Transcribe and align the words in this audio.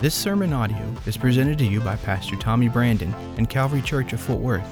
This 0.00 0.14
sermon 0.14 0.52
audio 0.52 0.92
is 1.06 1.16
presented 1.16 1.56
to 1.58 1.64
you 1.64 1.80
by 1.80 1.94
Pastor 1.96 2.34
Tommy 2.36 2.68
Brandon 2.68 3.14
and 3.38 3.48
Calvary 3.48 3.80
Church 3.80 4.12
of 4.12 4.20
Fort 4.20 4.40
Worth. 4.40 4.66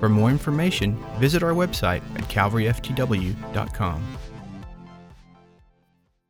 For 0.00 0.08
more 0.08 0.30
information, 0.30 0.96
visit 1.18 1.42
our 1.42 1.52
website 1.52 2.02
at 2.16 2.24
calvaryftw.com. 2.28 4.18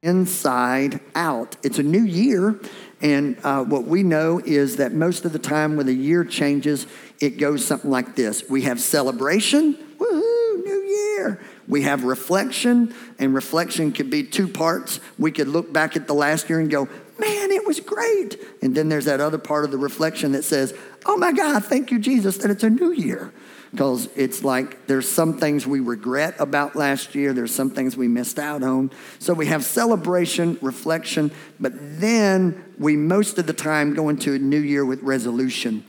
Inside 0.02 1.00
out. 1.14 1.56
It's 1.62 1.78
a 1.78 1.82
new 1.82 2.02
year, 2.02 2.60
and 3.00 3.38
uh, 3.44 3.64
what 3.64 3.84
we 3.84 4.02
know 4.02 4.40
is 4.44 4.76
that 4.76 4.92
most 4.92 5.24
of 5.24 5.32
the 5.32 5.38
time 5.38 5.76
when 5.76 5.86
the 5.86 5.94
year 5.94 6.24
changes, 6.24 6.86
it 7.20 7.38
goes 7.38 7.64
something 7.64 7.90
like 7.90 8.16
this 8.16 8.48
We 8.50 8.62
have 8.62 8.80
celebration, 8.80 9.74
woohoo, 9.74 10.64
new 10.64 10.82
year. 10.86 11.40
We 11.68 11.82
have 11.82 12.04
reflection, 12.04 12.94
and 13.18 13.34
reflection 13.34 13.92
could 13.92 14.10
be 14.10 14.24
two 14.24 14.48
parts. 14.48 15.00
We 15.18 15.30
could 15.30 15.48
look 15.48 15.72
back 15.72 15.96
at 15.96 16.06
the 16.06 16.14
last 16.14 16.48
year 16.48 16.60
and 16.60 16.70
go, 16.70 16.88
man, 17.18 17.50
it 17.50 17.66
was 17.66 17.80
great. 17.80 18.38
And 18.62 18.74
then 18.74 18.88
there's 18.88 19.06
that 19.06 19.20
other 19.20 19.38
part 19.38 19.64
of 19.64 19.70
the 19.70 19.78
reflection 19.78 20.32
that 20.32 20.44
says, 20.44 20.74
oh 21.06 21.16
my 21.16 21.32
God, 21.32 21.64
thank 21.64 21.90
you, 21.90 21.98
Jesus, 21.98 22.38
that 22.38 22.50
it's 22.50 22.64
a 22.64 22.70
new 22.70 22.92
year. 22.92 23.32
Because 23.70 24.08
it's 24.16 24.42
like 24.42 24.86
there's 24.86 25.08
some 25.08 25.36
things 25.36 25.66
we 25.66 25.80
regret 25.80 26.36
about 26.38 26.74
last 26.74 27.14
year, 27.14 27.34
there's 27.34 27.54
some 27.54 27.70
things 27.70 27.96
we 27.96 28.08
missed 28.08 28.38
out 28.38 28.62
on. 28.62 28.90
So 29.18 29.34
we 29.34 29.46
have 29.46 29.62
celebration, 29.64 30.58
reflection, 30.62 31.30
but 31.60 31.72
then 31.76 32.64
we 32.78 32.96
most 32.96 33.36
of 33.38 33.46
the 33.46 33.52
time 33.52 33.92
go 33.92 34.08
into 34.08 34.34
a 34.34 34.38
new 34.38 34.60
year 34.60 34.86
with 34.86 35.02
resolution 35.02 35.84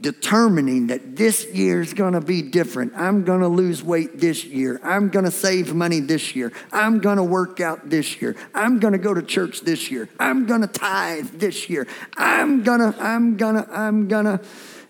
determining 0.00 0.88
that 0.88 1.16
this 1.16 1.46
year 1.46 1.80
is 1.80 1.92
going 1.92 2.12
to 2.12 2.20
be 2.20 2.40
different. 2.42 2.92
I'm 2.96 3.24
going 3.24 3.40
to 3.40 3.48
lose 3.48 3.82
weight 3.82 4.18
this 4.18 4.44
year. 4.44 4.80
I'm 4.84 5.08
going 5.08 5.24
to 5.24 5.30
save 5.30 5.74
money 5.74 6.00
this 6.00 6.36
year. 6.36 6.52
I'm 6.72 7.00
going 7.00 7.16
to 7.16 7.24
work 7.24 7.60
out 7.60 7.90
this 7.90 8.20
year. 8.22 8.36
I'm 8.54 8.78
going 8.78 8.92
to 8.92 8.98
go 8.98 9.12
to 9.12 9.22
church 9.22 9.62
this 9.62 9.90
year. 9.90 10.08
I'm 10.20 10.46
going 10.46 10.60
to 10.60 10.68
tithe 10.68 11.30
this 11.30 11.68
year. 11.68 11.86
I'm 12.16 12.62
going 12.62 12.80
to, 12.80 12.94
I'm 13.00 13.36
going 13.36 13.56
to, 13.56 13.68
I'm 13.70 14.06
going 14.06 14.26
to. 14.26 14.40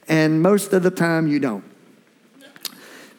And 0.08 0.42
most 0.42 0.72
of 0.72 0.82
the 0.82 0.90
time 0.90 1.26
you 1.26 1.40
don't. 1.40 1.64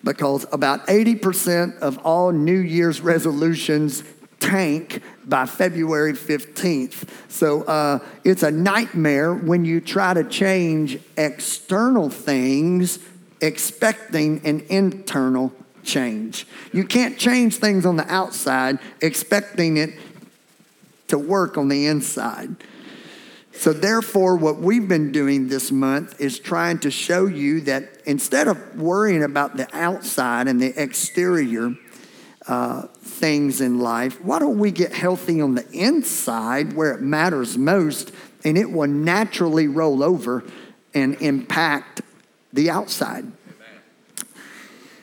Because 0.04 0.46
about 0.52 0.88
80% 0.88 1.80
of 1.80 1.98
all 2.00 2.32
New 2.32 2.58
Year's 2.58 3.02
resolutions 3.02 4.04
tank 4.40 5.02
by 5.26 5.46
February 5.46 6.14
15th. 6.14 7.08
So 7.30 7.64
uh, 7.64 8.00
it's 8.24 8.44
a 8.44 8.52
nightmare 8.52 9.34
when 9.34 9.66
you 9.66 9.82
try 9.82 10.14
to 10.14 10.24
change 10.24 11.00
external 11.18 12.10
things 12.10 13.00
expecting 13.42 14.46
an 14.46 14.62
internal 14.70 15.54
change. 15.84 16.46
You 16.72 16.84
can't 16.84 17.18
change 17.18 17.56
things 17.56 17.86
on 17.86 17.96
the 17.96 18.12
outside 18.12 18.80
expecting 19.02 19.78
it 19.78 19.92
to 21.08 21.18
work 21.18 21.58
on 21.58 21.68
the 21.68 21.88
inside. 21.88 22.56
So, 23.52 23.74
therefore, 23.74 24.38
what 24.38 24.60
we've 24.60 24.88
been 24.88 25.12
doing 25.12 25.50
this 25.50 25.70
month 25.70 26.22
is 26.22 26.40
trying 26.40 26.80
to 26.80 26.92
show 26.92 27.26
you 27.26 27.60
that 27.62 27.90
instead 28.06 28.48
of 28.48 28.80
worrying 28.80 29.22
about 29.22 29.58
the 29.58 29.68
outside 29.76 30.48
and 30.48 30.62
the 30.62 30.82
exterior, 30.82 31.76
uh, 32.48 32.84
things 33.10 33.62
in 33.62 33.80
life, 33.80 34.24
why 34.24 34.40
don't 34.40 34.60
we 34.60 34.72
get 34.72 34.94
healthy 34.94 35.42
on 35.42 35.56
the 35.56 35.70
inside 35.72 36.74
where 36.74 36.94
it 36.94 37.02
matters 37.02 37.58
most 37.58 38.12
and 38.44 38.58
it 38.58 38.72
will 38.72 38.88
naturally 38.88 39.68
roll 39.68 40.04
over 40.04 40.44
and 40.94 41.16
impact 41.22 42.02
the 42.54 42.70
outside? 42.70 43.32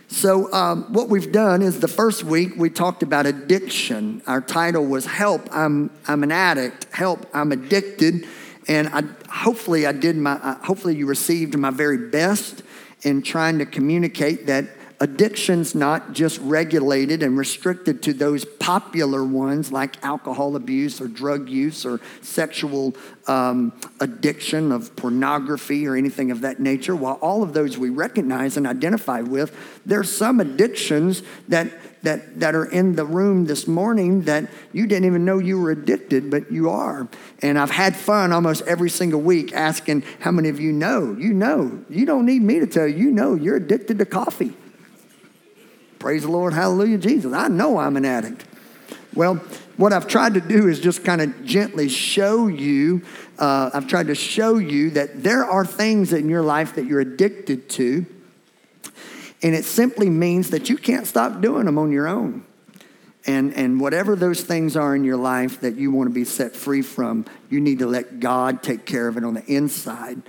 So, 0.08 0.50
um, 0.52 0.84
what 0.94 1.10
we've 1.10 1.30
done 1.30 1.60
is 1.60 1.80
the 1.80 1.88
first 1.88 2.24
week 2.24 2.52
we 2.56 2.70
talked 2.70 3.02
about 3.02 3.27
addiction. 3.27 4.22
Our 4.27 4.40
title 4.40 4.86
was 4.86 5.04
Help, 5.04 5.46
I'm, 5.52 5.90
I'm 6.08 6.22
an 6.22 6.32
Addict. 6.32 6.86
Help, 6.90 7.27
I'm 7.34 7.52
Addicted. 7.52 8.27
And 8.66 8.88
I, 8.88 9.02
hopefully, 9.30 9.84
I 9.84 9.92
did 9.92 10.16
my, 10.16 10.32
uh, 10.32 10.54
hopefully, 10.64 10.96
you 10.96 11.06
received 11.06 11.58
my 11.58 11.70
very 11.70 12.08
best 12.08 12.62
in 13.02 13.20
trying 13.20 13.58
to 13.58 13.66
communicate 13.66 14.46
that 14.46 14.64
addiction's 15.01 15.74
not 15.74 16.12
just 16.12 16.39
regulated 16.40 17.23
and 17.23 17.36
restricted 17.36 18.02
to 18.02 18.12
those 18.12 18.45
popular 18.45 19.23
ones 19.23 19.70
like 19.70 20.02
alcohol 20.05 20.57
abuse 20.57 21.01
or 21.01 21.08
drug 21.08 21.48
use 21.48 21.84
or 21.84 22.01
sexual 22.23 22.95
um, 23.27 23.73
addiction 24.01 24.73
of 24.73 24.95
pornography 24.96 25.86
or 25.86 25.96
anything 25.96 26.30
of 26.30 26.40
that 26.40 26.61
nature. 26.61 26.96
While 26.96 27.18
all 27.20 27.42
of 27.42 27.52
those 27.52 27.77
we 27.77 27.90
recognize 27.90 28.57
and 28.57 28.67
identify 28.67 29.20
with, 29.20 29.55
there's 29.84 30.14
some 30.14 30.40
addictions 30.40 31.23
that 31.48 31.70
that, 32.02 32.39
that 32.39 32.55
are 32.55 32.67
in 32.67 32.95
the 32.95 33.05
room 33.05 33.46
this 33.46 33.67
morning 33.67 34.23
that 34.23 34.48
you 34.73 34.86
didn't 34.86 35.07
even 35.07 35.24
know 35.24 35.39
you 35.39 35.61
were 35.61 35.73
addicted, 35.73 36.30
but 36.30 36.52
you 36.52 36.70
are. 36.70 37.08
And 37.42 37.58
I've 37.58 37.70
had 37.70 37.96
fun 37.96 38.30
almost 38.30 38.63
every 38.63 38.90
single 38.90 39.20
week 39.20 39.52
asking 39.52 40.05
how 40.20 40.30
many 40.30 40.48
of 40.48 40.61
you 40.61 40.70
know. 40.70 41.17
You 41.18 41.33
know. 41.33 41.84
You 41.90 42.07
don't 42.07 42.24
need 42.24 42.42
me 42.42 42.61
to 42.61 42.67
tell 42.68 42.86
you, 42.86 42.96
you 42.96 43.11
know 43.11 43.34
you're 43.34 43.57
addicted 43.57 43.98
to 43.98 44.05
coffee. 44.05 44.57
Praise 45.98 46.23
the 46.23 46.30
Lord, 46.30 46.52
hallelujah, 46.52 46.98
Jesus. 46.98 47.33
I 47.33 47.48
know 47.48 47.79
I'm 47.79 47.96
an 47.96 48.05
addict. 48.05 48.45
Well, 49.14 49.36
what 49.77 49.92
I've 49.92 50.07
tried 50.07 50.34
to 50.34 50.40
do 50.40 50.68
is 50.68 50.79
just 50.80 51.05
kind 51.05 51.20
of 51.20 51.45
gently 51.45 51.89
show 51.89 52.48
you, 52.48 53.02
uh, 53.39 53.70
I've 53.73 53.86
tried 53.86 54.08
to 54.08 54.14
show 54.14 54.58
you 54.58 54.90
that 54.90 55.23
there 55.23 55.45
are 55.45 55.64
things 55.64 56.12
in 56.12 56.29
your 56.29 56.42
life 56.42 56.74
that 56.74 56.86
you're 56.86 57.01
addicted 57.01 57.68
to, 57.70 58.07
and 59.42 59.55
it 59.55 59.64
simply 59.64 60.11
means 60.11 60.51
that 60.51 60.68
you 60.68 60.77
can't 60.77 61.07
stop 61.07 61.40
doing 61.40 61.67
them 61.67 61.79
on 61.79 61.92
your 61.92 62.07
own. 62.07 62.45
And, 63.27 63.52
and 63.55 63.80
whatever 63.80 64.14
those 64.14 64.42
things 64.42 64.77
are 64.77 64.95
in 64.95 65.02
your 65.02 65.17
life 65.17 65.61
that 65.61 65.74
you 65.74 65.90
want 65.90 66.08
to 66.08 66.14
be 66.14 66.24
set 66.24 66.55
free 66.55 66.83
from, 66.83 67.24
you 67.51 67.61
need 67.61 67.80
to 67.80 67.86
let 67.86 68.20
God 68.20 68.63
take 68.63 68.86
care 68.86 69.08
of 69.08 69.17
it 69.17 69.24
on 69.24 69.34
the 69.34 69.45
inside 69.45 70.23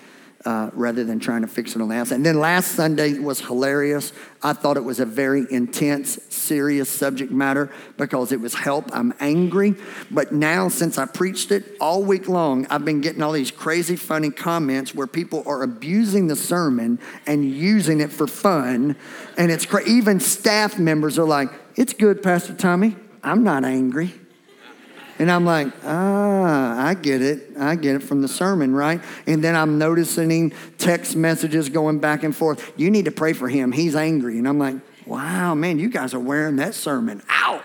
uh, 0.47 0.69
rather 0.71 1.03
than 1.03 1.19
trying 1.19 1.41
to 1.41 1.47
fix 1.47 1.75
it 1.75 1.81
on 1.81 1.89
the 1.89 1.95
outside. 1.95 2.15
And 2.15 2.25
then 2.25 2.39
last 2.39 2.71
Sunday 2.71 3.19
was 3.19 3.41
hilarious. 3.41 4.13
I 4.41 4.53
thought 4.53 4.77
it 4.77 4.83
was 4.85 5.01
a 5.01 5.05
very 5.05 5.45
intense, 5.51 6.17
serious 6.29 6.87
subject 6.87 7.33
matter 7.33 7.69
because 7.97 8.31
it 8.31 8.39
was 8.39 8.53
help. 8.53 8.89
I'm 8.93 9.13
angry. 9.19 9.75
But 10.09 10.31
now, 10.31 10.69
since 10.69 10.97
I 10.97 11.05
preached 11.05 11.51
it 11.51 11.75
all 11.81 12.01
week 12.01 12.29
long, 12.29 12.65
I've 12.69 12.85
been 12.85 13.01
getting 13.01 13.21
all 13.21 13.33
these 13.33 13.51
crazy, 13.51 13.97
funny 13.97 14.29
comments 14.29 14.95
where 14.95 15.05
people 15.05 15.43
are 15.45 15.63
abusing 15.63 16.27
the 16.27 16.37
sermon 16.37 16.99
and 17.25 17.43
using 17.43 17.99
it 17.99 18.13
for 18.13 18.25
fun. 18.25 18.95
And 19.37 19.51
it's 19.51 19.65
cra- 19.65 19.85
even 19.85 20.21
staff 20.21 20.79
members 20.79 21.19
are 21.19 21.27
like, 21.27 21.49
It's 21.75 21.91
good, 21.91 22.23
Pastor 22.23 22.53
Tommy. 22.53 22.95
I'm 23.21 23.43
not 23.43 23.65
angry. 23.65 24.13
And 25.19 25.31
I'm 25.31 25.45
like, 25.45 25.73
ah, 25.83 26.66
I 26.87 26.93
get 26.93 27.21
it. 27.21 27.57
I 27.59 27.75
get 27.75 27.97
it 27.97 28.03
from 28.03 28.21
the 28.21 28.29
sermon, 28.29 28.73
right? 28.73 29.01
And 29.25 29.43
then 29.43 29.57
I'm 29.57 29.77
noticing 29.77 30.53
text 30.77 31.17
messages 31.17 31.67
going 31.67 31.99
back 31.99 32.23
and 32.23 32.33
forth. 32.33 32.71
You 32.77 32.89
need 32.89 33.05
to 33.05 33.11
pray 33.11 33.33
for 33.33 33.49
him. 33.49 33.73
He's 33.73 33.93
angry. 33.93 34.37
And 34.37 34.47
I'm 34.47 34.57
like, 34.57 34.75
wow, 35.05 35.53
man, 35.53 35.79
you 35.79 35.89
guys 35.89 36.13
are 36.13 36.19
wearing 36.19 36.55
that 36.57 36.75
sermon 36.75 37.21
out. 37.27 37.63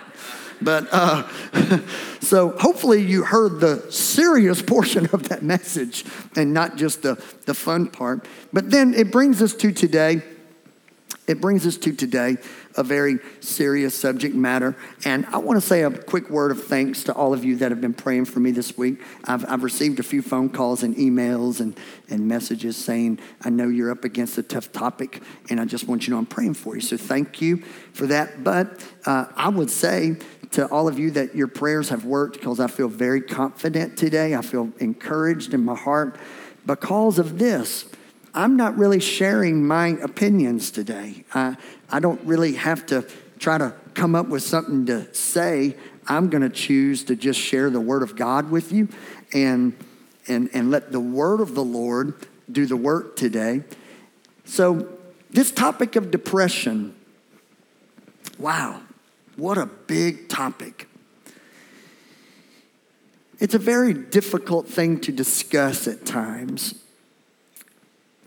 But 0.61 0.89
uh, 0.91 1.25
so 2.19 2.49
hopefully 2.49 3.01
you 3.01 3.23
heard 3.23 3.61
the 3.61 3.89
serious 3.89 4.61
portion 4.73 5.05
of 5.13 5.29
that 5.29 5.41
message 5.41 6.03
and 6.35 6.53
not 6.53 6.75
just 6.75 7.03
the, 7.03 7.15
the 7.45 7.53
fun 7.53 7.87
part. 7.87 8.27
But 8.51 8.71
then 8.71 8.93
it 8.93 9.09
brings 9.09 9.41
us 9.41 9.53
to 9.55 9.71
today. 9.71 10.21
It 11.27 11.39
brings 11.39 11.65
us 11.65 11.77
to 11.77 11.93
today 11.93 12.35
a 12.75 12.83
very 12.83 13.19
serious 13.39 13.95
subject 13.95 14.35
matter. 14.35 14.75
And 15.05 15.25
I 15.27 15.37
want 15.37 15.61
to 15.61 15.65
say 15.65 15.83
a 15.83 15.91
quick 15.91 16.29
word 16.29 16.51
of 16.51 16.63
thanks 16.63 17.03
to 17.03 17.13
all 17.13 17.33
of 17.33 17.43
you 17.43 17.55
that 17.57 17.71
have 17.71 17.81
been 17.81 17.93
praying 17.93 18.25
for 18.25 18.39
me 18.39 18.51
this 18.51 18.77
week. 18.77 19.01
I've, 19.25 19.49
I've 19.49 19.63
received 19.63 19.99
a 19.99 20.03
few 20.03 20.21
phone 20.21 20.49
calls 20.49 20.83
and 20.83 20.95
emails 20.95 21.59
and, 21.59 21.77
and 22.09 22.27
messages 22.27 22.77
saying, 22.77 23.19
I 23.41 23.49
know 23.49 23.67
you're 23.67 23.91
up 23.91 24.03
against 24.03 24.37
a 24.37 24.43
tough 24.43 24.71
topic, 24.71 25.21
and 25.49 25.59
I 25.59 25.65
just 25.65 25.87
want 25.87 26.03
you 26.03 26.05
to 26.05 26.11
know 26.11 26.17
I'm 26.17 26.25
praying 26.25 26.55
for 26.55 26.75
you. 26.75 26.81
So 26.81 26.97
thank 26.97 27.41
you 27.41 27.57
for 27.93 28.07
that. 28.07 28.43
But 28.43 28.83
uh, 29.05 29.25
I 29.35 29.49
would 29.49 29.69
say, 29.69 30.17
to 30.53 30.67
all 30.67 30.87
of 30.87 30.99
you 30.99 31.09
that 31.11 31.35
your 31.35 31.47
prayers 31.47 31.89
have 31.89 32.05
worked 32.05 32.35
because 32.35 32.59
I 32.59 32.67
feel 32.67 32.87
very 32.87 33.21
confident 33.21 33.97
today. 33.97 34.35
I 34.35 34.41
feel 34.43 34.71
encouraged 34.77 35.53
in 35.53 35.65
my 35.65 35.75
heart 35.75 36.15
because 36.65 37.17
of 37.17 37.39
this. 37.39 37.85
I'm 38.33 38.57
not 38.57 38.77
really 38.77 38.99
sharing 38.99 39.65
my 39.65 39.89
opinions 40.01 40.71
today. 40.71 41.23
I, 41.33 41.55
I 41.89 41.99
don't 41.99 42.21
really 42.23 42.53
have 42.53 42.85
to 42.87 43.05
try 43.37 43.59
to 43.59 43.73
come 43.93 44.15
up 44.15 44.27
with 44.27 44.41
something 44.41 44.87
to 44.87 45.13
say. 45.13 45.75
I'm 46.07 46.29
going 46.29 46.41
to 46.41 46.49
choose 46.49 47.03
to 47.05 47.15
just 47.15 47.39
share 47.39 47.69
the 47.69 47.79
Word 47.79 48.01
of 48.01 48.15
God 48.15 48.49
with 48.49 48.71
you 48.71 48.89
and, 49.33 49.73
and, 50.27 50.49
and 50.53 50.71
let 50.71 50.91
the 50.91 50.99
Word 50.99 51.41
of 51.41 51.53
the 51.53 51.63
Lord 51.63 52.15
do 52.51 52.65
the 52.65 52.75
work 52.75 53.15
today. 53.15 53.63
So, 54.45 54.89
this 55.29 55.51
topic 55.51 55.95
of 55.95 56.11
depression, 56.11 56.95
wow, 58.37 58.81
what 59.35 59.57
a 59.57 59.65
big 59.65 60.29
topic. 60.29 60.87
It's 63.39 63.55
a 63.55 63.59
very 63.59 63.93
difficult 63.93 64.67
thing 64.67 64.99
to 65.01 65.11
discuss 65.11 65.87
at 65.87 66.05
times. 66.05 66.82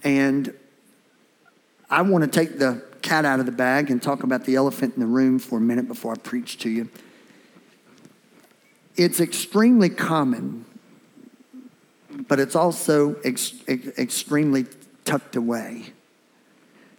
And 0.02 0.52
I 1.90 2.02
want 2.02 2.24
to 2.24 2.30
take 2.30 2.58
the 2.58 2.84
cat 3.02 3.24
out 3.24 3.40
of 3.40 3.46
the 3.46 3.52
bag 3.52 3.90
and 3.90 4.02
talk 4.02 4.22
about 4.22 4.44
the 4.44 4.56
elephant 4.56 4.94
in 4.94 5.00
the 5.00 5.06
room 5.06 5.38
for 5.38 5.58
a 5.58 5.60
minute 5.60 5.88
before 5.88 6.12
I 6.12 6.16
preach 6.16 6.58
to 6.58 6.70
you. 6.70 6.88
It's 8.96 9.20
extremely 9.20 9.90
common 9.90 10.64
but 12.28 12.40
it's 12.40 12.56
also 12.56 13.16
ex- 13.24 13.54
ex- 13.68 13.98
extremely 13.98 14.66
tucked 15.04 15.36
away. 15.36 15.92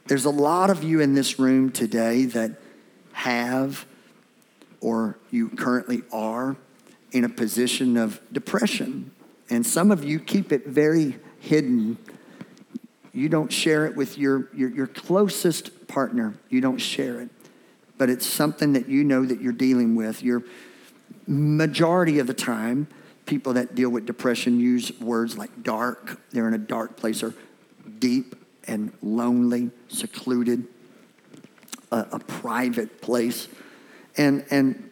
There's 0.08 0.26
a 0.26 0.30
lot 0.30 0.70
of 0.70 0.84
you 0.84 1.02
in 1.02 1.16
this 1.16 1.40
room 1.40 1.72
today 1.72 2.26
that 2.26 2.52
have 3.14 3.86
or 4.80 5.18
you 5.32 5.50
currently 5.50 6.04
are 6.12 6.56
in 7.12 7.24
a 7.24 7.30
position 7.30 7.98
of 7.98 8.22
depression. 8.32 9.12
And 9.50 9.66
some 9.66 9.92
of 9.92 10.04
you 10.04 10.20
keep 10.20 10.52
it 10.52 10.68
very 10.68 11.18
hidden. 11.40 11.98
You 13.18 13.30
don't 13.30 13.52
share 13.52 13.88
it 13.88 13.96
with 13.96 14.16
your, 14.20 14.48
your, 14.54 14.70
your 14.70 14.86
closest 14.86 15.88
partner, 15.88 16.36
you 16.50 16.62
don't 16.62 16.78
share 16.78 17.20
it. 17.20 17.30
But 17.98 18.12
it's 18.12 18.28
something 18.28 18.74
that 18.74 18.88
you 18.88 19.04
know 19.04 19.26
that 19.26 19.42
you're 19.42 19.54
dealing 19.54 19.96
with. 19.96 20.22
Your 20.22 20.44
majority 21.26 22.20
of 22.20 22.28
the 22.28 22.36
time, 22.36 22.88
people 23.26 23.54
that 23.54 23.74
deal 23.74 23.90
with 23.90 24.06
depression 24.06 24.60
use 24.60 24.92
words 25.00 25.36
like 25.36 25.64
dark. 25.64 26.22
They're 26.30 26.48
in 26.48 26.54
a 26.54 26.60
dark 26.60 26.96
place 26.96 27.24
or 27.24 27.34
deep 27.98 28.36
and 28.68 28.94
lonely, 29.02 29.72
secluded, 29.88 30.68
a, 31.92 32.06
a 32.12 32.20
private 32.20 33.02
place. 33.02 33.48
And, 34.16 34.46
and 34.52 34.92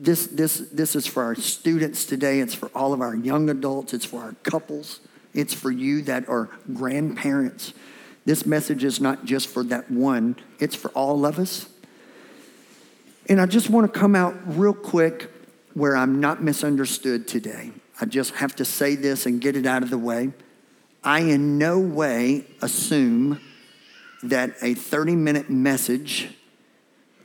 this, 0.00 0.26
this, 0.28 0.56
this 0.72 0.96
is 0.96 1.06
for 1.06 1.22
our 1.22 1.34
students 1.34 2.06
today. 2.06 2.40
It's 2.40 2.54
for 2.54 2.70
all 2.74 2.94
of 2.94 3.02
our 3.02 3.14
young 3.14 3.50
adults. 3.50 3.92
It's 3.92 4.06
for 4.06 4.22
our 4.22 4.34
couples. 4.42 5.00
It's 5.34 5.54
for 5.54 5.70
you 5.70 6.02
that 6.02 6.28
are 6.28 6.50
grandparents. 6.72 7.72
This 8.24 8.46
message 8.46 8.84
is 8.84 9.00
not 9.00 9.24
just 9.24 9.48
for 9.48 9.64
that 9.64 9.90
one, 9.90 10.36
it's 10.58 10.74
for 10.74 10.90
all 10.90 11.26
of 11.26 11.38
us. 11.38 11.68
And 13.28 13.40
I 13.40 13.46
just 13.46 13.70
want 13.70 13.92
to 13.92 13.98
come 13.98 14.14
out 14.14 14.34
real 14.46 14.74
quick 14.74 15.30
where 15.74 15.96
I'm 15.96 16.20
not 16.20 16.42
misunderstood 16.42 17.26
today. 17.26 17.70
I 18.00 18.04
just 18.04 18.34
have 18.34 18.56
to 18.56 18.64
say 18.64 18.94
this 18.94 19.26
and 19.26 19.40
get 19.40 19.56
it 19.56 19.64
out 19.64 19.82
of 19.82 19.90
the 19.90 19.98
way. 19.98 20.32
I 21.04 21.20
in 21.20 21.58
no 21.58 21.78
way 21.78 22.46
assume 22.60 23.40
that 24.22 24.54
a 24.62 24.74
30 24.74 25.16
minute 25.16 25.50
message 25.50 26.30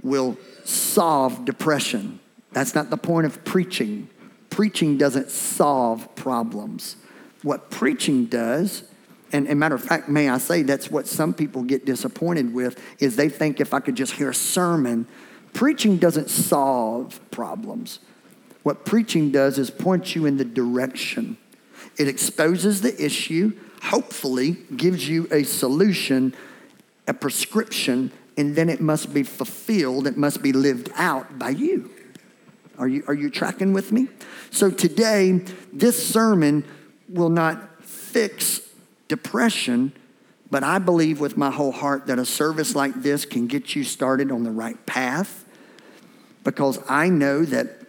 will 0.02 0.38
solve 0.64 1.46
depression. 1.46 2.20
That's 2.52 2.74
not 2.74 2.90
the 2.90 2.98
point 2.98 3.26
of 3.26 3.44
preaching. 3.44 4.10
Preaching 4.50 4.98
doesn't 4.98 5.30
solve 5.30 6.16
problems. 6.16 6.96
What 7.44 7.70
preaching 7.70 8.26
does, 8.26 8.84
and, 9.32 9.48
a 9.50 9.56
matter 9.56 9.76
of 9.76 9.84
fact, 9.84 10.10
may 10.10 10.30
I 10.30 10.38
say, 10.38 10.64
that's 10.64 10.90
what 10.90 11.08
some 11.08 11.34
people 11.34 11.64
get 11.64 11.86
disappointed 11.86 12.54
with, 12.54 12.82
is 13.00 13.16
they 13.16 13.30
think 13.30 13.60
if 13.60 13.74
I 13.74 13.80
could 13.80 13.96
just 13.96 14.14
hear 14.14 14.30
a 14.30 14.36
sermon, 14.36 15.08
preaching 15.54 15.98
doesn't 15.98 16.30
solve 16.30 17.20
problems. 17.32 18.00
What 18.64 18.86
preaching 18.86 19.32
does 19.32 19.58
is 19.58 19.70
point 19.70 20.16
you 20.16 20.26
in 20.26 20.38
the 20.38 20.46
direction. 20.46 21.38
It 21.98 22.08
exposes 22.08 22.82
the 22.82 23.04
issue, 23.04 23.54
hopefully, 23.84 24.58
gives 24.76 25.08
you 25.08 25.28
a 25.32 25.44
solution, 25.44 26.34
a 27.08 27.14
prescription, 27.14 28.12
and 28.38 28.56
then 28.56 28.70
it 28.70 28.82
must 28.82 29.14
be 29.14 29.24
fulfilled, 29.24 30.06
it 30.08 30.18
must 30.18 30.42
be 30.42 30.54
lived 30.54 30.90
out 30.96 31.40
by 31.40 31.50
you. 31.50 31.92
Are 32.78 32.88
you, 32.88 33.04
are 33.08 33.14
you 33.14 33.30
tracking 33.30 33.74
with 33.74 33.92
me? 33.92 34.08
So 34.52 34.70
today, 34.70 35.44
this 35.74 36.08
sermon 36.08 36.64
will 37.10 37.30
not 37.30 37.84
fix 37.84 38.62
depression, 39.08 39.94
but 40.50 40.64
I 40.64 40.80
believe 40.80 41.20
with 41.20 41.38
my 41.38 41.52
whole 41.52 41.72
heart 41.72 42.08
that 42.08 42.20
a 42.20 42.26
service 42.26 42.76
like 42.76 42.94
this 42.96 43.26
can 43.26 43.48
get 43.48 43.76
you 43.76 43.84
started 43.84 44.32
on 44.32 44.44
the 44.44 44.52
right 44.52 44.84
path 44.86 45.46
because 46.44 46.80
I 46.88 47.10
know 47.10 47.44
that 47.46 47.82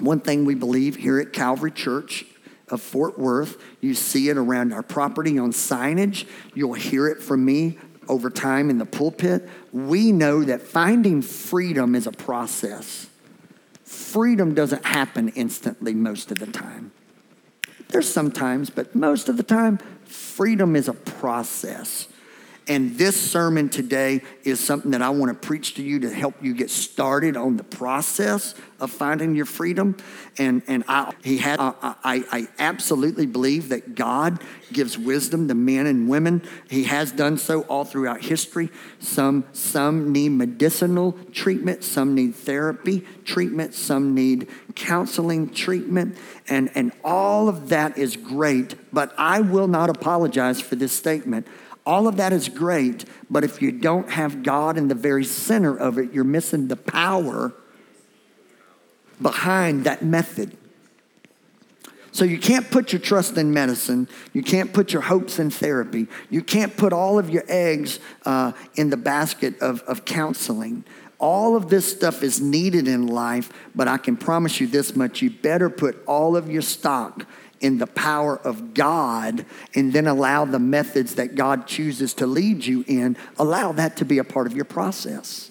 one 0.00 0.20
thing 0.20 0.44
we 0.44 0.54
believe 0.54 0.96
here 0.96 1.18
at 1.18 1.32
Calvary 1.32 1.70
Church 1.70 2.24
of 2.68 2.80
Fort 2.80 3.18
Worth, 3.18 3.62
you 3.80 3.94
see 3.94 4.28
it 4.28 4.36
around 4.36 4.72
our 4.72 4.82
property 4.82 5.38
on 5.38 5.52
signage, 5.52 6.26
you'll 6.54 6.74
hear 6.74 7.08
it 7.08 7.22
from 7.22 7.44
me 7.44 7.78
over 8.08 8.30
time 8.30 8.70
in 8.70 8.78
the 8.78 8.86
pulpit. 8.86 9.48
We 9.72 10.12
know 10.12 10.44
that 10.44 10.62
finding 10.62 11.20
freedom 11.22 11.94
is 11.94 12.06
a 12.06 12.12
process 12.12 13.08
freedom 13.88 14.54
doesn't 14.54 14.84
happen 14.84 15.28
instantly 15.30 15.94
most 15.94 16.30
of 16.30 16.38
the 16.38 16.46
time. 16.46 16.92
There's 17.88 18.08
sometimes, 18.08 18.70
but 18.70 18.94
most 18.94 19.28
of 19.28 19.36
the 19.36 19.42
time, 19.42 19.78
freedom 20.04 20.76
is 20.76 20.88
a 20.88 20.92
process. 20.92 22.08
And 22.68 22.98
this 22.98 23.18
sermon 23.18 23.70
today 23.70 24.20
is 24.44 24.60
something 24.60 24.90
that 24.90 25.00
I 25.00 25.08
want 25.08 25.32
to 25.32 25.46
preach 25.46 25.74
to 25.76 25.82
you 25.82 26.00
to 26.00 26.12
help 26.12 26.34
you 26.42 26.54
get 26.54 26.68
started 26.68 27.34
on 27.34 27.56
the 27.56 27.64
process 27.64 28.54
of 28.78 28.90
finding 28.90 29.34
your 29.34 29.46
freedom. 29.46 29.96
And, 30.36 30.62
and 30.68 30.84
I, 30.86 31.12
he 31.24 31.38
had, 31.38 31.58
I, 31.60 31.74
I, 32.04 32.48
absolutely 32.58 33.26
believe 33.26 33.70
that 33.70 33.94
God 33.94 34.40
gives 34.72 34.96
wisdom 34.96 35.48
to 35.48 35.54
men 35.54 35.86
and 35.86 36.08
women. 36.08 36.42
He 36.68 36.84
has 36.84 37.10
done 37.10 37.38
so 37.38 37.62
all 37.62 37.84
throughout 37.84 38.20
history. 38.20 38.70
Some, 39.00 39.44
some 39.52 40.12
need 40.12 40.30
medicinal 40.30 41.12
treatment, 41.32 41.82
some 41.82 42.14
need 42.14 42.34
therapy 42.34 43.00
treatment, 43.24 43.74
some 43.74 44.14
need 44.14 44.48
counseling 44.74 45.50
treatment. 45.50 46.16
And, 46.48 46.70
and 46.74 46.92
all 47.02 47.48
of 47.48 47.70
that 47.70 47.98
is 47.98 48.16
great, 48.16 48.74
but 48.92 49.12
I 49.18 49.40
will 49.40 49.68
not 49.68 49.90
apologize 49.90 50.60
for 50.60 50.76
this 50.76 50.92
statement. 50.92 51.46
All 51.88 52.06
of 52.06 52.18
that 52.18 52.34
is 52.34 52.50
great, 52.50 53.06
but 53.30 53.44
if 53.44 53.62
you 53.62 53.72
don't 53.72 54.10
have 54.10 54.42
God 54.42 54.76
in 54.76 54.88
the 54.88 54.94
very 54.94 55.24
center 55.24 55.74
of 55.74 55.96
it, 55.96 56.12
you're 56.12 56.22
missing 56.22 56.68
the 56.68 56.76
power 56.76 57.54
behind 59.22 59.84
that 59.84 60.04
method. 60.04 60.54
So 62.12 62.26
you 62.26 62.36
can't 62.36 62.70
put 62.70 62.92
your 62.92 63.00
trust 63.00 63.38
in 63.38 63.54
medicine. 63.54 64.06
You 64.34 64.42
can't 64.42 64.70
put 64.70 64.92
your 64.92 65.00
hopes 65.00 65.38
in 65.38 65.48
therapy. 65.48 66.08
You 66.28 66.42
can't 66.42 66.76
put 66.76 66.92
all 66.92 67.18
of 67.18 67.30
your 67.30 67.44
eggs 67.48 68.00
uh, 68.26 68.52
in 68.74 68.90
the 68.90 68.98
basket 68.98 69.58
of, 69.62 69.80
of 69.84 70.04
counseling. 70.04 70.84
All 71.18 71.56
of 71.56 71.70
this 71.70 71.90
stuff 71.90 72.22
is 72.22 72.38
needed 72.38 72.86
in 72.86 73.06
life, 73.06 73.50
but 73.74 73.88
I 73.88 73.96
can 73.96 74.18
promise 74.18 74.60
you 74.60 74.66
this 74.66 74.94
much 74.94 75.22
you 75.22 75.30
better 75.30 75.70
put 75.70 76.04
all 76.06 76.36
of 76.36 76.50
your 76.50 76.60
stock 76.60 77.26
in 77.60 77.78
the 77.78 77.86
power 77.86 78.36
of 78.36 78.74
God 78.74 79.44
and 79.74 79.92
then 79.92 80.06
allow 80.06 80.44
the 80.44 80.58
methods 80.58 81.16
that 81.16 81.34
God 81.34 81.66
chooses 81.66 82.14
to 82.14 82.26
lead 82.26 82.64
you 82.64 82.84
in, 82.86 83.16
allow 83.38 83.72
that 83.72 83.96
to 83.98 84.04
be 84.04 84.18
a 84.18 84.24
part 84.24 84.46
of 84.46 84.54
your 84.54 84.64
process. 84.64 85.50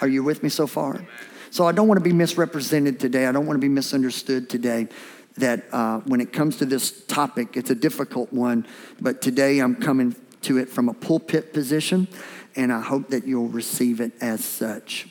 Are 0.00 0.08
you 0.08 0.22
with 0.22 0.42
me 0.42 0.48
so 0.48 0.66
far? 0.66 1.06
So 1.50 1.66
I 1.66 1.72
don't 1.72 1.86
want 1.86 1.98
to 1.98 2.04
be 2.04 2.12
misrepresented 2.12 2.98
today. 2.98 3.26
I 3.26 3.32
don't 3.32 3.46
want 3.46 3.56
to 3.56 3.60
be 3.60 3.68
misunderstood 3.68 4.48
today. 4.48 4.88
That 5.38 5.64
uh, 5.72 6.00
when 6.00 6.20
it 6.20 6.32
comes 6.32 6.58
to 6.58 6.66
this 6.66 7.04
topic, 7.06 7.56
it's 7.56 7.70
a 7.70 7.74
difficult 7.74 8.32
one, 8.32 8.66
but 9.00 9.22
today 9.22 9.60
I'm 9.60 9.76
coming 9.76 10.14
to 10.42 10.58
it 10.58 10.68
from 10.68 10.90
a 10.90 10.94
pulpit 10.94 11.54
position, 11.54 12.06
and 12.54 12.70
I 12.70 12.82
hope 12.82 13.08
that 13.08 13.26
you'll 13.26 13.48
receive 13.48 14.00
it 14.00 14.12
as 14.20 14.44
such. 14.44 15.08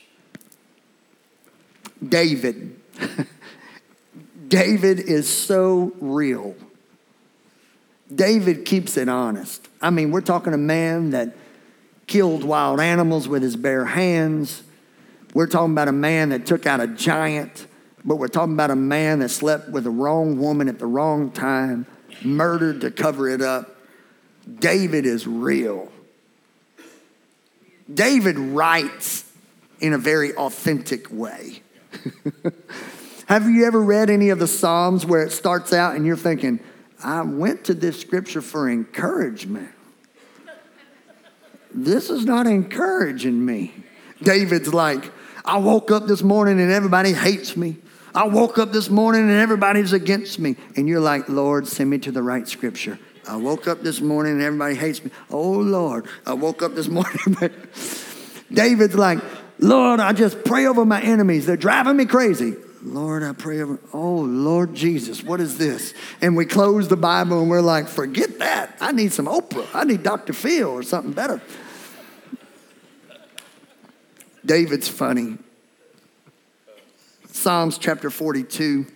David. 2.07 2.79
David 4.51 4.99
is 4.99 5.29
so 5.29 5.93
real. 6.01 6.55
David 8.13 8.65
keeps 8.65 8.97
it 8.97 9.07
honest. 9.07 9.65
I 9.81 9.91
mean, 9.91 10.11
we're 10.11 10.19
talking 10.19 10.53
a 10.53 10.57
man 10.57 11.11
that 11.11 11.37
killed 12.05 12.43
wild 12.43 12.81
animals 12.81 13.29
with 13.29 13.43
his 13.43 13.55
bare 13.55 13.85
hands. 13.85 14.61
We're 15.33 15.47
talking 15.47 15.71
about 15.71 15.87
a 15.87 15.93
man 15.93 16.29
that 16.29 16.45
took 16.45 16.65
out 16.65 16.81
a 16.81 16.87
giant, 16.87 17.65
but 18.03 18.17
we're 18.17 18.27
talking 18.27 18.53
about 18.53 18.71
a 18.71 18.75
man 18.75 19.19
that 19.19 19.29
slept 19.29 19.69
with 19.69 19.85
the 19.85 19.89
wrong 19.89 20.37
woman 20.37 20.67
at 20.67 20.79
the 20.79 20.85
wrong 20.85 21.31
time, 21.31 21.85
murdered 22.21 22.81
to 22.81 22.91
cover 22.91 23.29
it 23.29 23.41
up. 23.41 23.77
David 24.59 25.05
is 25.05 25.25
real. 25.25 25.89
David 27.91 28.37
writes 28.37 29.23
in 29.79 29.93
a 29.93 29.97
very 29.97 30.35
authentic 30.35 31.09
way. 31.09 31.61
Have 33.31 33.49
you 33.49 33.65
ever 33.65 33.79
read 33.79 34.09
any 34.09 34.27
of 34.31 34.39
the 34.39 34.47
Psalms 34.47 35.05
where 35.05 35.23
it 35.23 35.31
starts 35.31 35.71
out 35.71 35.95
and 35.95 36.05
you're 36.05 36.17
thinking, 36.17 36.59
I 37.01 37.21
went 37.21 37.63
to 37.63 37.73
this 37.73 37.97
scripture 37.97 38.41
for 38.41 38.69
encouragement? 38.69 39.69
This 41.73 42.09
is 42.09 42.25
not 42.25 42.45
encouraging 42.45 43.45
me. 43.45 43.73
David's 44.21 44.73
like, 44.73 45.13
I 45.45 45.59
woke 45.59 45.91
up 45.91 46.07
this 46.07 46.21
morning 46.21 46.59
and 46.59 46.73
everybody 46.73 47.13
hates 47.13 47.55
me. 47.55 47.77
I 48.13 48.27
woke 48.27 48.57
up 48.57 48.73
this 48.73 48.89
morning 48.89 49.21
and 49.21 49.39
everybody's 49.39 49.93
against 49.93 50.37
me. 50.37 50.57
And 50.75 50.89
you're 50.89 50.99
like, 50.99 51.29
Lord, 51.29 51.69
send 51.69 51.89
me 51.89 51.99
to 51.99 52.11
the 52.11 52.21
right 52.21 52.45
scripture. 52.45 52.99
I 53.29 53.37
woke 53.37 53.65
up 53.65 53.79
this 53.79 54.01
morning 54.01 54.33
and 54.33 54.41
everybody 54.41 54.75
hates 54.75 55.05
me. 55.05 55.11
Oh, 55.29 55.51
Lord, 55.51 56.05
I 56.25 56.33
woke 56.33 56.61
up 56.61 56.75
this 56.75 56.89
morning. 56.89 57.37
David's 58.51 58.95
like, 58.95 59.19
Lord, 59.57 60.01
I 60.01 60.11
just 60.11 60.43
pray 60.43 60.65
over 60.65 60.83
my 60.83 61.01
enemies. 61.01 61.45
They're 61.45 61.55
driving 61.55 61.95
me 61.95 62.03
crazy. 62.03 62.57
Lord, 62.83 63.21
I 63.21 63.33
pray 63.33 63.61
over, 63.61 63.79
oh, 63.93 64.15
Lord 64.15 64.73
Jesus, 64.73 65.23
what 65.23 65.39
is 65.39 65.57
this? 65.57 65.93
And 66.19 66.35
we 66.35 66.45
close 66.45 66.87
the 66.87 66.97
Bible 66.97 67.39
and 67.41 67.49
we're 67.49 67.61
like, 67.61 67.87
forget 67.87 68.39
that. 68.39 68.75
I 68.81 68.91
need 68.91 69.13
some 69.13 69.27
Oprah. 69.27 69.67
I 69.73 69.83
need 69.83 70.01
Dr. 70.01 70.33
Phil 70.33 70.67
or 70.67 70.81
something 70.81 71.11
better. 71.11 71.41
David's 74.43 74.87
funny. 74.87 75.37
Psalms 77.31 77.77
chapter 77.77 78.09
42. 78.09 78.87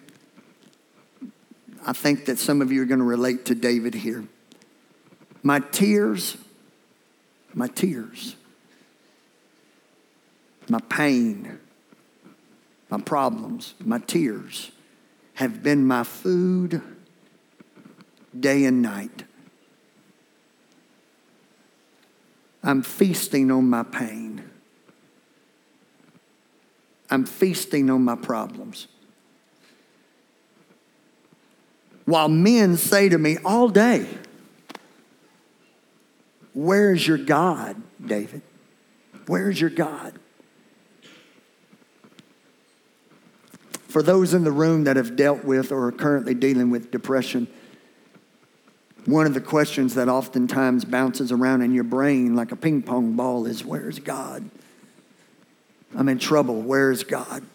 I 1.86 1.94
think 1.94 2.25
that 2.25 2.39
some 2.39 2.62
of 2.62 2.72
you 2.72 2.82
are 2.82 2.86
going 2.86 3.00
to 3.00 3.06
relate 3.06 3.46
to 3.46 3.56
David 3.56 3.94
here. 3.94 4.25
My 5.44 5.60
tears, 5.60 6.38
my 7.54 7.68
tears, 7.68 8.36
my 10.68 10.80
pain, 10.89 11.60
my 12.89 13.00
problems, 13.00 13.74
my 13.80 14.00
tears 14.00 14.72
have 15.36 15.62
been 15.63 15.86
my 15.86 16.04
food 16.04 16.82
day 18.38 18.65
and 18.65 18.82
night. 18.82 19.24
I'm 22.63 22.82
feasting 22.82 23.51
on 23.51 23.70
my 23.70 23.84
pain. 23.84 24.50
I'm 27.10 27.25
feasting 27.25 27.89
on 27.89 28.04
my 28.04 28.15
problems. 28.15 28.88
While 32.06 32.30
men 32.30 32.77
say 32.77 33.10
to 33.10 33.18
me 33.18 33.38
all 33.44 33.70
day, 33.70 34.08
Where's 36.54 37.06
your 37.06 37.18
God, 37.18 37.82
David? 38.04 38.42
Where's 39.27 39.60
your 39.60 39.70
God? 39.70 40.18
For 43.96 44.04
those 44.04 44.34
in 44.34 44.44
the 44.44 44.52
room 44.52 44.84
that 44.84 44.98
have 44.98 45.16
dealt 45.16 45.46
with 45.46 45.72
or 45.72 45.88
are 45.88 45.92
currently 45.94 46.34
dealing 46.34 46.70
with 46.70 46.92
depression, 46.92 47.48
one 49.06 49.25
of 49.25 49.34
the 49.34 49.40
questions 49.40 49.96
that 49.96 50.10
oftentimes 50.10 50.84
bounces 50.84 51.32
around 51.32 51.62
in 51.62 51.74
your 51.74 51.86
brain 51.86 52.36
like 52.36 52.52
a 52.52 52.58
ping 52.58 52.82
pong 52.82 53.14
ball 53.14 53.46
is 53.46 53.64
Where's 53.64 54.00
God? 54.00 54.50
I'm 55.96 56.10
in 56.10 56.20
trouble. 56.20 56.62
Where's 56.62 57.06
God? 57.06 57.46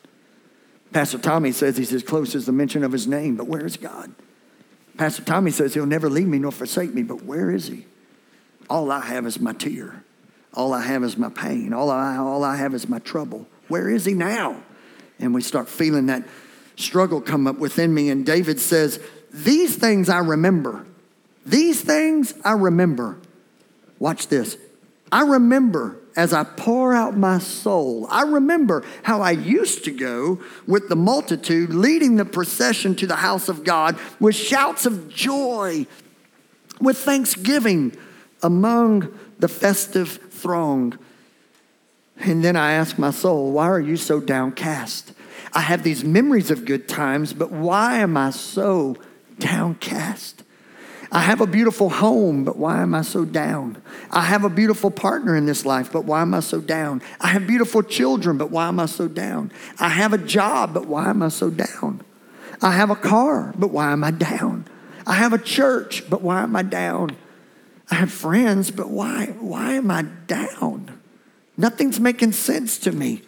Pastor 0.93 1.19
Tommy 1.19 1.53
says 1.53 1.77
he's 1.77 1.93
as 1.93 2.03
close 2.03 2.35
as 2.35 2.47
the 2.47 2.53
mention 2.53 2.85
of 2.85 2.93
his 2.93 3.07
name, 3.07 3.37
but 3.37 3.47
where's 3.47 3.77
God? 3.77 4.11
Pastor 4.97 5.23
Tommy 5.23 5.51
says 5.51 5.75
he'll 5.75 5.85
never 5.85 6.09
leave 6.09 6.27
me 6.27 6.39
nor 6.39 6.53
forsake 6.53 6.95
me, 6.95 7.03
but 7.03 7.23
where 7.23 7.51
is 7.51 7.67
he? 7.67 7.85
All 8.71 8.91
I 8.91 9.01
have 9.01 9.27
is 9.27 9.39
my 9.39 9.53
tear. 9.53 10.05
All 10.55 10.73
I 10.73 10.81
have 10.87 11.05
is 11.05 11.19
my 11.19 11.29
pain. 11.29 11.75
All 11.75 11.91
I, 11.91 12.17
all 12.17 12.43
I 12.43 12.57
have 12.57 12.73
is 12.73 12.89
my 12.89 12.99
trouble. 12.99 13.47
Where 13.69 13.91
is 13.91 14.07
he 14.07 14.15
now? 14.15 14.63
And 15.21 15.33
we 15.35 15.43
start 15.43 15.69
feeling 15.69 16.07
that 16.07 16.27
struggle 16.77 17.21
come 17.21 17.47
up 17.47 17.59
within 17.59 17.95
me. 17.95 18.11
And 18.11 18.27
David 18.27 18.59
says, 18.59 19.01
These 19.33 19.77
things 19.77 20.09
I 20.09 20.19
remember. 20.19 20.87
These 21.47 21.83
things 21.83 22.35
I 22.45 22.53
remember. 22.53 23.19
Watch 23.99 24.29
this. 24.29 24.57
I 25.13 25.23
remember 25.23 25.99
as 26.17 26.33
I 26.33 26.45
pour 26.45 26.95
out 26.95 27.17
my 27.17 27.39
soul. 27.39 28.07
I 28.11 28.23
remember 28.23 28.85
how 29.03 29.23
I 29.23 29.33
used 29.33 29.85
to 29.85 29.91
go 29.91 30.41
with 30.67 30.89
the 30.89 30.97
multitude, 30.97 31.71
leading 31.71 32.17
the 32.17 32.25
procession 32.25 32.95
to 32.97 33.07
the 33.07 33.17
house 33.17 33.49
of 33.49 33.65
God 33.65 33.99
with 34.19 34.35
shouts 34.35 34.87
of 34.87 35.09
joy, 35.09 35.87
with 36.81 36.99
thanksgiving 36.99 37.97
among 38.43 39.19
the 39.39 39.49
festive 39.49 40.11
throng. 40.31 40.99
And 42.21 42.45
then 42.45 42.55
I 42.55 42.73
ask 42.73 42.99
my 42.99 43.11
soul, 43.11 43.53
why 43.53 43.67
are 43.69 43.81
you 43.81 43.97
so 43.97 44.21
downcast? 44.21 45.13
I 45.53 45.61
have 45.61 45.83
these 45.83 46.05
memories 46.05 46.51
of 46.51 46.65
good 46.65 46.87
times, 46.87 47.33
but 47.33 47.51
why 47.51 47.99
am 47.99 48.17
I 48.17 48.31
so 48.31 48.97
downcast? 49.39 50.45
I 51.11 51.21
have 51.21 51.41
a 51.41 51.47
beautiful 51.47 51.89
home, 51.89 52.45
but 52.45 52.57
why 52.57 52.83
am 52.83 52.95
I 52.95 53.03
so 53.03 53.25
down? 53.25 53.83
I 54.13 54.21
have 54.23 54.45
a 54.45 54.51
beautiful 54.51 54.91
partner 54.91 55.35
in 55.35 55.47
this 55.47 55.67
life, 55.67 55.91
but 55.91 56.05
why 56.05 56.23
am 56.23 56.35
I 56.35 56.41
so 56.41 56.61
down? 56.61 57.03
I 57.21 57.29
have 57.29 57.49
beautiful 57.49 57.83
children, 57.83 58.39
but 58.39 58.51
why 58.51 58.69
am 58.69 58.79
I 58.79 58.87
so 58.87 59.09
down? 59.09 59.51
I 59.81 59.89
have 59.89 60.13
a 60.13 60.19
job, 60.19 60.73
but 60.73 60.87
why 60.87 61.09
am 61.11 61.23
I 61.23 61.29
so 61.29 61.51
down? 61.51 62.03
I 62.63 62.73
have 62.73 62.91
a 62.91 62.97
car, 62.97 63.55
but 63.59 63.71
why 63.71 63.91
am 63.91 64.05
I 64.05 64.13
down? 64.13 64.67
I 65.07 65.15
have 65.15 65.33
a 65.33 65.39
church, 65.39 66.09
but 66.09 66.23
why 66.23 66.43
am 66.43 66.55
I 66.55 66.63
down? 66.63 67.17
I 67.91 67.97
have 67.97 68.13
friends, 68.13 68.71
but 68.71 68.89
why 68.89 69.35
why 69.41 69.73
am 69.73 69.91
I 69.91 70.03
down? 70.03 71.00
Nothing's 71.61 72.01
making 72.01 72.33
sense 72.33 72.79
to 72.79 72.91
me. 72.91 73.21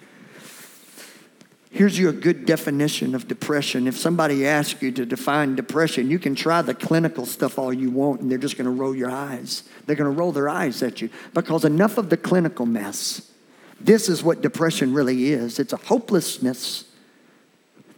Here's 1.71 1.99
you 1.99 2.09
a 2.09 2.15
good 2.15 2.47
definition 2.47 3.15
of 3.15 3.29
depression. 3.29 3.87
If 3.87 3.99
somebody 3.99 4.47
asks 4.47 4.81
you 4.81 4.91
to 4.93 5.05
define 5.05 5.55
depression, 5.55 6.11
you 6.11 6.19
can 6.19 6.35
try 6.35 6.63
the 6.63 6.73
clinical 6.73 7.27
stuff 7.27 7.59
all 7.59 7.75
you 7.75 7.91
want, 7.91 8.23
and 8.23 8.31
they're 8.31 8.39
just 8.39 8.57
going 8.57 8.65
to 8.65 8.71
roll 8.71 8.97
your 8.97 9.11
eyes. 9.11 9.65
They're 9.85 9.97
going 9.97 10.11
to 10.11 10.19
roll 10.19 10.33
their 10.33 10.49
eyes 10.49 10.83
at 10.83 11.03
you 11.03 11.11
because 11.35 11.67
enough 11.67 11.99
of 11.99 12.09
the 12.09 12.17
clinical 12.17 12.65
mess. 12.65 13.31
This 13.79 14.09
is 14.09 14.23
what 14.23 14.41
depression 14.41 14.95
really 14.95 15.33
is 15.33 15.59
it's 15.59 15.75
a 15.75 15.77
hopelessness 15.77 16.87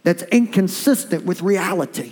that's 0.03 0.23
inconsistent 0.23 1.23
with 1.23 1.41
reality. 1.41 2.11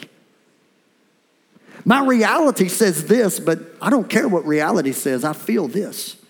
My 1.83 2.05
reality 2.05 2.69
says 2.69 3.07
this, 3.07 3.41
but 3.41 3.59
I 3.81 3.89
don't 3.89 4.09
care 4.09 4.29
what 4.29 4.45
reality 4.45 4.93
says, 4.93 5.25
I 5.25 5.33
feel 5.33 5.67
this. 5.67 6.22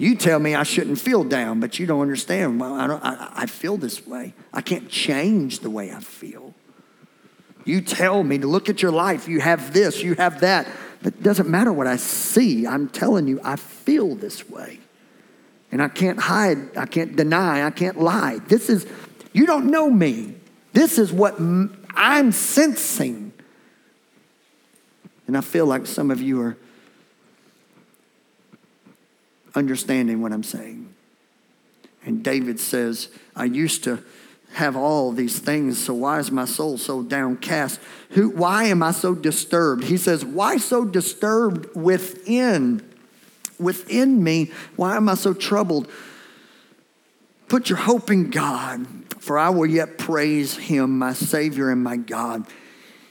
You 0.00 0.16
tell 0.16 0.38
me 0.38 0.54
I 0.54 0.62
shouldn't 0.62 0.98
feel 0.98 1.24
down, 1.24 1.60
but 1.60 1.78
you 1.78 1.84
don't 1.84 2.00
understand. 2.00 2.58
Well, 2.58 2.72
I, 2.72 2.86
don't, 2.86 3.04
I, 3.04 3.32
I 3.34 3.44
feel 3.44 3.76
this 3.76 4.06
way. 4.06 4.32
I 4.50 4.62
can't 4.62 4.88
change 4.88 5.58
the 5.58 5.68
way 5.68 5.92
I 5.92 6.00
feel. 6.00 6.54
You 7.66 7.82
tell 7.82 8.24
me 8.24 8.38
to 8.38 8.46
look 8.46 8.70
at 8.70 8.80
your 8.80 8.92
life. 8.92 9.28
You 9.28 9.40
have 9.40 9.74
this, 9.74 10.02
you 10.02 10.14
have 10.14 10.40
that. 10.40 10.66
But 11.02 11.16
it 11.16 11.22
doesn't 11.22 11.50
matter 11.50 11.70
what 11.70 11.86
I 11.86 11.96
see. 11.96 12.66
I'm 12.66 12.88
telling 12.88 13.28
you, 13.28 13.40
I 13.44 13.56
feel 13.56 14.14
this 14.14 14.48
way. 14.48 14.80
And 15.70 15.82
I 15.82 15.88
can't 15.88 16.18
hide, 16.18 16.78
I 16.78 16.86
can't 16.86 17.14
deny, 17.14 17.66
I 17.66 17.70
can't 17.70 18.00
lie. 18.00 18.38
This 18.48 18.70
is, 18.70 18.86
you 19.34 19.44
don't 19.44 19.66
know 19.66 19.90
me. 19.90 20.34
This 20.72 20.96
is 20.96 21.12
what 21.12 21.38
I'm 21.38 22.32
sensing. 22.32 23.34
And 25.26 25.36
I 25.36 25.42
feel 25.42 25.66
like 25.66 25.86
some 25.86 26.10
of 26.10 26.22
you 26.22 26.40
are 26.40 26.56
understanding 29.54 30.22
what 30.22 30.32
I'm 30.32 30.42
saying. 30.42 30.94
And 32.04 32.24
David 32.24 32.58
says, 32.58 33.08
I 33.36 33.44
used 33.44 33.84
to 33.84 34.02
have 34.52 34.76
all 34.76 35.12
these 35.12 35.38
things, 35.38 35.78
so 35.78 35.94
why 35.94 36.18
is 36.18 36.30
my 36.30 36.44
soul 36.44 36.76
so 36.76 37.02
downcast? 37.02 37.78
Who, 38.10 38.30
why 38.30 38.64
am 38.64 38.82
I 38.82 38.90
so 38.90 39.14
disturbed? 39.14 39.84
He 39.84 39.96
says, 39.96 40.24
Why 40.24 40.56
so 40.56 40.84
disturbed 40.84 41.74
within? 41.76 42.86
Within 43.58 44.24
me, 44.24 44.50
why 44.76 44.96
am 44.96 45.08
I 45.08 45.14
so 45.14 45.34
troubled? 45.34 45.88
Put 47.48 47.68
your 47.68 47.78
hope 47.78 48.10
in 48.10 48.30
God, 48.30 48.86
for 49.18 49.38
I 49.38 49.50
will 49.50 49.66
yet 49.66 49.98
praise 49.98 50.56
him, 50.56 50.98
my 50.98 51.12
Savior 51.12 51.70
and 51.70 51.84
my 51.84 51.96
God. 51.96 52.46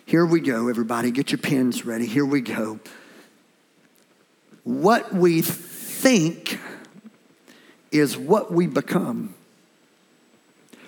Here 0.05 0.25
we 0.25 0.39
go, 0.39 0.67
everybody. 0.67 1.12
Get 1.12 1.31
your 1.31 1.38
pens 1.38 1.86
ready. 1.86 2.08
Here 2.08 2.25
we 2.25 2.41
go. 2.41 2.79
What 4.63 5.13
we 5.13 5.43
think 6.00 6.60
is 7.91 8.18
what 8.18 8.53
we 8.53 8.68
become. 8.68 9.36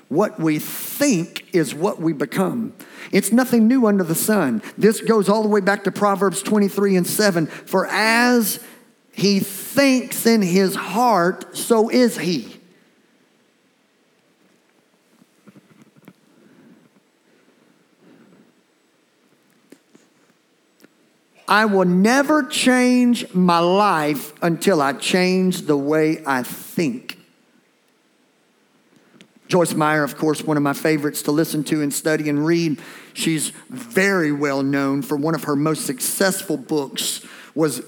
What 0.08 0.40
we 0.40 0.58
think 0.60 1.54
is 1.54 1.76
what 1.76 2.00
we 2.00 2.14
become. 2.14 2.74
It's 3.12 3.32
nothing 3.32 3.68
new 3.68 3.88
under 3.88 4.04
the 4.06 4.16
sun. 4.16 4.62
This 4.78 5.02
goes 5.02 5.28
all 5.28 5.44
the 5.44 5.50
way 5.50 5.60
back 5.60 5.84
to 5.84 5.92
Proverbs 5.92 6.42
23 6.42 6.96
and 6.96 7.08
7. 7.08 7.48
For 7.48 7.88
as 7.88 8.64
he 9.12 9.42
thinks 9.42 10.26
in 10.26 10.42
his 10.42 10.76
heart, 10.76 11.58
so 11.58 11.90
is 11.90 12.18
he. 12.18 12.61
I 21.52 21.66
will 21.66 21.84
never 21.84 22.44
change 22.44 23.34
my 23.34 23.60
life 23.60 24.32
until 24.42 24.82
I 24.82 24.94
change 24.94 25.64
the 25.64 25.76
way 25.76 26.24
I 26.26 26.44
think. 26.44 27.20
Joyce 29.50 29.74
Meyer, 29.74 30.06
of 30.06 30.18
course, 30.18 30.42
one 30.42 30.56
of 30.56 30.64
my 30.64 30.72
favorites 30.72 31.24
to 31.24 31.34
listen 31.34 31.66
to 31.66 31.82
and 31.82 31.94
study 31.94 32.30
and 32.30 32.46
read. 32.46 32.80
She's 33.14 33.50
very 33.70 34.32
well 34.32 34.64
known 34.64 35.02
for 35.02 35.18
one 35.18 35.36
of 35.36 35.44
her 35.44 35.58
most 35.58 35.86
successful 35.86 36.56
books 36.56 37.22
was 37.54 37.82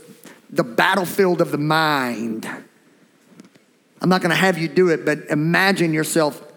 The 0.50 0.66
Battlefield 0.66 1.40
of 1.40 1.52
the 1.52 1.58
Mind. 1.58 2.46
I'm 4.02 4.10
not 4.10 4.20
going 4.20 4.32
to 4.32 4.36
have 4.36 4.58
you 4.58 4.68
do 4.68 4.90
it, 4.90 5.06
but 5.06 5.20
imagine 5.30 5.94
yourself 5.94 6.53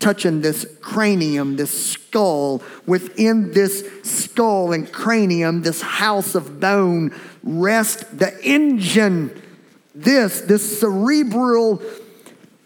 touching 0.00 0.40
this 0.40 0.66
cranium, 0.80 1.56
this 1.56 1.92
skull. 1.92 2.62
Within 2.86 3.52
this 3.52 3.88
skull 4.02 4.72
and 4.72 4.90
cranium, 4.90 5.62
this 5.62 5.80
house 5.80 6.34
of 6.34 6.58
bone, 6.58 7.14
rest 7.44 8.18
the 8.18 8.36
engine. 8.42 9.40
This, 9.94 10.40
this 10.40 10.80
cerebral 10.80 11.82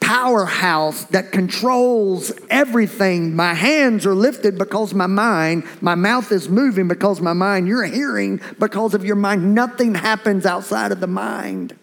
powerhouse 0.01 1.05
that 1.07 1.33
controls 1.33 2.31
everything. 2.51 3.35
My 3.35 3.55
hands 3.55 4.05
are 4.05 4.15
lifted 4.15 4.59
because 4.59 4.93
my 4.93 5.07
mind, 5.07 5.65
my 5.81 5.95
mouth 5.95 6.31
is 6.31 6.49
moving 6.49 6.89
because 6.89 7.23
my 7.23 7.33
mind, 7.33 7.67
you're 7.67 7.85
hearing 7.85 8.41
because 8.59 8.93
of 8.93 9.05
your 9.05 9.17
mind. 9.17 9.55
Nothing 9.55 9.95
happens 9.95 10.45
outside 10.45 10.93
of 10.93 11.01
the 11.01 11.07
mind. 11.07 11.75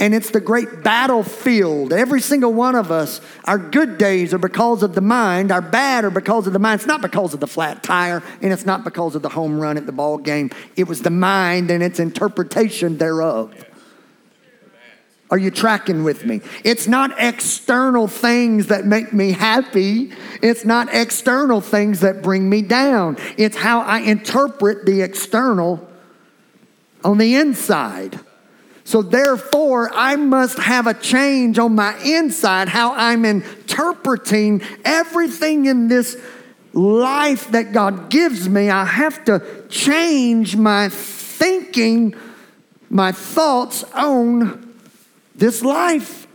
And 0.00 0.14
it's 0.14 0.30
the 0.30 0.40
great 0.40 0.82
battlefield. 0.82 1.92
Every 1.92 2.22
single 2.22 2.54
one 2.54 2.74
of 2.74 2.90
us, 2.90 3.20
our 3.44 3.58
good 3.58 3.98
days 3.98 4.32
are 4.32 4.38
because 4.38 4.82
of 4.82 4.94
the 4.94 5.02
mind, 5.02 5.52
our 5.52 5.60
bad 5.60 6.04
are 6.04 6.10
because 6.10 6.46
of 6.46 6.54
the 6.54 6.58
mind. 6.58 6.80
It's 6.80 6.88
not 6.88 7.02
because 7.02 7.34
of 7.34 7.40
the 7.40 7.46
flat 7.46 7.82
tire, 7.82 8.22
and 8.40 8.50
it's 8.50 8.64
not 8.64 8.82
because 8.82 9.14
of 9.14 9.20
the 9.20 9.28
home 9.28 9.60
run 9.60 9.76
at 9.76 9.84
the 9.84 9.92
ball 9.92 10.16
game. 10.16 10.50
It 10.74 10.88
was 10.88 11.02
the 11.02 11.10
mind 11.10 11.70
and 11.70 11.82
its 11.82 12.00
interpretation 12.00 12.96
thereof. 12.96 13.54
Are 15.30 15.38
you 15.38 15.50
tracking 15.52 16.02
with 16.02 16.24
me? 16.24 16.40
It's 16.64 16.88
not 16.88 17.12
external 17.18 18.08
things 18.08 18.66
that 18.66 18.84
make 18.84 19.12
me 19.12 19.30
happy. 19.30 20.12
It's 20.42 20.64
not 20.64 20.92
external 20.92 21.60
things 21.60 22.00
that 22.00 22.22
bring 22.22 22.48
me 22.48 22.62
down. 22.62 23.16
It's 23.36 23.56
how 23.56 23.82
I 23.82 24.00
interpret 24.00 24.86
the 24.86 25.02
external 25.02 25.86
on 27.04 27.18
the 27.18 27.36
inside. 27.36 28.18
So, 28.90 29.02
therefore, 29.02 29.88
I 29.94 30.16
must 30.16 30.58
have 30.58 30.88
a 30.88 30.94
change 30.94 31.60
on 31.60 31.76
my 31.76 31.96
inside, 32.02 32.68
how 32.68 32.92
I'm 32.92 33.24
interpreting 33.24 34.62
everything 34.84 35.66
in 35.66 35.86
this 35.86 36.16
life 36.72 37.52
that 37.52 37.72
God 37.72 38.10
gives 38.10 38.48
me. 38.48 38.68
I 38.68 38.84
have 38.84 39.24
to 39.26 39.64
change 39.68 40.56
my 40.56 40.88
thinking, 40.88 42.16
my 42.88 43.12
thoughts 43.12 43.84
on 43.94 44.74
this 45.36 45.62
life. 45.62 46.26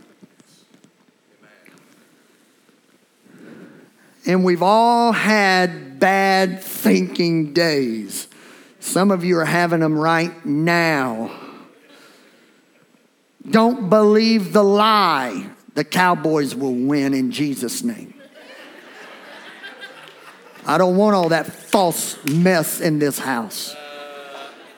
And 4.24 4.42
we've 4.42 4.62
all 4.62 5.12
had 5.12 6.00
bad 6.00 6.62
thinking 6.62 7.52
days. 7.52 8.28
Some 8.80 9.10
of 9.10 9.26
you 9.26 9.36
are 9.40 9.44
having 9.44 9.80
them 9.80 9.98
right 9.98 10.46
now. 10.46 11.45
Don't 13.50 13.88
believe 13.88 14.52
the 14.52 14.64
lie. 14.64 15.46
The 15.74 15.84
Cowboys 15.84 16.54
will 16.54 16.74
win 16.74 17.14
in 17.14 17.30
Jesus' 17.30 17.82
name. 17.84 18.14
I 20.66 20.78
don't 20.78 20.96
want 20.96 21.14
all 21.14 21.28
that 21.28 21.46
false 21.46 22.22
mess 22.24 22.80
in 22.80 22.98
this 22.98 23.18
house. 23.18 23.76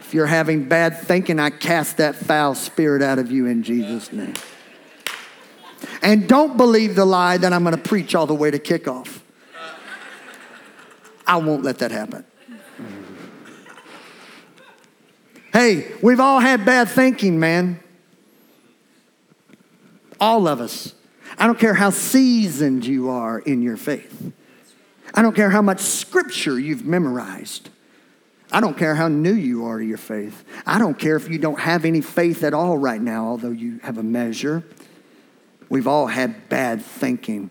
If 0.00 0.12
you're 0.12 0.26
having 0.26 0.68
bad 0.68 0.98
thinking, 0.98 1.38
I 1.38 1.50
cast 1.50 1.98
that 1.98 2.16
foul 2.16 2.54
spirit 2.54 3.00
out 3.02 3.18
of 3.18 3.30
you 3.30 3.46
in 3.46 3.62
Jesus' 3.62 4.12
name. 4.12 4.34
And 6.02 6.28
don't 6.28 6.56
believe 6.56 6.94
the 6.94 7.04
lie 7.04 7.38
that 7.38 7.52
I'm 7.52 7.62
going 7.62 7.76
to 7.76 7.82
preach 7.82 8.14
all 8.14 8.26
the 8.26 8.34
way 8.34 8.50
to 8.50 8.58
kickoff. 8.58 9.20
I 11.26 11.36
won't 11.36 11.62
let 11.62 11.78
that 11.78 11.90
happen. 11.90 12.24
Hey, 15.52 15.92
we've 16.02 16.20
all 16.20 16.40
had 16.40 16.64
bad 16.64 16.88
thinking, 16.88 17.38
man. 17.38 17.80
All 20.20 20.48
of 20.48 20.60
us. 20.60 20.94
I 21.38 21.46
don't 21.46 21.58
care 21.58 21.74
how 21.74 21.90
seasoned 21.90 22.84
you 22.86 23.10
are 23.10 23.38
in 23.38 23.62
your 23.62 23.76
faith. 23.76 24.32
I 25.14 25.22
don't 25.22 25.34
care 25.34 25.50
how 25.50 25.62
much 25.62 25.80
scripture 25.80 26.58
you've 26.58 26.84
memorized. 26.84 27.70
I 28.50 28.60
don't 28.60 28.76
care 28.76 28.94
how 28.94 29.08
new 29.08 29.34
you 29.34 29.66
are 29.66 29.78
to 29.78 29.84
your 29.84 29.98
faith. 29.98 30.44
I 30.66 30.78
don't 30.78 30.98
care 30.98 31.16
if 31.16 31.28
you 31.28 31.38
don't 31.38 31.60
have 31.60 31.84
any 31.84 32.00
faith 32.00 32.42
at 32.42 32.54
all 32.54 32.78
right 32.78 33.00
now, 33.00 33.26
although 33.26 33.50
you 33.50 33.78
have 33.82 33.98
a 33.98 34.02
measure. 34.02 34.64
We've 35.68 35.86
all 35.86 36.06
had 36.06 36.48
bad 36.48 36.82
thinking. 36.82 37.50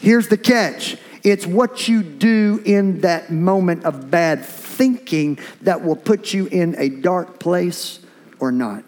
Here's 0.00 0.28
the 0.28 0.36
catch 0.36 0.96
it's 1.22 1.46
what 1.46 1.88
you 1.88 2.02
do 2.04 2.62
in 2.64 3.00
that 3.00 3.32
moment 3.32 3.84
of 3.84 4.10
bad 4.10 4.44
thinking 4.44 5.38
that 5.62 5.82
will 5.82 5.96
put 5.96 6.32
you 6.32 6.46
in 6.46 6.76
a 6.78 6.88
dark 6.88 7.40
place 7.40 7.98
or 8.38 8.52
not. 8.52 8.84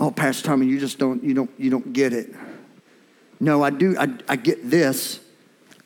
Oh, 0.00 0.10
Pastor 0.10 0.46
Tommy, 0.46 0.66
you 0.66 0.78
just 0.78 0.98
don't, 0.98 1.22
you 1.24 1.34
don't, 1.34 1.50
you 1.58 1.70
don't 1.70 1.92
get 1.92 2.12
it. 2.12 2.34
No, 3.40 3.62
I 3.62 3.70
do, 3.70 3.96
I, 3.98 4.08
I 4.28 4.36
get 4.36 4.70
this. 4.70 5.20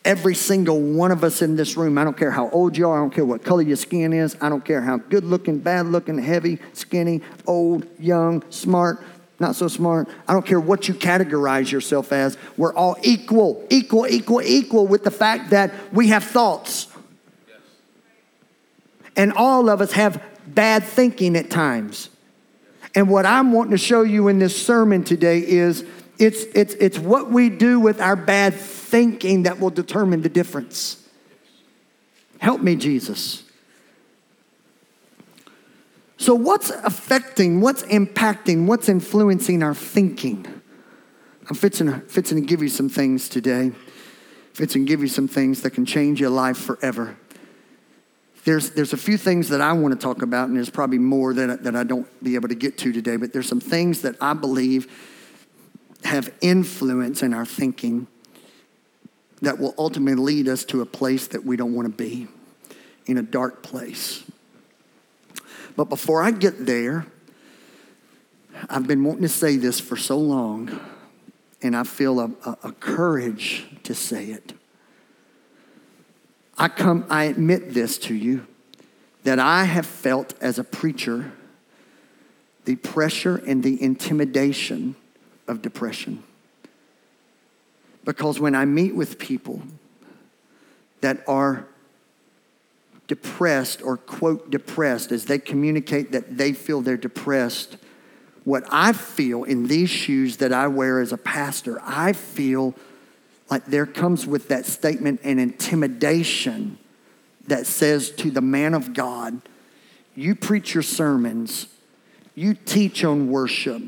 Every 0.05 0.35
single 0.35 0.81
one 0.81 1.13
of 1.13 1.23
us 1.23 1.43
in 1.43 1.55
this 1.55 1.77
room, 1.77 1.97
I 1.97 2.05
don't 2.05 2.17
care 2.17 2.31
how 2.31 2.51
old 2.51 2.77
you 2.77 2.89
are, 2.89 2.99
I 2.99 3.01
don't 3.01 3.15
care 3.15 3.25
what 3.25 3.45
color 3.45 3.63
your 3.63 3.77
skin 3.77 4.13
is, 4.13 4.37
I 4.41 4.49
don't 4.49 4.65
care 4.65 4.83
how 4.83 4.97
good 4.97 5.25
looking, 5.25 5.59
bad 5.59 5.87
looking, 5.87 6.19
heavy, 6.19 6.59
skinny, 6.73 7.21
old, 7.47 7.87
young, 8.01 8.43
smart, 8.51 9.05
not 9.39 9.55
so 9.55 9.69
smart. 9.69 10.09
I 10.29 10.33
don't 10.33 10.45
care 10.45 10.61
what 10.61 10.89
you 10.89 10.95
categorize 10.95 11.71
yourself 11.71 12.13
as. 12.13 12.37
We're 12.57 12.75
all 12.75 12.97
equal, 13.03 13.67
equal, 13.71 14.07
equal, 14.07 14.43
equal 14.43 14.87
with 14.87 15.05
the 15.05 15.11
fact 15.11 15.51
that 15.51 15.73
we 15.93 16.09
have 16.09 16.25
thoughts. 16.25 16.89
And 19.17 19.33
all 19.33 19.69
of 19.69 19.81
us 19.81 19.93
have 19.93 20.23
bad 20.47 20.85
thinking 20.85 21.37
at 21.37 21.51
times. 21.51 22.09
And 22.95 23.09
what 23.09 23.25
I'm 23.25 23.53
wanting 23.53 23.73
to 23.73 23.79
show 23.79 24.03
you 24.03 24.29
in 24.29 24.39
this 24.39 24.61
sermon 24.61 25.05
today 25.05 25.39
is 25.39 25.85
it's, 26.19 26.45
it's, 26.55 26.75
it's 26.75 26.99
what 26.99 27.31
we 27.31 27.49
do 27.49 27.81
with 27.81 28.01
our 28.01 28.17
bad 28.17 28.55
thinking 28.55 29.45
that 29.45 29.59
will 29.59 29.71
determine 29.71 30.23
the 30.23 30.29
difference. 30.29 30.99
Help 32.39 32.61
me, 32.61 32.77
Jesus. 32.77 33.45
So, 36.19 36.35
what's 36.35 36.71
affecting, 36.71 37.61
what's 37.61 37.83
impacting, 37.85 38.67
what's 38.67 38.89
influencing 38.89 39.63
our 39.63 39.75
thinking? 39.75 40.47
I'm 41.49 41.57
fixing, 41.57 42.01
fixing 42.03 42.41
to 42.41 42.47
give 42.47 42.63
you 42.63 42.69
some 42.69 42.89
things 42.89 43.29
today. 43.29 43.73
Fixing 44.55 44.85
to 44.85 44.89
give 44.89 45.01
you 45.01 45.09
some 45.09 45.27
things 45.27 45.63
that 45.63 45.71
can 45.71 45.87
change 45.87 46.21
your 46.21 46.31
life 46.31 46.59
forever 46.59 47.17
there's, 48.45 48.71
there's 48.71 48.93
a 48.93 48.97
few 48.97 49.17
things 49.17 49.49
that 49.51 49.61
I 49.61 49.73
want 49.73 49.95
to 49.95 50.01
talk 50.01 50.23
about, 50.23 50.49
and 50.49 50.57
there's 50.57 50.71
probably 50.71 50.99
more 50.99 51.33
that, 51.35 51.63
that 51.63 51.77
I 51.77 51.85
don't 51.85 52.07
be 52.23 52.35
able 52.35 52.49
to 52.49 52.55
get 52.55 52.77
to 52.79 52.93
today, 52.93 53.17
but 53.17 53.33
there's 53.33 53.49
some 53.49 53.61
things 53.61 54.03
that 54.03 54.17
I 54.21 54.35
believe 54.35 54.91
have 56.05 56.33
influence 56.41 57.23
in 57.23 57.33
our 57.33 57.47
thinking 57.47 58.09
that 59.43 59.59
will 59.59 59.75
ultimately 59.79 60.23
lead 60.23 60.49
us 60.49 60.65
to 60.65 60.81
a 60.81 60.87
place 60.87 61.29
that 61.29 61.45
we 61.45 61.57
don't 61.57 61.75
want 61.75 61.87
to 61.87 61.95
be, 61.95 62.27
in 63.07 63.19
a 63.19 63.23
dark 63.23 63.63
place. 63.63 64.25
But 65.77 65.85
before 65.85 66.23
I 66.23 66.33
get 66.33 66.67
there, 66.67 67.07
I've 68.69 68.87
been 68.87 69.05
wanting 69.05 69.23
to 69.23 69.29
say 69.29 69.57
this 69.57 69.81
for 69.81 69.97
so 69.97 70.19
long, 70.19 70.81
and 71.63 71.77
I 71.77 71.85
feel 71.85 72.21
a, 72.21 72.31
a, 72.45 72.59
a 72.65 72.73
courage 72.73 73.67
to 73.85 73.95
say 73.95 74.27
it. 74.27 74.53
I 76.59 76.69
come, 76.69 77.07
I 77.09 77.25
admit 77.25 77.75
this 77.75 77.99
to 77.99 78.15
you 78.15 78.47
that 79.25 79.39
I 79.39 79.65
have 79.65 79.87
felt 79.87 80.35
as 80.41 80.59
a 80.59 80.65
preacher 80.65 81.33
the 82.65 82.77
pressure 82.77 83.43
and 83.47 83.63
the 83.63 83.83
intimidation 83.83 84.95
of 85.49 85.63
depression. 85.63 86.23
Because 88.05 88.39
when 88.39 88.55
I 88.55 88.65
meet 88.65 88.95
with 88.95 89.19
people 89.19 89.63
that 91.01 91.25
are 91.27 91.67
depressed 93.09 93.83
or 93.83 93.97
quote 93.97 94.51
depressed, 94.51 95.13
as 95.13 95.25
they 95.25 95.39
communicate 95.39 96.13
that 96.13 96.37
they 96.39 96.53
feel 96.53 96.81
they're 96.81 96.97
depressed, 96.97 97.77
what 98.45 98.65
I 98.71 98.93
feel 98.93 99.45
in 99.45 99.67
these 99.67 99.91
shoes 99.91 100.39
that 100.39 100.53
I 100.53 100.67
wear 100.69 101.01
as 101.01 101.13
a 101.13 101.19
pastor, 101.19 101.81
I 101.85 102.13
feel 102.13 102.75
like 103.51 103.67
there 103.67 103.87
comes 103.87 104.27
with 104.27 104.49
that 104.49 104.67
statement 104.67 105.21
an 105.23 105.39
intimidation 105.39 106.79
that 107.49 107.67
says 107.67 108.11
to 108.11 108.31
the 108.31 108.41
man 108.41 108.75
of 108.75 108.95
God, 108.95 109.41
you 110.15 110.35
preach 110.35 110.75
your 110.75 110.83
sermons, 110.83 111.67
you 112.35 112.55
teach 112.55 113.05
on 113.05 113.29
worship, 113.29 113.83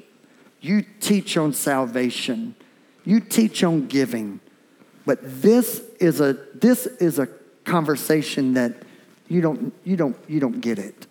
you 0.61 0.85
teach 1.01 1.37
on 1.37 1.53
salvation, 1.53 2.55
you 3.05 3.21
teach 3.21 3.63
on 3.63 3.87
giving. 3.87 4.41
But 5.07 5.19
this 5.43 5.83
is 6.01 6.21
a 6.21 6.33
this 6.55 6.87
is 6.87 7.19
a 7.19 7.29
conversation 7.65 8.55
that 8.55 8.75
you 9.29 9.41
don't 9.41 9.73
you 9.85 9.97
don't 9.97 10.17
you 10.29 10.41
don't 10.41 10.61
get 10.61 10.79
it. 10.79 11.07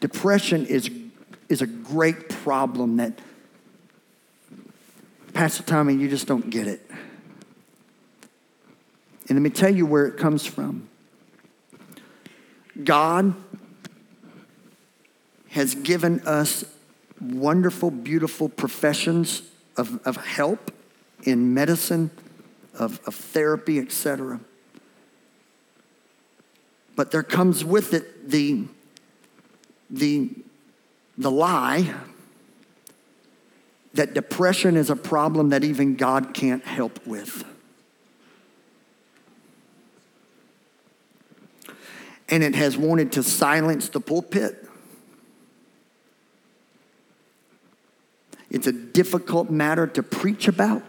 Depression 0.00 0.66
is 0.66 0.90
is 1.48 1.62
a 1.62 1.66
great 1.66 2.28
problem 2.28 2.96
that 2.98 3.18
Pastor 5.38 5.62
Tommy, 5.62 5.94
you 5.94 6.08
just 6.08 6.26
don't 6.26 6.50
get 6.50 6.66
it. 6.66 6.84
And 9.28 9.36
let 9.36 9.40
me 9.40 9.50
tell 9.50 9.72
you 9.72 9.86
where 9.86 10.04
it 10.04 10.16
comes 10.16 10.44
from. 10.44 10.88
God 12.82 13.36
has 15.50 15.76
given 15.76 16.18
us 16.26 16.64
wonderful, 17.20 17.92
beautiful 17.92 18.48
professions 18.48 19.42
of, 19.76 20.04
of 20.04 20.16
help 20.16 20.72
in 21.22 21.54
medicine, 21.54 22.10
of, 22.74 22.98
of 23.06 23.14
therapy, 23.14 23.78
etc. 23.78 24.40
But 26.96 27.12
there 27.12 27.22
comes 27.22 27.64
with 27.64 27.94
it 27.94 28.28
the, 28.28 28.64
the, 29.88 30.30
the 31.16 31.30
lie 31.30 31.94
that 33.94 34.14
depression 34.14 34.76
is 34.76 34.90
a 34.90 34.96
problem 34.96 35.48
that 35.50 35.64
even 35.64 35.96
God 35.96 36.34
can't 36.34 36.64
help 36.64 37.04
with. 37.06 37.44
and 42.28 42.42
it 42.42 42.54
has 42.54 42.76
wanted 42.76 43.12
to 43.12 43.22
silence 43.22 43.88
the 43.88 44.00
pulpit. 44.00 44.66
It's 48.50 48.66
a 48.66 48.72
difficult 48.72 49.50
matter 49.50 49.86
to 49.86 50.02
preach 50.02 50.48
about 50.48 50.82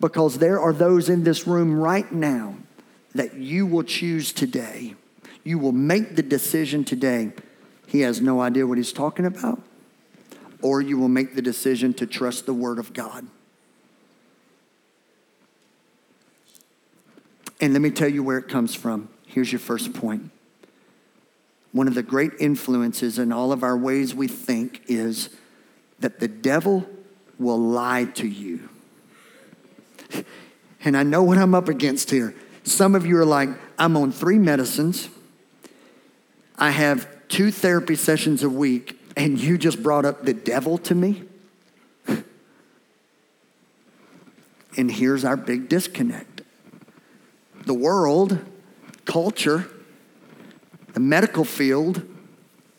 because 0.00 0.38
there 0.38 0.60
are 0.60 0.72
those 0.72 1.08
in 1.08 1.24
this 1.24 1.46
room 1.46 1.78
right 1.78 2.10
now 2.12 2.56
that 3.14 3.34
you 3.34 3.66
will 3.66 3.82
choose 3.82 4.32
today. 4.32 4.94
You 5.44 5.58
will 5.58 5.72
make 5.72 6.14
the 6.16 6.22
decision 6.22 6.84
today. 6.84 7.32
He 7.86 8.00
has 8.00 8.20
no 8.20 8.40
idea 8.40 8.66
what 8.66 8.78
he's 8.78 8.92
talking 8.92 9.24
about, 9.24 9.60
or 10.62 10.80
you 10.80 10.98
will 10.98 11.08
make 11.08 11.34
the 11.34 11.42
decision 11.42 11.94
to 11.94 12.06
trust 12.06 12.46
the 12.46 12.54
Word 12.54 12.78
of 12.78 12.92
God. 12.92 13.26
And 17.60 17.72
let 17.72 17.82
me 17.82 17.90
tell 17.90 18.08
you 18.08 18.22
where 18.22 18.38
it 18.38 18.48
comes 18.48 18.74
from. 18.74 19.08
Here's 19.26 19.52
your 19.52 19.58
first 19.58 19.92
point. 19.92 20.30
One 21.72 21.88
of 21.88 21.94
the 21.94 22.02
great 22.02 22.32
influences 22.38 23.18
in 23.18 23.32
all 23.32 23.52
of 23.52 23.62
our 23.62 23.76
ways 23.76 24.14
we 24.14 24.28
think 24.28 24.82
is 24.86 25.30
that 25.98 26.20
the 26.20 26.28
devil 26.28 26.88
will 27.38 27.58
lie 27.58 28.04
to 28.04 28.26
you. 28.26 28.68
And 30.84 30.96
I 30.96 31.02
know 31.02 31.24
what 31.24 31.38
I'm 31.38 31.56
up 31.56 31.68
against 31.68 32.10
here. 32.10 32.36
Some 32.62 32.94
of 32.94 33.04
you 33.04 33.18
are 33.18 33.24
like, 33.24 33.48
I'm 33.78 33.96
on 33.96 34.12
three 34.12 34.38
medicines, 34.38 35.08
I 36.56 36.70
have 36.70 37.08
two 37.28 37.50
therapy 37.50 37.94
sessions 37.94 38.42
a 38.42 38.48
week, 38.48 38.97
and 39.18 39.38
you 39.38 39.58
just 39.58 39.82
brought 39.82 40.06
up 40.06 40.24
the 40.24 40.32
devil 40.32 40.78
to 40.78 40.94
me? 40.94 41.24
and 44.76 44.90
here's 44.90 45.24
our 45.24 45.36
big 45.36 45.68
disconnect 45.68 46.42
the 47.66 47.74
world, 47.74 48.38
culture, 49.04 49.68
the 50.94 51.00
medical 51.00 51.44
field, 51.44 52.02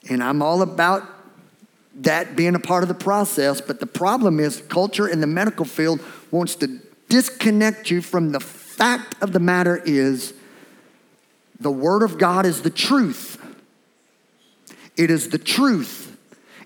and 0.10 0.24
I'm 0.24 0.42
all 0.42 0.64
about 0.64 1.04
that 1.96 2.36
being 2.36 2.56
a 2.56 2.60
part 2.60 2.82
of 2.82 2.90
the 2.90 2.96
process. 2.96 3.62
But 3.62 3.80
the 3.80 3.86
problem 3.86 4.40
is, 4.40 4.62
culture 4.62 5.08
in 5.08 5.22
the 5.22 5.28
medical 5.28 5.66
field 5.66 6.00
wants 6.32 6.56
to 6.56 6.80
disconnect 7.10 7.92
you 7.92 8.02
from 8.02 8.32
the 8.32 8.40
fact 8.40 9.22
of 9.22 9.34
the 9.34 9.40
matter 9.40 9.80
is 9.86 10.34
the 11.60 11.70
Word 11.70 12.02
of 12.02 12.18
God 12.18 12.46
is 12.46 12.62
the 12.62 12.70
truth. 12.70 13.36
It 14.96 15.12
is 15.12 15.30
the 15.30 15.38
truth. 15.38 16.09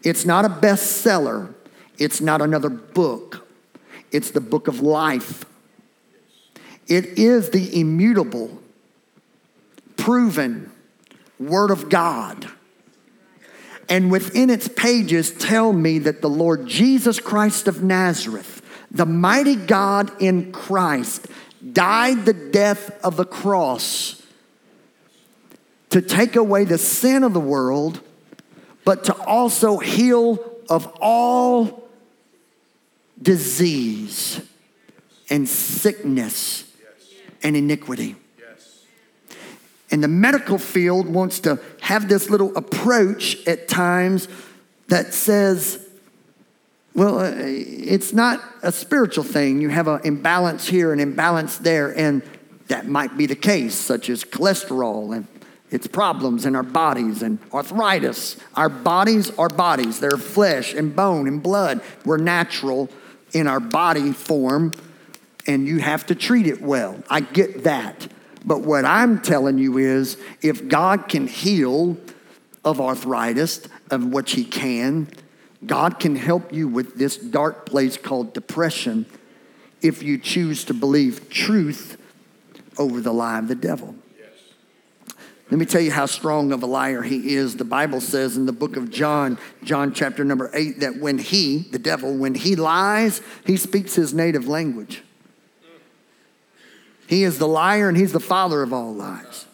It's 0.03 0.25
not 0.25 0.45
a 0.45 0.49
bestseller. 0.49 1.53
It's 1.97 2.21
not 2.21 2.41
another 2.41 2.69
book. 2.69 3.47
It's 4.11 4.31
the 4.31 4.41
book 4.41 4.67
of 4.67 4.81
life. 4.81 5.45
It 6.87 7.17
is 7.17 7.51
the 7.51 7.79
immutable, 7.79 8.59
proven 9.95 10.71
Word 11.39 11.71
of 11.71 11.89
God. 11.89 12.49
And 13.89 14.11
within 14.11 14.49
its 14.49 14.67
pages, 14.67 15.31
tell 15.31 15.73
me 15.73 15.99
that 15.99 16.21
the 16.21 16.29
Lord 16.29 16.67
Jesus 16.67 17.19
Christ 17.19 17.67
of 17.67 17.83
Nazareth, 17.83 18.61
the 18.91 19.05
mighty 19.05 19.55
God 19.55 20.11
in 20.21 20.51
Christ, 20.51 21.27
died 21.71 22.25
the 22.25 22.33
death 22.33 22.91
of 23.03 23.17
the 23.17 23.25
cross 23.25 24.21
to 25.89 26.01
take 26.01 26.35
away 26.35 26.65
the 26.65 26.77
sin 26.77 27.23
of 27.23 27.33
the 27.33 27.39
world, 27.39 28.01
but 28.85 29.05
to 29.05 29.15
also 29.23 29.77
heal 29.77 30.39
of 30.69 30.91
all 30.99 31.89
disease 33.21 34.41
and 35.29 35.47
sickness 35.47 36.65
and 37.41 37.55
iniquity. 37.55 38.15
And 39.91 40.03
the 40.03 40.07
medical 40.07 40.57
field 40.57 41.07
wants 41.07 41.39
to 41.41 41.59
have 41.81 42.09
this 42.09 42.29
little 42.29 42.55
approach 42.57 43.45
at 43.47 43.67
times 43.67 44.27
that 44.87 45.13
says, 45.13 45.87
well, 46.95 47.19
uh, 47.19 47.31
it's 47.35 48.11
not 48.11 48.43
a 48.61 48.71
spiritual 48.71 49.23
thing. 49.23 49.61
You 49.61 49.69
have 49.69 49.87
an 49.87 50.01
imbalance 50.03 50.67
here, 50.67 50.93
an 50.93 50.99
imbalance 50.99 51.57
there, 51.57 51.95
and 51.95 52.23
that 52.69 52.87
might 52.87 53.17
be 53.17 53.25
the 53.25 53.35
case, 53.35 53.75
such 53.75 54.09
as 54.09 54.23
cholesterol 54.23 55.15
and 55.15 55.27
its 55.73 55.87
problems 55.87 56.45
in 56.45 56.55
our 56.55 56.63
bodies 56.63 57.23
and 57.23 57.39
arthritis. 57.51 58.37
Our 58.55 58.69
bodies 58.69 59.31
are 59.39 59.49
bodies, 59.49 59.99
they're 59.99 60.11
flesh 60.11 60.73
and 60.73 60.95
bone 60.95 61.27
and 61.27 61.41
blood. 61.41 61.81
We're 62.05 62.17
natural 62.17 62.89
in 63.33 63.47
our 63.47 63.59
body 63.59 64.11
form, 64.11 64.73
and 65.47 65.67
you 65.67 65.79
have 65.79 66.05
to 66.05 66.15
treat 66.15 66.45
it 66.45 66.61
well. 66.61 67.03
I 67.09 67.21
get 67.21 67.63
that. 67.63 68.07
But 68.45 68.61
what 68.61 68.85
I'm 68.85 69.19
telling 69.19 69.57
you 69.57 69.79
is 69.79 70.17
if 70.43 70.67
God 70.67 71.09
can 71.09 71.25
heal 71.25 71.97
of 72.63 72.79
arthritis, 72.79 73.67
of 73.89 74.05
which 74.05 74.33
He 74.33 74.45
can, 74.45 75.07
God 75.65 75.99
can 75.99 76.15
help 76.15 76.53
you 76.53 76.67
with 76.67 76.95
this 76.95 77.17
dark 77.17 77.65
place 77.65 77.97
called 77.97 78.33
depression 78.33 79.07
if 79.81 80.03
you 80.03 80.19
choose 80.19 80.65
to 80.65 80.73
believe 80.75 81.29
truth 81.29 81.97
over 82.77 83.01
the 83.01 83.13
lie 83.13 83.39
of 83.39 83.47
the 83.47 83.55
devil. 83.55 83.95
Let 85.53 85.59
me 85.59 85.67
tell 85.67 85.81
you 85.81 85.91
how 85.91 86.07
strong 86.07 86.51
of 86.51 86.63
a 86.63 86.65
liar 86.65 87.03
he 87.03 87.35
is. 87.35 87.57
The 87.57 87.63
Bible 87.63 88.01
says 88.01 88.37
in 88.37 88.47
the 88.47 88.51
book 88.51 88.75
of 88.75 88.89
John, 88.89 89.37
John 89.63 89.93
chapter 89.93 90.25
number 90.25 90.49
eight, 90.51 90.79
that 90.79 90.97
when 90.97 91.19
he, 91.19 91.59
the 91.59 91.77
devil, 91.77 92.11
when 92.17 92.33
he 92.33 92.55
lies, 92.55 93.21
he 93.45 93.57
speaks 93.57 93.93
his 93.93 94.15
native 94.15 94.47
language. 94.47 95.03
He 97.05 97.23
is 97.23 97.37
the 97.37 97.47
liar 97.47 97.87
and 97.87 97.95
he's 97.95 98.13
the 98.13 98.19
father 98.19 98.63
of 98.63 98.73
all 98.73 98.95
lies. 98.95 99.45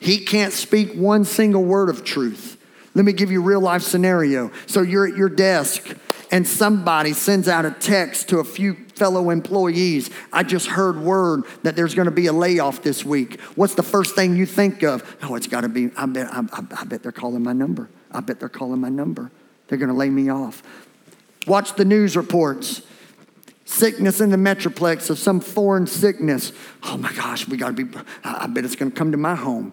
He 0.00 0.24
can't 0.24 0.52
speak 0.52 0.94
one 0.94 1.24
single 1.24 1.62
word 1.62 1.88
of 1.88 2.02
truth. 2.02 2.60
Let 2.94 3.04
me 3.04 3.12
give 3.12 3.30
you 3.30 3.40
a 3.40 3.44
real 3.44 3.60
life 3.60 3.82
scenario. 3.82 4.50
So 4.66 4.82
you're 4.82 5.06
at 5.06 5.16
your 5.16 5.28
desk 5.28 5.86
and 6.30 6.46
somebody 6.46 7.12
sends 7.12 7.48
out 7.48 7.64
a 7.64 7.70
text 7.70 8.28
to 8.28 8.38
a 8.38 8.44
few 8.44 8.74
fellow 8.94 9.30
employees. 9.30 10.10
I 10.32 10.42
just 10.42 10.66
heard 10.66 11.00
word 11.00 11.44
that 11.62 11.76
there's 11.76 11.94
going 11.94 12.06
to 12.06 12.12
be 12.12 12.26
a 12.26 12.32
layoff 12.32 12.82
this 12.82 13.04
week. 13.04 13.40
What's 13.54 13.74
the 13.74 13.82
first 13.82 14.14
thing 14.14 14.36
you 14.36 14.46
think 14.46 14.82
of? 14.82 15.16
Oh, 15.22 15.34
it's 15.34 15.46
got 15.46 15.62
to 15.62 15.68
be, 15.68 15.90
I 15.96 16.06
bet, 16.06 16.32
I, 16.32 16.42
I, 16.52 16.84
bet 16.84 17.02
they're 17.02 17.12
calling 17.12 17.42
my 17.42 17.52
number. 17.52 17.88
I 18.10 18.20
bet 18.20 18.40
they're 18.40 18.48
calling 18.48 18.80
my 18.80 18.88
number. 18.88 19.30
They're 19.68 19.78
going 19.78 19.90
to 19.90 19.94
lay 19.94 20.10
me 20.10 20.28
off. 20.28 20.62
Watch 21.46 21.74
the 21.74 21.84
news 21.84 22.16
reports. 22.16 22.82
Sickness 23.64 24.20
in 24.20 24.30
the 24.30 24.36
metroplex 24.36 25.10
of 25.10 25.18
some 25.18 25.40
foreign 25.40 25.86
sickness. 25.86 26.52
Oh 26.84 26.96
my 26.96 27.12
gosh, 27.12 27.46
we 27.46 27.56
got 27.56 27.76
to 27.76 27.84
be, 27.84 27.98
I 28.24 28.46
bet 28.46 28.64
it's 28.64 28.76
going 28.76 28.90
to 28.90 28.96
come 28.96 29.12
to 29.12 29.18
my 29.18 29.34
home 29.34 29.72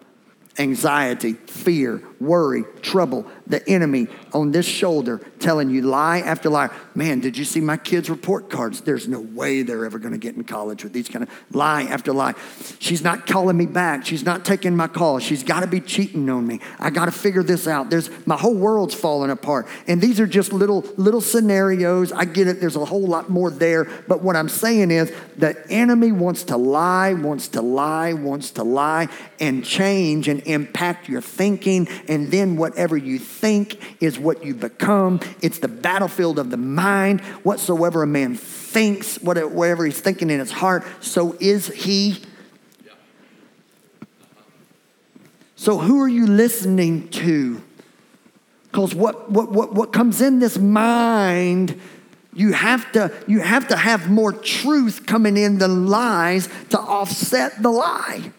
anxiety, 0.58 1.34
fear, 1.34 2.02
worry, 2.20 2.64
trouble, 2.82 3.26
the 3.46 3.66
enemy 3.68 4.08
on 4.32 4.52
this 4.52 4.66
shoulder 4.66 5.18
telling 5.46 5.70
you 5.70 5.80
lie 5.80 6.18
after 6.18 6.50
lie. 6.50 6.68
Man, 6.96 7.20
did 7.20 7.38
you 7.38 7.44
see 7.44 7.60
my 7.60 7.76
kids' 7.76 8.10
report 8.10 8.50
cards? 8.50 8.80
There's 8.80 9.06
no 9.06 9.20
way 9.20 9.62
they're 9.62 9.86
ever 9.86 9.96
going 9.96 10.10
to 10.10 10.18
get 10.18 10.34
in 10.34 10.42
college 10.42 10.82
with 10.82 10.92
these 10.92 11.08
kind 11.08 11.22
of 11.22 11.30
lie 11.54 11.84
after 11.84 12.12
lie. 12.12 12.34
She's 12.80 13.00
not 13.00 13.28
calling 13.28 13.56
me 13.56 13.66
back. 13.66 14.04
She's 14.04 14.24
not 14.24 14.44
taking 14.44 14.74
my 14.74 14.88
call. 14.88 15.20
She's 15.20 15.44
got 15.44 15.60
to 15.60 15.68
be 15.68 15.80
cheating 15.80 16.28
on 16.30 16.48
me. 16.48 16.58
I 16.80 16.90
got 16.90 17.04
to 17.04 17.12
figure 17.12 17.44
this 17.44 17.68
out. 17.68 17.90
There's 17.90 18.10
my 18.26 18.36
whole 18.36 18.56
world's 18.56 18.92
falling 18.96 19.30
apart. 19.30 19.68
And 19.86 20.00
these 20.00 20.18
are 20.18 20.26
just 20.26 20.52
little 20.52 20.80
little 20.96 21.20
scenarios. 21.20 22.10
I 22.10 22.24
get 22.24 22.48
it. 22.48 22.58
There's 22.58 22.74
a 22.74 22.84
whole 22.84 23.06
lot 23.06 23.30
more 23.30 23.52
there, 23.52 23.84
but 24.08 24.22
what 24.22 24.34
I'm 24.34 24.48
saying 24.48 24.90
is 24.90 25.12
the 25.36 25.64
enemy 25.70 26.10
wants 26.10 26.42
to 26.44 26.56
lie, 26.56 27.14
wants 27.14 27.46
to 27.48 27.62
lie, 27.62 28.14
wants 28.14 28.50
to 28.52 28.64
lie 28.64 29.06
and 29.38 29.64
change 29.64 30.26
and 30.26 30.40
impact 30.40 31.08
your 31.08 31.20
thinking 31.20 31.86
and 32.08 32.32
then 32.32 32.56
whatever 32.56 32.96
you 32.96 33.20
think 33.20 34.02
is 34.02 34.18
what 34.18 34.44
you 34.44 34.52
become. 34.52 35.20
It's 35.42 35.58
the 35.58 35.68
battlefield 35.68 36.38
of 36.38 36.50
the 36.50 36.56
mind. 36.56 37.20
Whatsoever 37.42 38.02
a 38.02 38.06
man 38.06 38.34
thinks, 38.34 39.16
whatever 39.20 39.84
he's 39.84 40.00
thinking 40.00 40.30
in 40.30 40.38
his 40.38 40.50
heart, 40.50 40.84
so 41.00 41.36
is 41.40 41.68
he. 41.68 42.22
So, 45.56 45.78
who 45.78 46.00
are 46.00 46.08
you 46.08 46.26
listening 46.26 47.08
to? 47.08 47.62
Because 48.64 48.94
what, 48.94 49.30
what, 49.30 49.50
what, 49.50 49.72
what 49.72 49.92
comes 49.92 50.20
in 50.20 50.38
this 50.38 50.58
mind, 50.58 51.80
you 52.34 52.52
have, 52.52 52.92
to, 52.92 53.10
you 53.26 53.40
have 53.40 53.68
to 53.68 53.76
have 53.76 54.10
more 54.10 54.32
truth 54.32 55.06
coming 55.06 55.38
in 55.38 55.58
than 55.58 55.86
lies 55.86 56.48
to 56.70 56.78
offset 56.78 57.62
the 57.62 57.70
lie. 57.70 58.32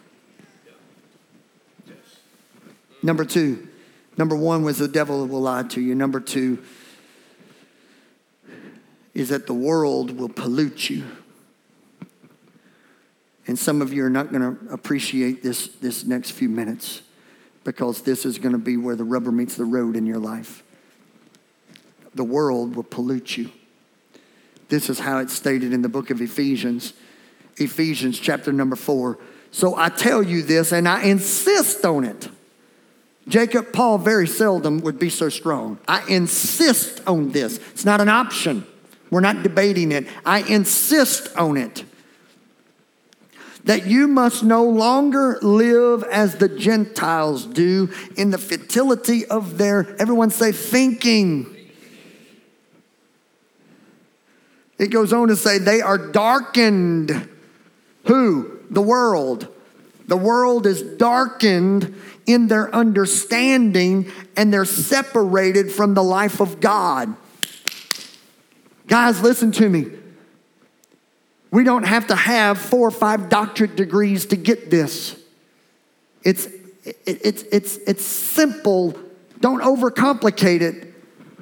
Number 3.01 3.25
two, 3.25 3.67
number 4.15 4.35
one 4.35 4.63
was 4.63 4.77
the 4.77 4.87
devil 4.87 5.25
will 5.25 5.41
lie 5.41 5.63
to 5.63 5.81
you. 5.81 5.95
Number 5.95 6.19
two 6.19 6.63
is 9.17 9.29
that 9.29 9.47
the 9.47 9.53
world 9.53 10.11
will 10.11 10.29
pollute 10.29 10.91
you. 10.91 11.03
And 13.47 13.57
some 13.57 13.81
of 13.81 13.91
you 13.91 14.05
are 14.05 14.11
not 14.11 14.31
going 14.31 14.41
to 14.41 14.71
appreciate 14.71 15.41
this, 15.41 15.67
this 15.67 16.05
next 16.05 16.31
few 16.31 16.49
minutes 16.49 17.01
because 17.63 18.03
this 18.03 18.25
is 18.25 18.37
going 18.37 18.51
to 18.51 18.59
be 18.59 18.77
where 18.77 18.95
the 18.95 19.03
rubber 19.03 19.31
meets 19.31 19.55
the 19.55 19.65
road 19.65 19.95
in 19.95 20.05
your 20.05 20.19
life. 20.19 20.63
The 22.13 22.23
world 22.23 22.75
will 22.75 22.83
pollute 22.83 23.37
you. 23.37 23.49
This 24.69 24.87
is 24.87 24.99
how 24.99 25.17
it's 25.17 25.33
stated 25.33 25.73
in 25.73 25.81
the 25.81 25.89
book 25.89 26.11
of 26.11 26.21
Ephesians, 26.21 26.93
Ephesians 27.55 28.19
chapter 28.19 28.53
number 28.53 28.75
four. 28.75 29.17
So 29.49 29.75
I 29.75 29.89
tell 29.89 30.21
you 30.21 30.43
this 30.43 30.71
and 30.71 30.87
I 30.87 31.03
insist 31.03 31.83
on 31.85 32.03
it 32.03 32.29
Jacob, 33.27 33.73
Paul 33.73 33.97
very 33.97 34.27
seldom 34.27 34.79
would 34.81 34.99
be 34.99 35.09
so 35.09 35.27
strong. 35.27 35.79
I 35.87 36.05
insist 36.07 37.01
on 37.05 37.31
this. 37.31 37.57
It's 37.71 37.83
not 37.83 37.99
an 37.99 38.07
option. 38.07 38.65
We're 39.09 39.21
not 39.21 39.43
debating 39.43 39.91
it. 39.91 40.07
I 40.25 40.39
insist 40.41 41.35
on 41.35 41.57
it. 41.57 41.83
That 43.63 43.85
you 43.85 44.07
must 44.07 44.43
no 44.43 44.63
longer 44.63 45.39
live 45.41 46.03
as 46.03 46.35
the 46.35 46.47
Gentiles 46.47 47.45
do 47.45 47.89
in 48.15 48.29
the 48.31 48.37
futility 48.37 49.25
of 49.25 49.57
their, 49.57 49.95
everyone 49.99 50.29
say, 50.29 50.51
thinking. 50.51 51.53
It 54.77 54.87
goes 54.87 55.11
on 55.11 55.27
to 55.29 55.35
say, 55.35 55.57
they 55.57 55.81
are 55.81 55.97
darkened. 55.97 57.29
Who? 58.05 58.59
The 58.69 58.81
world. 58.81 59.53
The 60.07 60.17
world 60.17 60.65
is 60.65 60.81
darkened 60.81 61.93
in 62.25 62.47
their 62.47 62.73
understanding 62.73 64.11
and 64.37 64.53
they're 64.53 64.65
separated 64.65 65.71
from 65.71 65.93
the 65.93 66.03
life 66.03 66.39
of 66.39 66.59
God. 66.61 67.15
Guys, 68.87 69.21
listen 69.21 69.51
to 69.53 69.69
me. 69.69 69.87
We 71.51 71.63
don't 71.63 71.83
have 71.83 72.07
to 72.07 72.15
have 72.15 72.57
four 72.57 72.87
or 72.87 72.91
five 72.91 73.29
doctorate 73.29 73.75
degrees 73.75 74.25
to 74.27 74.35
get 74.35 74.69
this. 74.69 75.17
It's, 76.23 76.45
it, 76.45 76.97
it's, 77.05 77.43
it's, 77.43 77.77
it's 77.77 78.03
simple. 78.03 78.97
Don't 79.39 79.61
overcomplicate 79.61 80.61
it. 80.61 80.93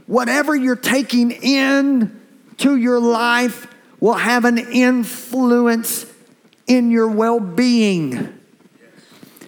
Whatever 0.08 0.56
you're 0.56 0.76
taking 0.76 1.32
in 1.32 2.22
to 2.58 2.76
your 2.76 3.00
life 3.00 3.68
will 4.00 4.14
have 4.14 4.46
an 4.46 4.58
influence 4.58 6.06
in 6.68 6.92
your 6.92 7.08
well 7.08 7.40
being. 7.40 8.40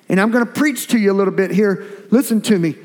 And 0.09 0.21
I'm 0.21 0.31
going 0.31 0.45
to 0.45 0.51
preach 0.51 0.87
to 0.87 0.97
you 0.97 1.11
a 1.11 1.15
little 1.15 1.33
bit 1.33 1.51
here. 1.51 1.85
Listen 2.09 2.41
to 2.41 2.57
me. 2.57 2.75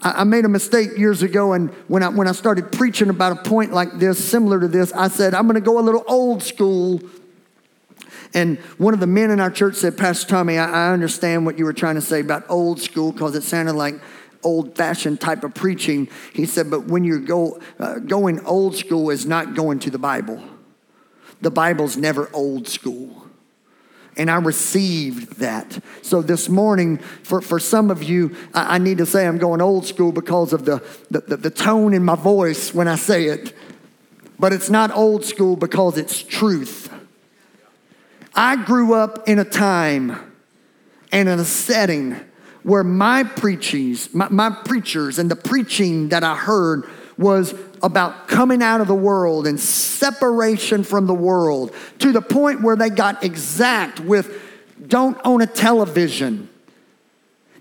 I, 0.00 0.24
made 0.24 0.44
a 0.44 0.48
mistake 0.48 0.96
years 0.96 1.22
ago, 1.22 1.52
and 1.52 1.70
when 1.88 2.02
I, 2.02 2.08
when 2.08 2.26
I 2.26 2.32
started 2.32 2.72
preaching 2.72 3.10
about 3.10 3.32
a 3.32 3.48
point 3.48 3.72
like 3.72 3.98
this, 3.98 4.22
similar 4.22 4.58
to 4.60 4.68
this, 4.68 4.92
I 4.92 5.08
said, 5.08 5.34
I'm 5.34 5.46
going 5.46 5.54
to 5.54 5.60
go 5.60 5.78
a 5.78 5.82
little 5.82 6.04
old 6.06 6.42
school. 6.42 7.00
And 8.32 8.58
one 8.78 8.94
of 8.94 9.00
the 9.00 9.06
men 9.06 9.30
in 9.30 9.40
our 9.40 9.50
church 9.50 9.76
said, 9.76 9.96
Pastor 9.96 10.26
Tommy, 10.26 10.58
I, 10.58 10.88
I 10.88 10.92
understand 10.92 11.46
what 11.46 11.58
you 11.58 11.64
were 11.64 11.72
trying 11.72 11.94
to 11.94 12.00
say 12.00 12.20
about 12.20 12.44
old 12.48 12.80
school 12.80 13.12
because 13.12 13.34
it 13.34 13.42
sounded 13.42 13.74
like 13.74 13.94
old 14.42 14.76
fashioned 14.76 15.20
type 15.20 15.44
of 15.44 15.54
preaching. 15.54 16.08
He 16.32 16.46
said, 16.46 16.70
but 16.70 16.86
when 16.86 17.04
you're 17.04 17.18
go 17.18 17.60
uh, 17.78 17.98
going 17.98 18.44
old 18.44 18.76
school 18.76 19.10
is 19.10 19.26
not 19.26 19.54
going 19.54 19.78
to 19.80 19.90
the 19.90 19.98
Bible. 19.98 20.42
The 21.40 21.50
Bible's 21.50 21.96
never 21.96 22.28
old 22.32 22.68
school. 22.68 23.23
And 24.16 24.30
I 24.30 24.36
received 24.36 25.38
that. 25.38 25.78
So 26.02 26.22
this 26.22 26.48
morning, 26.48 26.98
for, 26.98 27.40
for 27.40 27.58
some 27.58 27.90
of 27.90 28.02
you, 28.02 28.36
I, 28.54 28.76
I 28.76 28.78
need 28.78 28.98
to 28.98 29.06
say 29.06 29.26
I'm 29.26 29.38
going 29.38 29.60
old 29.60 29.86
school 29.86 30.12
because 30.12 30.52
of 30.52 30.64
the, 30.64 30.82
the, 31.10 31.20
the, 31.20 31.36
the 31.36 31.50
tone 31.50 31.94
in 31.94 32.04
my 32.04 32.14
voice 32.14 32.72
when 32.72 32.86
I 32.86 32.96
say 32.96 33.24
it. 33.24 33.54
But 34.38 34.52
it's 34.52 34.70
not 34.70 34.90
old 34.92 35.24
school 35.24 35.56
because 35.56 35.98
it's 35.98 36.22
truth. 36.22 36.92
I 38.34 38.56
grew 38.56 38.94
up 38.94 39.28
in 39.28 39.38
a 39.38 39.44
time 39.44 40.32
and 41.12 41.28
in 41.28 41.38
a 41.38 41.44
setting 41.44 42.16
where 42.64 42.82
my 42.82 43.22
preachings, 43.22 44.12
my, 44.12 44.28
my 44.28 44.50
preachers, 44.50 45.18
and 45.18 45.30
the 45.30 45.36
preaching 45.36 46.08
that 46.08 46.24
I 46.24 46.34
heard 46.34 46.88
was 47.16 47.54
about 47.82 48.28
coming 48.28 48.62
out 48.62 48.80
of 48.80 48.88
the 48.88 48.94
world 48.94 49.46
and 49.46 49.58
separation 49.58 50.82
from 50.82 51.06
the 51.06 51.14
world 51.14 51.72
to 51.98 52.12
the 52.12 52.22
point 52.22 52.62
where 52.62 52.76
they 52.76 52.90
got 52.90 53.22
exact 53.22 54.00
with 54.00 54.40
don't 54.86 55.18
own 55.24 55.40
a 55.40 55.46
television. 55.46 56.48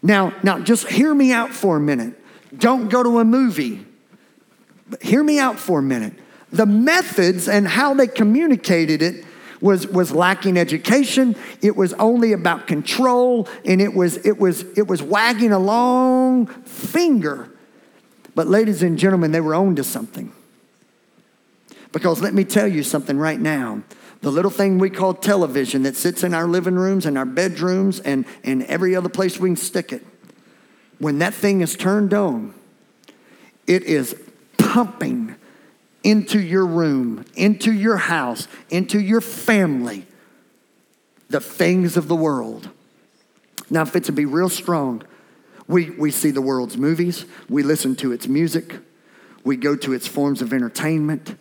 Now, 0.02 0.34
now 0.44 0.60
just 0.60 0.88
hear 0.88 1.14
me 1.14 1.32
out 1.32 1.52
for 1.52 1.78
a 1.78 1.80
minute. 1.80 2.20
Don't 2.58 2.90
go 2.90 3.04
to 3.04 3.20
a 3.20 3.26
movie. 3.26 3.86
But 4.90 5.02
hear 5.02 5.24
me 5.24 5.40
out 5.40 5.58
for 5.58 5.80
a 5.80 5.84
minute. 5.84 6.14
The 6.52 6.66
methods 6.66 7.48
and 7.48 7.68
how 7.68 7.94
they 7.94 8.08
communicated 8.08 9.02
it 9.02 9.26
was, 9.62 9.88
was 9.88 10.12
lacking 10.12 10.58
education. 10.58 11.36
It 11.62 11.76
was 11.76 11.94
only 11.94 12.34
about 12.34 12.68
control, 12.68 13.48
and 13.64 13.82
it 13.82 13.94
was, 13.94 14.18
it, 14.18 14.38
was, 14.38 14.64
it 14.78 14.88
was 14.88 15.02
wagging 15.02 15.54
a 15.54 15.60
long 15.60 16.48
finger. 16.48 17.50
But, 18.36 18.48
ladies 18.48 18.82
and 18.82 18.98
gentlemen, 18.98 19.32
they 19.32 19.42
were 19.42 19.56
owned 19.56 19.78
to 19.78 19.84
something. 19.84 20.32
Because 21.92 22.22
let 22.22 22.34
me 22.34 22.44
tell 22.44 22.68
you 22.68 22.84
something 22.84 23.18
right 23.18 23.40
now. 23.40 23.84
The 24.22 24.32
little 24.32 24.52
thing 24.52 24.80
we 24.80 24.90
call 24.90 25.14
television 25.14 25.84
that 25.84 25.96
sits 25.96 26.24
in 26.24 26.34
our 26.34 26.48
living 26.48 26.76
rooms 26.76 27.06
and 27.06 27.18
our 27.18 27.26
bedrooms 27.26 28.00
and, 28.00 28.26
and 28.44 28.64
every 28.64 28.96
other 28.96 29.10
place 29.10 29.38
we 29.38 29.50
can 29.50 29.56
stick 29.56 29.92
it, 29.92 30.06
when 30.98 31.20
that 31.20 31.34
thing 31.34 31.62
is 31.62 31.76
turned 31.76 32.14
on, 32.14 32.54
it 33.68 33.84
is 33.84 34.16
pumping 34.58 35.36
into 36.04 36.40
your 36.40 36.66
room, 36.66 37.26
into 37.36 37.72
your 37.72 37.98
house, 37.98 38.48
into 38.70 39.00
your 39.00 39.22
family, 39.22 40.06
the 41.30 41.40
things 41.40 41.96
of 41.98 42.08
the 42.08 42.16
world. 42.16 42.70
Now, 43.70 43.84
if 43.84 43.96
it's 43.96 44.08
to 44.08 44.12
be 44.12 44.26
real 44.26 44.50
strong, 44.50 45.04
we, 45.68 45.90
we 45.92 46.12
see 46.12 46.32
the 46.32 46.42
world's 46.42 46.78
movies, 46.78 47.26
we 47.50 47.64
listen 47.64 47.96
to 47.98 48.12
its 48.12 48.28
music, 48.28 48.76
we 49.44 49.56
go 49.58 49.76
to 49.76 49.94
its 49.94 50.08
forms 50.08 50.42
of 50.42 50.54
entertainment, 50.54 51.38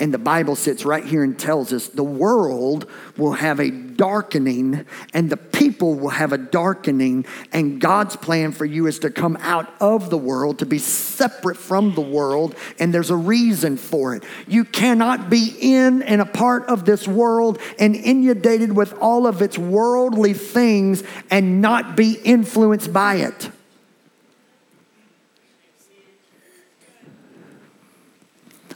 and 0.00 0.14
the 0.14 0.18
Bible 0.18 0.56
sits 0.56 0.86
right 0.86 1.04
here 1.04 1.22
and 1.22 1.38
tells 1.38 1.74
us 1.74 1.88
the 1.88 2.02
world 2.02 2.90
will 3.18 3.34
have 3.34 3.60
a 3.60 3.70
darkening 3.70 4.86
and 5.12 5.28
the 5.28 5.36
people 5.36 5.94
will 5.94 6.08
have 6.08 6.32
a 6.32 6.38
darkening. 6.38 7.26
And 7.52 7.78
God's 7.78 8.16
plan 8.16 8.52
for 8.52 8.64
you 8.64 8.86
is 8.86 9.00
to 9.00 9.10
come 9.10 9.36
out 9.42 9.70
of 9.78 10.08
the 10.08 10.16
world, 10.16 10.60
to 10.60 10.66
be 10.66 10.78
separate 10.78 11.58
from 11.58 11.94
the 11.94 12.00
world. 12.00 12.54
And 12.78 12.94
there's 12.94 13.10
a 13.10 13.16
reason 13.16 13.76
for 13.76 14.14
it. 14.14 14.24
You 14.48 14.64
cannot 14.64 15.28
be 15.28 15.54
in 15.60 16.02
and 16.02 16.22
a 16.22 16.26
part 16.26 16.64
of 16.64 16.86
this 16.86 17.06
world 17.06 17.58
and 17.78 17.94
inundated 17.94 18.74
with 18.74 18.94
all 18.94 19.26
of 19.26 19.42
its 19.42 19.58
worldly 19.58 20.32
things 20.32 21.04
and 21.30 21.60
not 21.60 21.94
be 21.94 22.14
influenced 22.14 22.90
by 22.90 23.16
it. 23.16 23.50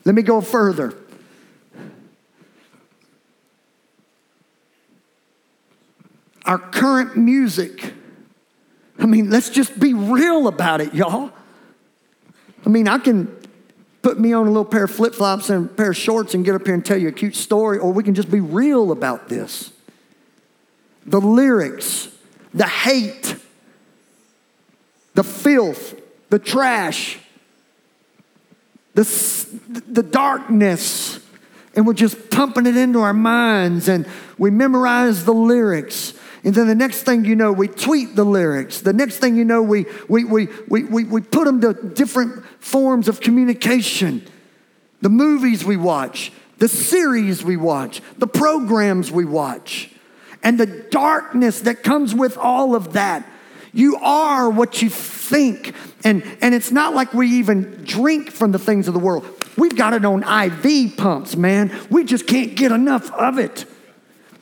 Let 0.04 0.14
me 0.14 0.20
go 0.20 0.42
further. 0.42 0.94
Our 6.44 6.58
current 6.58 7.16
music. 7.16 7.92
I 8.98 9.06
mean, 9.06 9.30
let's 9.30 9.50
just 9.50 9.78
be 9.78 9.94
real 9.94 10.46
about 10.46 10.80
it, 10.80 10.94
y'all. 10.94 11.30
I 12.64 12.68
mean, 12.68 12.88
I 12.88 12.98
can 12.98 13.34
put 14.02 14.20
me 14.20 14.32
on 14.32 14.46
a 14.46 14.50
little 14.50 14.64
pair 14.64 14.84
of 14.84 14.90
flip 14.90 15.14
flops 15.14 15.50
and 15.50 15.66
a 15.66 15.68
pair 15.68 15.90
of 15.90 15.96
shorts 15.96 16.34
and 16.34 16.44
get 16.44 16.54
up 16.54 16.64
here 16.64 16.74
and 16.74 16.84
tell 16.84 16.98
you 16.98 17.08
a 17.08 17.12
cute 17.12 17.34
story, 17.34 17.78
or 17.78 17.92
we 17.92 18.02
can 18.02 18.14
just 18.14 18.30
be 18.30 18.40
real 18.40 18.92
about 18.92 19.28
this. 19.28 19.72
The 21.06 21.20
lyrics, 21.20 22.08
the 22.52 22.66
hate, 22.66 23.36
the 25.14 25.24
filth, 25.24 26.00
the 26.30 26.38
trash, 26.38 27.18
the, 28.94 29.02
the 29.88 30.02
darkness, 30.02 31.20
and 31.74 31.86
we're 31.86 31.94
just 31.94 32.30
pumping 32.30 32.66
it 32.66 32.76
into 32.76 33.00
our 33.00 33.14
minds 33.14 33.88
and 33.88 34.06
we 34.38 34.50
memorize 34.50 35.24
the 35.24 35.34
lyrics 35.34 36.14
and 36.44 36.54
then 36.54 36.66
the 36.66 36.74
next 36.74 37.04
thing 37.04 37.24
you 37.24 37.34
know, 37.34 37.52
we 37.52 37.68
tweet 37.68 38.14
the 38.14 38.24
lyrics. 38.24 38.82
The 38.82 38.92
next 38.92 39.18
thing 39.18 39.34
you 39.36 39.46
know, 39.46 39.62
we, 39.62 39.86
we, 40.08 40.24
we, 40.24 40.48
we, 40.68 40.84
we, 40.84 41.04
we 41.04 41.20
put 41.22 41.46
them 41.46 41.62
to 41.62 41.72
different 41.72 42.44
forms 42.60 43.08
of 43.08 43.20
communication. 43.22 44.26
The 45.00 45.08
movies 45.08 45.64
we 45.64 45.78
watch, 45.78 46.32
the 46.58 46.68
series 46.68 47.42
we 47.42 47.56
watch, 47.56 48.02
the 48.18 48.26
programs 48.26 49.10
we 49.10 49.24
watch, 49.24 49.90
and 50.42 50.60
the 50.60 50.66
darkness 50.66 51.60
that 51.62 51.82
comes 51.82 52.14
with 52.14 52.36
all 52.36 52.74
of 52.74 52.92
that. 52.92 53.26
You 53.72 53.96
are 53.96 54.50
what 54.50 54.82
you 54.82 54.90
think. 54.90 55.74
And, 56.04 56.22
and 56.42 56.54
it's 56.54 56.70
not 56.70 56.94
like 56.94 57.14
we 57.14 57.28
even 57.38 57.84
drink 57.84 58.30
from 58.30 58.52
the 58.52 58.58
things 58.58 58.86
of 58.86 58.92
the 58.92 59.00
world. 59.00 59.26
We've 59.56 59.74
got 59.74 59.94
it 59.94 60.04
on 60.04 60.22
IV 60.22 60.98
pumps, 60.98 61.36
man. 61.36 61.74
We 61.90 62.04
just 62.04 62.26
can't 62.26 62.54
get 62.54 62.70
enough 62.70 63.10
of 63.12 63.38
it. 63.38 63.64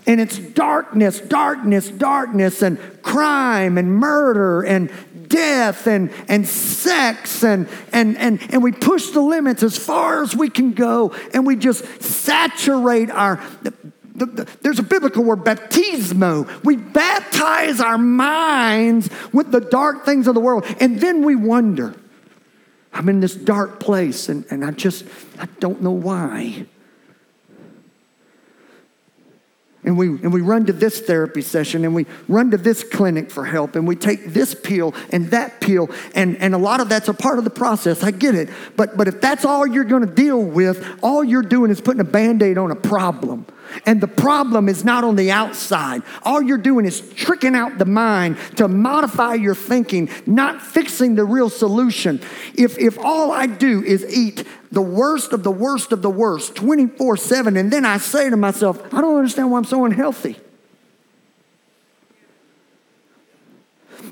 And 0.07 0.21
it's 0.21 0.39
darkness, 0.39 1.21
darkness, 1.21 1.89
darkness, 1.89 2.63
and 2.63 2.79
crime 3.03 3.79
and 3.79 3.95
murder 3.95 4.63
and 4.63 4.91
death 5.33 5.87
and, 5.87 6.13
and 6.29 6.47
sex 6.47 7.43
and, 7.43 7.69
and, 7.93 8.19
and, 8.19 8.41
and 8.51 8.63
we 8.63 8.71
push 8.71 9.11
the 9.11 9.21
limits 9.21 9.63
as 9.63 9.79
far 9.79 10.23
as 10.23 10.37
we 10.37 10.51
can 10.51 10.73
go 10.73 11.15
and 11.33 11.47
we 11.47 11.57
just 11.57 12.03
saturate 12.03 13.11
our 13.11 13.43
the, 13.63 13.73
the, 14.15 14.27
the, 14.27 14.49
there's 14.61 14.79
a 14.79 14.83
biblical 14.83 15.25
word 15.25 15.39
baptismo. 15.39 16.63
We 16.65 16.77
baptize 16.77 17.81
our 17.81 17.97
minds 17.97 19.09
with 19.33 19.51
the 19.51 19.61
dark 19.61 20.05
things 20.05 20.27
of 20.27 20.35
the 20.35 20.41
world 20.41 20.67
and 20.81 21.01
then 21.01 21.25
we 21.25 21.35
wonder 21.35 21.95
i'm 22.93 23.09
in 23.09 23.21
this 23.21 23.35
dark 23.35 23.81
place 23.81 24.29
and, 24.29 24.45
and 24.51 24.65
i 24.65 24.71
just 24.71 25.07
i 25.39 25.47
don't 25.61 25.81
know 25.81 25.93
why 25.93 26.67
and 29.85 29.99
we, 29.99 30.07
and 30.09 30.33
we 30.33 30.41
run 30.41 30.65
to 30.67 30.73
this 30.73 31.01
therapy 31.01 31.43
session 31.43 31.85
and 31.85 31.95
we 31.95 32.07
run 32.29 32.51
to 32.53 32.57
this 32.57 32.85
clinic 32.85 33.31
for 33.31 33.45
help 33.45 33.75
and 33.75 33.87
we 33.87 33.97
take 33.97 34.27
this 34.27 34.55
pill 34.55 34.95
and 35.11 35.31
that 35.31 35.61
pill 35.61 35.91
and, 36.15 36.37
and 36.37 36.55
a 36.55 36.59
lot 36.59 36.81
of 36.81 36.89
that's 36.89 37.09
a 37.09 37.15
part 37.15 37.39
of 37.39 37.45
the 37.45 37.51
process 37.51 38.03
i 38.03 38.11
get 38.11 38.35
it 38.35 38.49
but, 38.77 38.97
but 38.97 39.09
if 39.09 39.21
that's 39.21 39.45
all 39.45 39.67
you're 39.67 39.85
going 39.85 40.07
to 40.07 40.15
deal 40.15 40.41
with 40.41 40.87
all 41.03 41.25
you're 41.25 41.43
doing 41.43 41.71
is 41.71 41.81
putting 41.81 42.01
a 42.01 42.05
band-aid 42.05 42.59
on 42.59 42.71
a 42.71 42.77
problem 42.77 43.45
and 43.87 44.01
the 44.01 44.09
problem 44.09 44.69
is 44.69 44.85
not 44.85 45.05
on 45.05 45.17
the 45.17 45.31
outside. 45.31 46.03
All 46.25 46.43
you're 46.43 46.59
doing 46.59 46.85
is 46.85 47.01
tricking 47.15 47.55
out 47.55 47.79
the 47.79 47.85
mind 47.85 48.37
to 48.57 48.69
modify 48.69 49.35
your 49.35 49.55
thinking, 49.55 50.11
not 50.27 50.61
fixing 50.61 51.15
the 51.15 51.25
real 51.25 51.49
solution. 51.49 52.21
If, 52.55 52.79
if 52.79 52.99
all 52.99 53.33
I 53.33 53.47
do 53.47 53.83
is 53.83 54.05
eat 54.15 54.47
the 54.73 54.83
worst 54.83 55.33
of 55.33 55.43
the 55.43 55.51
worst 55.51 55.93
of 55.93 56.03
the 56.03 56.11
worst 56.11 56.57
24 56.57 57.19
7, 57.19 57.57
and 57.57 57.71
then 57.71 57.85
I 57.85 57.99
say 57.99 58.31
to 58.31 58.37
myself, 58.37 58.83
I 58.93 59.01
don't 59.01 59.17
understand 59.17 59.51
why 59.51 59.59
I'm 59.59 59.65
so 59.65 59.85
unhealthy. 59.85 60.37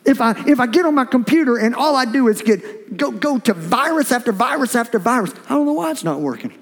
If 0.04 0.20
I, 0.20 0.30
if 0.46 0.60
I 0.60 0.66
get 0.66 0.86
on 0.86 0.94
my 0.94 1.04
computer 1.04 1.56
and 1.56 1.74
all 1.74 1.96
I 1.96 2.04
do 2.04 2.28
is 2.28 2.42
get 2.42 2.96
go, 2.96 3.10
go 3.10 3.38
to 3.38 3.54
virus 3.54 4.12
after 4.12 4.32
virus 4.32 4.76
after 4.76 4.98
virus, 4.98 5.32
I 5.46 5.54
don't 5.54 5.66
know 5.66 5.72
why 5.72 5.90
it's 5.90 6.04
not 6.04 6.20
working. 6.20 6.52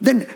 Then 0.00 0.26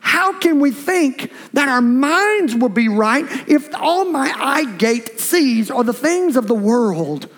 how 0.00 0.38
can 0.38 0.60
we 0.60 0.70
think 0.70 1.32
that 1.52 1.68
our 1.68 1.80
minds 1.80 2.54
will 2.54 2.68
be 2.68 2.88
right 2.88 3.26
if 3.48 3.74
all 3.74 4.04
my 4.04 4.32
eye 4.36 4.64
gate 4.76 5.18
sees 5.18 5.70
are 5.70 5.84
the 5.84 5.92
things 5.92 6.36
of 6.36 6.46
the 6.46 6.54
world 6.54 7.28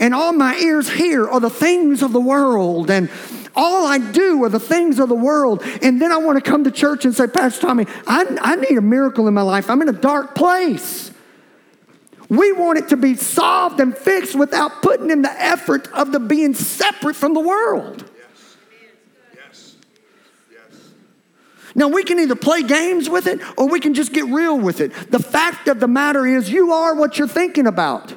and 0.00 0.14
all 0.14 0.32
my 0.32 0.56
ears 0.56 0.90
hear 0.90 1.28
are 1.28 1.40
the 1.40 1.50
things 1.50 2.02
of 2.02 2.12
the 2.12 2.20
world 2.20 2.90
and 2.90 3.10
all 3.58 3.86
I 3.86 3.98
do 3.98 4.44
are 4.44 4.48
the 4.48 4.60
things 4.60 5.00
of 5.00 5.08
the 5.08 5.16
world. 5.16 5.62
And 5.82 6.00
then 6.00 6.12
I 6.12 6.16
want 6.16 6.42
to 6.42 6.50
come 6.50 6.62
to 6.64 6.70
church 6.70 7.04
and 7.04 7.14
say, 7.14 7.26
Pastor 7.26 7.60
Tommy, 7.66 7.86
I, 8.06 8.38
I 8.40 8.54
need 8.54 8.78
a 8.78 8.82
miracle 8.82 9.26
in 9.26 9.34
my 9.34 9.42
life. 9.42 9.68
I'm 9.68 9.82
in 9.82 9.88
a 9.88 9.92
dark 9.92 10.36
place. 10.36 11.10
We 12.28 12.52
want 12.52 12.78
it 12.78 12.88
to 12.90 12.96
be 12.96 13.16
solved 13.16 13.80
and 13.80 13.96
fixed 13.96 14.36
without 14.36 14.80
putting 14.80 15.10
in 15.10 15.22
the 15.22 15.32
effort 15.32 15.88
of 15.92 16.12
the 16.12 16.20
being 16.20 16.54
separate 16.54 17.16
from 17.16 17.34
the 17.34 17.40
world. 17.40 18.08
Now, 21.74 21.88
we 21.88 22.02
can 22.02 22.18
either 22.18 22.36
play 22.36 22.62
games 22.62 23.08
with 23.08 23.26
it 23.26 23.40
or 23.56 23.68
we 23.68 23.80
can 23.80 23.94
just 23.94 24.12
get 24.12 24.24
real 24.26 24.58
with 24.58 24.80
it. 24.80 24.92
The 25.10 25.18
fact 25.18 25.68
of 25.68 25.80
the 25.80 25.88
matter 25.88 26.26
is, 26.26 26.50
you 26.50 26.72
are 26.72 26.94
what 26.94 27.18
you're 27.18 27.28
thinking 27.28 27.66
about. 27.66 28.14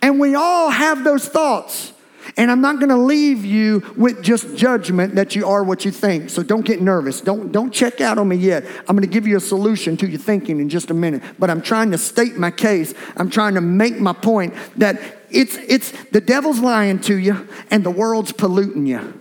And 0.00 0.18
we 0.18 0.34
all 0.34 0.70
have 0.70 1.04
those 1.04 1.26
thoughts. 1.26 1.92
And 2.36 2.50
I'm 2.50 2.60
not 2.60 2.76
going 2.76 2.90
to 2.90 2.96
leave 2.96 3.44
you 3.44 3.82
with 3.96 4.22
just 4.22 4.56
judgment 4.56 5.14
that 5.14 5.34
you 5.34 5.46
are 5.46 5.64
what 5.64 5.84
you 5.84 5.90
think. 5.90 6.30
So 6.30 6.42
don't 6.42 6.64
get 6.64 6.80
nervous. 6.80 7.20
Don't, 7.20 7.50
don't 7.52 7.72
check 7.72 8.00
out 8.00 8.18
on 8.18 8.28
me 8.28 8.36
yet. 8.36 8.64
I'm 8.88 8.96
going 8.96 9.02
to 9.02 9.12
give 9.12 9.26
you 9.26 9.36
a 9.36 9.40
solution 9.40 9.96
to 9.98 10.08
your 10.08 10.20
thinking 10.20 10.60
in 10.60 10.68
just 10.68 10.90
a 10.90 10.94
minute. 10.94 11.22
But 11.38 11.50
I'm 11.50 11.62
trying 11.62 11.90
to 11.92 11.98
state 11.98 12.36
my 12.36 12.50
case. 12.50 12.94
I'm 13.16 13.30
trying 13.30 13.54
to 13.54 13.60
make 13.60 13.98
my 13.98 14.12
point 14.12 14.54
that 14.76 15.00
it's, 15.30 15.56
it's 15.56 15.92
the 16.10 16.20
devil's 16.20 16.60
lying 16.60 17.00
to 17.00 17.16
you 17.16 17.48
and 17.70 17.84
the 17.84 17.90
world's 17.90 18.32
polluting 18.32 18.86
you. 18.86 19.20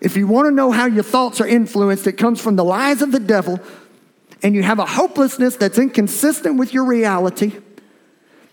If 0.00 0.16
you 0.16 0.26
want 0.26 0.46
to 0.46 0.50
know 0.50 0.70
how 0.72 0.86
your 0.86 1.02
thoughts 1.02 1.40
are 1.40 1.48
influenced, 1.48 2.06
it 2.06 2.12
comes 2.12 2.40
from 2.40 2.56
the 2.56 2.64
lies 2.64 3.02
of 3.02 3.12
the 3.12 3.20
devil, 3.20 3.58
and 4.42 4.54
you 4.54 4.62
have 4.62 4.78
a 4.78 4.86
hopelessness 4.86 5.56
that's 5.56 5.78
inconsistent 5.78 6.58
with 6.58 6.74
your 6.74 6.84
reality. 6.84 7.52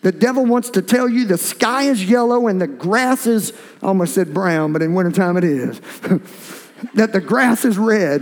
The 0.04 0.12
devil 0.12 0.46
wants 0.46 0.70
to 0.72 0.82
tell 0.82 1.10
you 1.10 1.26
the 1.26 1.38
sky 1.38 1.84
is 1.84 2.04
yellow 2.04 2.48
and 2.48 2.62
the 2.62 2.68
grass 2.68 3.26
is, 3.26 3.54
almost 3.82 4.14
said 4.14 4.34
brown, 4.34 4.74
but 4.74 4.82
in 4.82 4.94
wintertime 4.94 5.38
it 5.38 5.46
is. 5.46 5.80
that 6.94 7.14
the 7.14 7.22
grass 7.22 7.64
is 7.64 7.78
red. 7.78 8.22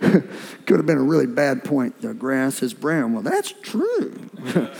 Could 0.66 0.76
have 0.76 0.86
been 0.86 0.98
a 0.98 1.02
really 1.02 1.26
bad 1.26 1.64
point. 1.64 2.00
The 2.02 2.12
grass 2.14 2.62
is 2.62 2.74
brown. 2.74 3.14
Well, 3.14 3.22
that's 3.22 3.52
true. 3.62 4.30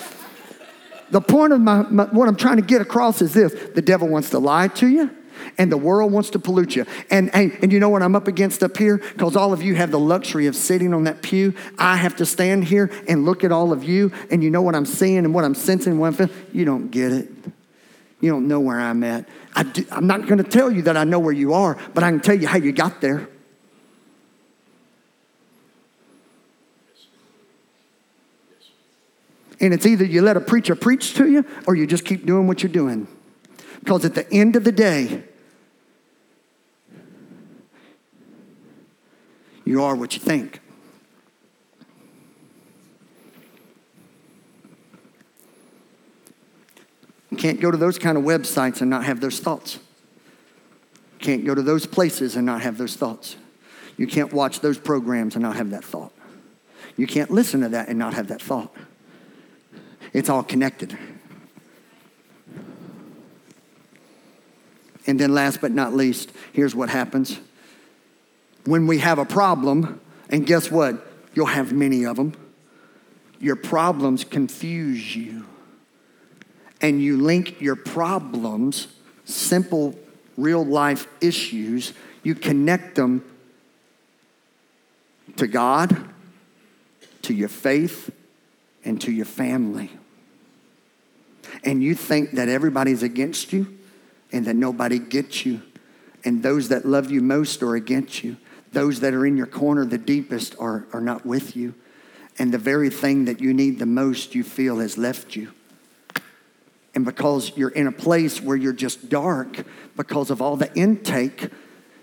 the 1.11 1.21
point 1.21 1.55
of 1.55 1.61
my, 1.61 1.83
my, 1.91 2.05
what 2.05 2.29
I'm 2.29 2.37
trying 2.37 2.57
to 2.57 2.62
get 2.62 2.83
across 2.83 3.23
is 3.23 3.33
this 3.33 3.55
the 3.75 3.83
devil 3.83 4.07
wants 4.07 4.31
to 4.31 4.38
lie 4.38 4.69
to 4.69 4.88
you 4.88 5.11
and 5.59 5.70
the 5.70 5.76
world 5.76 6.12
wants 6.12 6.31
to 6.31 6.38
pollute 6.38 6.76
you. 6.76 6.87
And, 7.11 7.35
and, 7.35 7.57
and 7.62 7.72
you 7.72 7.81
know 7.81 7.88
what 7.88 8.02
I'm 8.02 8.16
up 8.16 8.28
against 8.28 8.62
up 8.62 8.76
here? 8.76 8.98
Because 8.98 9.37
all 9.37 9.52
of 9.52 9.62
you 9.62 9.74
have 9.74 9.90
the 9.90 9.98
luxury 9.98 10.46
of 10.46 10.57
sitting 10.57 10.92
on 10.94 11.05
that 11.05 11.22
pew. 11.22 11.55
I 11.78 11.96
have 11.96 12.16
to 12.16 12.26
stand 12.26 12.64
here 12.64 12.90
and 13.09 13.24
look 13.24 13.44
at 13.44 13.52
all 13.52 13.72
of 13.72 13.85
you, 13.85 14.12
and 14.31 14.42
you 14.42 14.50
know 14.50 14.62
what 14.62 14.74
I'm 14.74 14.87
seeing 14.87 15.18
and 15.18 15.35
what 15.35 15.44
I'm 15.44 15.55
sensing, 15.55 15.98
what 15.98 16.09
I'm 16.09 16.14
feeling. 16.14 16.33
You 16.52 16.64
don't 16.64 16.90
get 16.90 17.12
it. 17.12 17.28
You 18.20 18.31
don't 18.31 18.46
know 18.46 18.61
where 18.61 18.81
I'm 18.81 19.02
at. 19.02 19.28
I 19.55 19.64
do, 19.64 19.85
I'm 19.90 20.07
not 20.07 20.26
going 20.26 20.38
to 20.38 20.48
tell 20.48 20.70
you 20.70 20.83
that 20.83 20.96
I 20.96 21.05
know 21.05 21.18
where 21.18 21.33
you 21.33 21.55
are, 21.55 21.76
but 21.92 22.05
I 22.05 22.11
can 22.11 22.20
tell 22.20 22.37
you 22.37 22.46
how 22.46 22.57
you 22.57 22.72
got 22.72 23.00
there. 23.00 23.28
And 29.61 29.72
it's 29.72 29.87
either 29.87 30.05
you 30.05 30.22
let 30.22 30.37
a 30.37 30.40
preacher 30.40 30.74
preach 30.74 31.14
to 31.14 31.31
you 31.31 31.44
or 31.66 31.76
you 31.76 31.87
just 31.87 32.05
keep 32.05 32.26
doing 32.26 32.48
what 32.48 32.62
you're 32.62 32.72
doing. 32.72 33.07
Because 33.78 34.05
at 34.05 34.14
the 34.14 34.31
end 34.33 34.57
of 34.57 34.64
the 34.64 34.72
day, 34.72 35.22
You 39.64 39.83
are 39.83 39.94
what 39.94 40.14
you 40.14 40.20
think. 40.20 40.61
You 47.31 47.37
can't 47.37 47.61
go 47.61 47.70
to 47.70 47.77
those 47.77 47.98
kind 47.98 48.18
of 48.18 48.25
websites 48.25 48.81
and 48.81 48.90
not 48.90 49.05
have 49.05 49.20
those 49.20 49.40
thoughts. 49.40 49.79
You 51.18 51.25
can't 51.25 51.44
go 51.44 51.55
to 51.55 51.62
those 51.62 51.87
places 51.87 52.37
and 52.37 52.44
not 52.44 52.61
have 52.62 52.77
those 52.77 52.94
thoughts. 52.94 53.37
You 53.96 54.07
can't 54.07 54.33
watch 54.33 54.61
those 54.61 54.79
programs 54.79 55.35
and 55.35 55.42
not 55.42 55.57
have 55.57 55.70
that 55.70 55.85
thought. 55.85 56.12
You 56.96 57.07
can't 57.07 57.31
listen 57.31 57.61
to 57.62 57.70
that 57.70 57.88
and 57.88 57.98
not 57.98 58.14
have 58.14 58.29
that 58.29 58.42
thought. 58.42 58.75
It's 60.12 60.29
all 60.29 60.42
connected. 60.42 60.98
And 65.07 65.18
then, 65.18 65.35
last 65.35 65.61
but 65.61 65.72
not 65.72 65.94
least, 65.94 66.31
here's 66.53 66.75
what 66.75 66.88
happens 66.88 67.40
when 68.64 68.87
we 68.87 68.98
have 68.98 69.18
a 69.18 69.25
problem, 69.25 70.01
and 70.29 70.46
guess 70.46 70.70
what? 70.70 71.07
You'll 71.35 71.46
have 71.46 71.72
many 71.72 72.05
of 72.05 72.16
them. 72.16 72.35
Your 73.40 73.57
problems 73.57 74.25
confuse 74.25 75.16
you. 75.16 75.46
And 76.81 77.01
you 77.03 77.16
link 77.16 77.61
your 77.61 77.77
problems, 77.77 78.88
simple 79.25 79.98
real 80.37 80.64
life 80.64 81.07
issues, 81.20 81.92
you 82.22 82.35
connect 82.35 82.94
them 82.94 83.25
to 85.37 85.46
God, 85.46 86.09
to 87.22 87.35
your 87.35 87.48
faith, 87.48 88.11
and 88.85 89.01
to 89.01 89.12
your 89.12 89.27
family. 89.27 89.90
And 91.64 91.83
you 91.83 91.94
think 91.94 92.33
that 92.33 92.48
everybody's 92.48 93.03
against 93.03 93.53
you 93.53 93.79
and 94.33 94.44
that 94.46 94.57
nobody 94.57 94.98
gets 94.98 95.44
you, 95.44 95.62
and 96.25 96.42
those 96.42 96.68
that 96.68 96.85
love 96.87 97.11
you 97.11 97.20
most 97.20 97.62
are 97.62 97.75
against 97.75 98.25
you. 98.25 98.37
Those 98.72 99.00
that 99.00 99.14
are 99.14 99.26
in 99.26 99.37
your 99.37 99.46
corner 99.46 99.85
the 99.85 99.98
deepest 99.98 100.56
are, 100.58 100.87
are 100.92 101.00
not 101.00 101.26
with 101.26 101.56
you. 101.56 101.74
And 102.38 102.52
the 102.52 102.58
very 102.58 102.90
thing 102.90 103.26
that 103.26 103.40
you 103.40 103.52
need 103.52 103.78
the 103.78 103.87
most, 103.87 104.35
you 104.35 104.42
feel 104.42 104.78
has 104.78 104.96
left 104.96 105.37
you. 105.37 105.52
And 106.94 107.04
because 107.04 107.56
you're 107.56 107.70
in 107.70 107.87
a 107.87 107.92
place 107.92 108.40
where 108.40 108.56
you're 108.56 108.72
just 108.72 109.08
dark 109.08 109.64
because 109.96 110.30
of 110.30 110.42
all 110.42 110.56
the 110.56 110.72
intake 110.74 111.48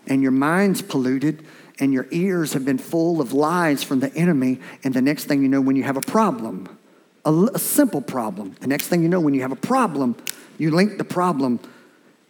and 0.08 0.22
your 0.22 0.32
mind's 0.32 0.82
polluted 0.82 1.46
and 1.80 1.94
your 1.94 2.08
ears 2.12 2.54
have 2.54 2.66
been 2.66 2.78
full 2.78 3.22
of 3.22 3.32
lies 3.32 3.84
from 3.84 4.00
the 4.00 4.14
enemy, 4.16 4.60
and 4.84 4.94
the 4.94 5.02
next 5.02 5.26
thing 5.26 5.42
you 5.42 5.48
know, 5.48 5.62
when 5.62 5.76
you 5.76 5.84
have 5.84 5.96
a 5.96 6.02
problem, 6.02 6.78
a, 7.24 7.34
a 7.54 7.60
simple 7.60 8.02
problem, 8.02 8.56
the 8.60 8.68
next 8.68 8.88
thing 8.88 9.02
you 9.02 9.08
know, 9.08 9.20
when 9.20 9.34
you 9.34 9.42
have 9.42 9.52
a 9.52 9.56
problem, 9.56 10.16
you 10.58 10.72
link 10.72 10.98
the 10.98 11.06
problem 11.06 11.60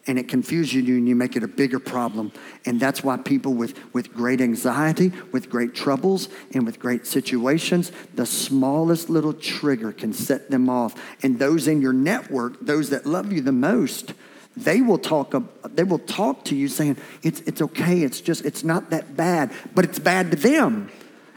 and 0.09 0.17
it 0.17 0.27
confuses 0.27 0.73
you 0.73 0.97
and 0.97 1.07
you 1.07 1.15
make 1.15 1.35
it 1.35 1.43
a 1.43 1.47
bigger 1.47 1.77
problem. 1.77 2.31
And 2.65 2.79
that's 2.79 3.03
why 3.03 3.15
people 3.17 3.53
with, 3.53 3.77
with 3.93 4.11
great 4.11 4.41
anxiety, 4.41 5.13
with 5.31 5.51
great 5.51 5.75
troubles, 5.75 6.29
and 6.51 6.65
with 6.65 6.79
great 6.79 7.05
situations, 7.05 7.91
the 8.15 8.25
smallest 8.25 9.11
little 9.11 9.33
trigger 9.33 9.91
can 9.91 10.11
set 10.11 10.49
them 10.49 10.67
off. 10.67 10.99
And 11.21 11.37
those 11.37 11.67
in 11.67 11.79
your 11.79 11.93
network, 11.93 12.59
those 12.59 12.89
that 12.89 13.05
love 13.05 13.31
you 13.31 13.41
the 13.41 13.51
most, 13.51 14.15
they 14.57 14.81
will 14.81 14.97
talk 14.97 15.31
they 15.75 15.83
will 15.83 15.99
talk 15.99 16.43
to 16.45 16.55
you 16.55 16.69
saying 16.69 16.97
it's, 17.21 17.41
it's 17.41 17.61
okay. 17.61 18.01
It's 18.01 18.19
just 18.19 18.43
it's 18.45 18.63
not 18.63 18.89
that 18.89 19.15
bad 19.15 19.51
but 19.75 19.85
it's 19.85 19.99
bad 19.99 20.31
to 20.31 20.37
them. 20.37 20.89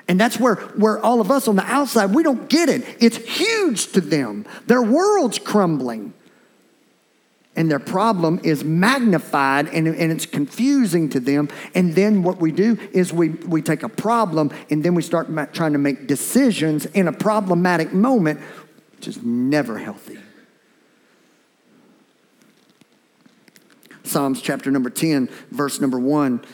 And 0.08 0.18
that's 0.18 0.40
where, 0.40 0.56
where 0.56 0.98
all 0.98 1.20
of 1.20 1.30
us 1.30 1.46
on 1.46 1.56
the 1.56 1.64
outside 1.66 2.14
we 2.14 2.22
don't 2.22 2.48
get 2.48 2.70
it. 2.70 2.84
It's 3.00 3.18
huge 3.18 3.92
to 3.92 4.00
them. 4.00 4.46
Their 4.66 4.82
world's 4.82 5.38
crumbling 5.38 6.14
and 7.54 7.70
their 7.70 7.78
problem 7.78 8.40
is 8.42 8.64
magnified 8.64 9.68
and, 9.68 9.86
and 9.86 10.10
it's 10.10 10.24
confusing 10.24 11.10
to 11.10 11.20
them. 11.20 11.48
And 11.74 11.94
then 11.94 12.22
what 12.22 12.38
we 12.38 12.50
do 12.50 12.78
is 12.92 13.12
we, 13.12 13.30
we 13.30 13.60
take 13.60 13.82
a 13.82 13.88
problem 13.88 14.50
and 14.70 14.82
then 14.82 14.94
we 14.94 15.02
start 15.02 15.28
ma- 15.28 15.44
trying 15.46 15.72
to 15.72 15.78
make 15.78 16.06
decisions 16.06 16.86
in 16.86 17.08
a 17.08 17.12
problematic 17.12 17.92
moment, 17.92 18.40
which 18.96 19.06
is 19.06 19.22
never 19.22 19.78
healthy. 19.78 20.18
Psalms 24.02 24.40
chapter 24.40 24.70
number 24.70 24.90
10, 24.90 25.28
verse 25.50 25.80
number 25.80 25.98
1. 25.98 26.44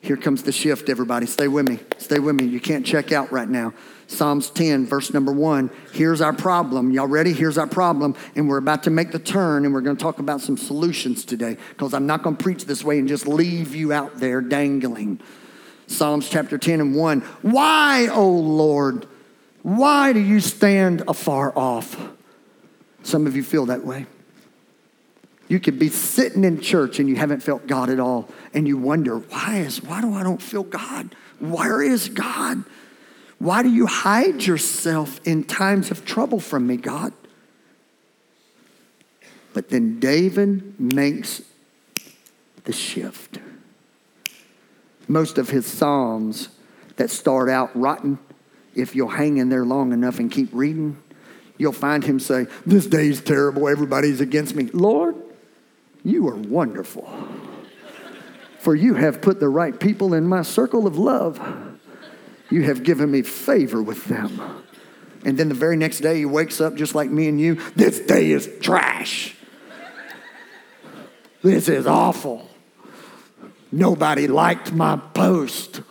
Here 0.00 0.16
comes 0.18 0.42
the 0.42 0.52
shift, 0.52 0.90
everybody. 0.90 1.24
Stay 1.24 1.48
with 1.48 1.66
me. 1.66 1.78
Stay 1.96 2.18
with 2.18 2.36
me. 2.36 2.44
You 2.44 2.60
can't 2.60 2.84
check 2.84 3.12
out 3.12 3.32
right 3.32 3.48
now. 3.48 3.72
Psalms 4.06 4.50
10, 4.50 4.86
verse 4.86 5.12
number 5.12 5.32
one. 5.32 5.70
Here's 5.92 6.20
our 6.20 6.32
problem. 6.32 6.90
Y'all 6.90 7.06
ready? 7.06 7.32
Here's 7.32 7.58
our 7.58 7.66
problem. 7.66 8.14
And 8.36 8.48
we're 8.48 8.58
about 8.58 8.82
to 8.84 8.90
make 8.90 9.12
the 9.12 9.18
turn 9.18 9.64
and 9.64 9.72
we're 9.72 9.80
going 9.80 9.96
to 9.96 10.02
talk 10.02 10.18
about 10.18 10.40
some 10.40 10.56
solutions 10.56 11.24
today 11.24 11.56
because 11.70 11.94
I'm 11.94 12.06
not 12.06 12.22
going 12.22 12.36
to 12.36 12.42
preach 12.42 12.66
this 12.66 12.84
way 12.84 12.98
and 12.98 13.08
just 13.08 13.26
leave 13.26 13.74
you 13.74 13.92
out 13.92 14.18
there 14.18 14.40
dangling. 14.40 15.20
Psalms 15.86 16.28
chapter 16.28 16.58
10 16.58 16.80
and 16.80 16.94
1. 16.94 17.20
Why, 17.42 18.08
O 18.08 18.28
Lord, 18.28 19.06
why 19.62 20.12
do 20.12 20.20
you 20.20 20.40
stand 20.40 21.02
afar 21.08 21.56
off? 21.56 21.96
Some 23.02 23.26
of 23.26 23.36
you 23.36 23.42
feel 23.42 23.66
that 23.66 23.84
way. 23.84 24.06
You 25.48 25.60
could 25.60 25.78
be 25.78 25.88
sitting 25.88 26.44
in 26.44 26.60
church 26.60 26.98
and 26.98 27.08
you 27.08 27.16
haven't 27.16 27.42
felt 27.42 27.66
God 27.66 27.90
at 27.90 28.00
all, 28.00 28.28
and 28.54 28.66
you 28.66 28.78
wonder, 28.78 29.18
why 29.18 29.58
is 29.58 29.82
why 29.82 30.00
do 30.00 30.14
I 30.14 30.22
don't 30.22 30.40
feel 30.40 30.62
God? 30.62 31.14
Where 31.38 31.82
is 31.82 32.08
God? 32.08 32.64
Why 33.44 33.62
do 33.62 33.68
you 33.68 33.84
hide 33.84 34.46
yourself 34.46 35.20
in 35.26 35.44
times 35.44 35.90
of 35.90 36.06
trouble 36.06 36.40
from 36.40 36.66
me, 36.66 36.78
God? 36.78 37.12
But 39.52 39.68
then 39.68 40.00
David 40.00 40.80
makes 40.80 41.42
the 42.64 42.72
shift. 42.72 43.40
Most 45.08 45.36
of 45.36 45.50
his 45.50 45.66
psalms 45.66 46.48
that 46.96 47.10
start 47.10 47.50
out 47.50 47.70
rotten, 47.78 48.18
if 48.74 48.96
you'll 48.96 49.10
hang 49.10 49.36
in 49.36 49.50
there 49.50 49.66
long 49.66 49.92
enough 49.92 50.18
and 50.18 50.30
keep 50.30 50.48
reading, 50.54 50.96
you'll 51.58 51.72
find 51.72 52.02
him 52.02 52.18
say, 52.18 52.46
This 52.64 52.86
day's 52.86 53.20
terrible, 53.20 53.68
everybody's 53.68 54.22
against 54.22 54.54
me. 54.54 54.70
Lord, 54.72 55.16
you 56.02 56.26
are 56.28 56.34
wonderful. 56.34 57.06
For 58.60 58.74
you 58.74 58.94
have 58.94 59.20
put 59.20 59.38
the 59.38 59.50
right 59.50 59.78
people 59.78 60.14
in 60.14 60.26
my 60.26 60.40
circle 60.40 60.86
of 60.86 60.96
love. 60.96 61.73
You 62.50 62.62
have 62.64 62.82
given 62.82 63.10
me 63.10 63.22
favor 63.22 63.82
with 63.82 64.04
them. 64.04 64.62
And 65.24 65.38
then 65.38 65.48
the 65.48 65.54
very 65.54 65.76
next 65.76 66.00
day, 66.00 66.18
he 66.18 66.26
wakes 66.26 66.60
up 66.60 66.74
just 66.74 66.94
like 66.94 67.10
me 67.10 67.28
and 67.28 67.40
you. 67.40 67.54
This 67.74 68.00
day 68.00 68.30
is 68.30 68.48
trash. 68.60 69.34
This 71.42 71.68
is 71.68 71.86
awful. 71.86 72.48
Nobody 73.72 74.26
liked 74.26 74.72
my 74.72 74.96
post. 74.96 75.82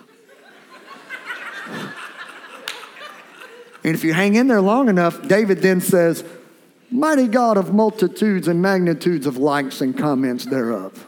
And 3.83 3.95
if 3.95 4.03
you 4.03 4.13
hang 4.13 4.35
in 4.35 4.47
there 4.47 4.61
long 4.61 4.87
enough, 4.87 5.27
David 5.27 5.59
then 5.59 5.81
says, 5.81 6.23
Mighty 6.89 7.27
God 7.27 7.57
of 7.57 7.73
multitudes 7.73 8.47
and 8.47 8.61
magnitudes 8.61 9.25
of 9.25 9.37
likes 9.37 9.81
and 9.81 9.97
comments 9.97 10.45
thereof. 10.45 11.07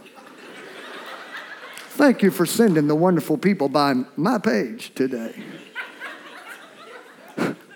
Thank 1.96 2.24
you 2.24 2.30
for 2.30 2.46
sending 2.46 2.88
the 2.88 2.96
wonderful 2.96 3.38
people 3.38 3.70
by 3.70 3.93
my 4.18 4.38
page 4.38 4.93
today. 4.96 5.34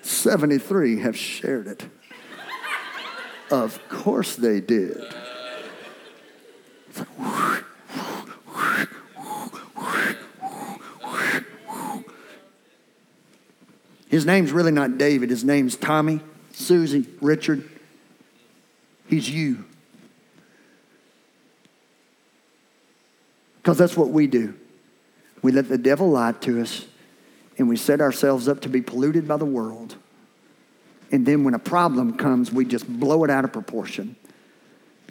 73 0.02 1.00
have 1.00 1.16
shared 1.16 1.68
it. 1.68 1.86
Of 3.50 3.80
course 3.88 4.36
they 4.36 4.60
did. 4.60 5.02
His 14.10 14.26
name's 14.26 14.52
really 14.52 14.74
not 14.74 14.98
David. 14.98 15.30
His 15.30 15.46
name's 15.46 15.78
Tommy, 15.78 16.20
Susie, 16.52 17.08
Richard. 17.22 17.70
He's 19.08 19.30
you. 19.30 19.64
Because 23.62 23.78
that's 23.78 23.98
what 23.98 24.10
we 24.10 24.28
do. 24.28 24.56
We 25.42 25.52
let 25.52 25.70
the 25.70 25.78
devil 25.78 26.10
lie 26.10 26.32
to 26.32 26.62
us 26.62 26.86
and 27.58 27.68
we 27.68 27.76
set 27.76 28.02
ourselves 28.02 28.48
up 28.48 28.62
to 28.62 28.70
be 28.70 28.82
polluted 28.82 29.28
by 29.28 29.38
the 29.38 29.46
world. 29.46 29.96
And 31.12 31.26
then 31.26 31.44
when 31.44 31.54
a 31.54 31.60
problem 31.60 32.18
comes, 32.18 32.52
we 32.52 32.66
just 32.66 32.88
blow 32.88 33.24
it 33.24 33.30
out 33.30 33.44
of 33.44 33.52
proportion 33.52 34.16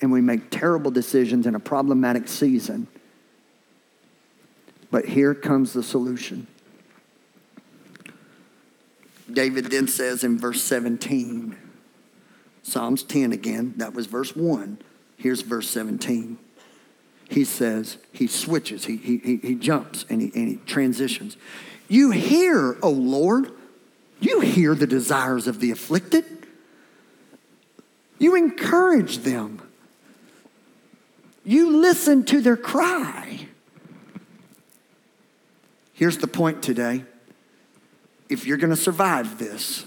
and 0.00 0.12
we 0.12 0.20
make 0.20 0.50
terrible 0.50 0.90
decisions 0.90 1.46
in 1.46 1.54
a 1.54 1.60
problematic 1.60 2.28
season. 2.28 2.86
But 4.90 5.04
here 5.04 5.34
comes 5.34 5.72
the 5.72 5.82
solution. 5.82 6.46
David 9.30 9.66
then 9.66 9.88
says 9.88 10.24
in 10.24 10.38
verse 10.38 10.62
17, 10.62 11.56
Psalms 12.62 13.02
10 13.02 13.32
again, 13.32 13.74
that 13.76 13.92
was 13.92 14.06
verse 14.06 14.34
1. 14.34 14.78
Here's 15.18 15.42
verse 15.42 15.68
17 15.68 16.38
he 17.28 17.44
says, 17.44 17.98
he 18.12 18.26
switches, 18.26 18.86
he, 18.86 18.96
he, 18.96 19.36
he 19.36 19.54
jumps, 19.54 20.04
and 20.08 20.22
he, 20.22 20.32
and 20.34 20.48
he 20.48 20.56
transitions. 20.66 21.36
You 21.86 22.10
hear, 22.10 22.76
O 22.82 22.90
Lord, 22.90 23.52
you 24.20 24.40
hear 24.40 24.74
the 24.74 24.86
desires 24.86 25.46
of 25.46 25.60
the 25.60 25.70
afflicted. 25.70 26.24
You 28.18 28.34
encourage 28.34 29.18
them. 29.18 29.62
You 31.44 31.76
listen 31.76 32.24
to 32.24 32.40
their 32.40 32.56
cry. 32.56 33.46
Here's 35.92 36.18
the 36.18 36.26
point 36.26 36.62
today. 36.62 37.04
If 38.28 38.46
you're 38.46 38.56
going 38.56 38.70
to 38.70 38.76
survive 38.76 39.38
this, 39.38 39.84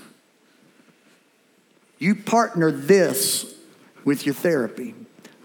you 2.00 2.16
partner 2.16 2.72
this 2.72 3.54
with 4.04 4.26
your 4.26 4.34
therapy. 4.34 4.96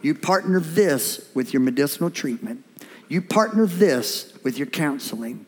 You 0.02 0.14
partner 0.14 0.60
this 0.60 1.30
with 1.34 1.52
your 1.52 1.60
medicinal 1.60 2.10
treatment. 2.10 2.64
You 3.08 3.22
partner 3.22 3.66
this 3.66 4.32
with 4.44 4.58
your 4.58 4.66
counseling. 4.66 5.46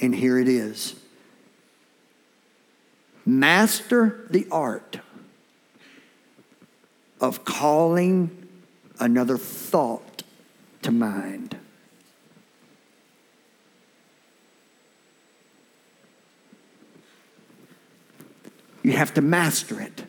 And 0.00 0.14
here 0.14 0.38
it 0.38 0.48
is 0.48 0.96
Master 3.24 4.26
the 4.30 4.46
art 4.50 4.98
of 7.20 7.44
calling 7.44 8.48
another 8.98 9.38
thought 9.38 10.24
to 10.82 10.90
mind. 10.90 11.56
You 18.82 18.92
have 18.92 19.14
to 19.14 19.22
master 19.22 19.80
it. 19.80 20.02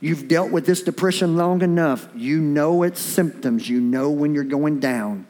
You've 0.00 0.28
dealt 0.28 0.50
with 0.50 0.64
this 0.64 0.82
depression 0.82 1.36
long 1.36 1.62
enough. 1.62 2.08
You 2.14 2.40
know 2.40 2.82
its 2.82 3.00
symptoms. 3.00 3.68
You 3.68 3.80
know 3.80 4.10
when 4.10 4.34
you're 4.34 4.44
going 4.44 4.80
down. 4.80 5.26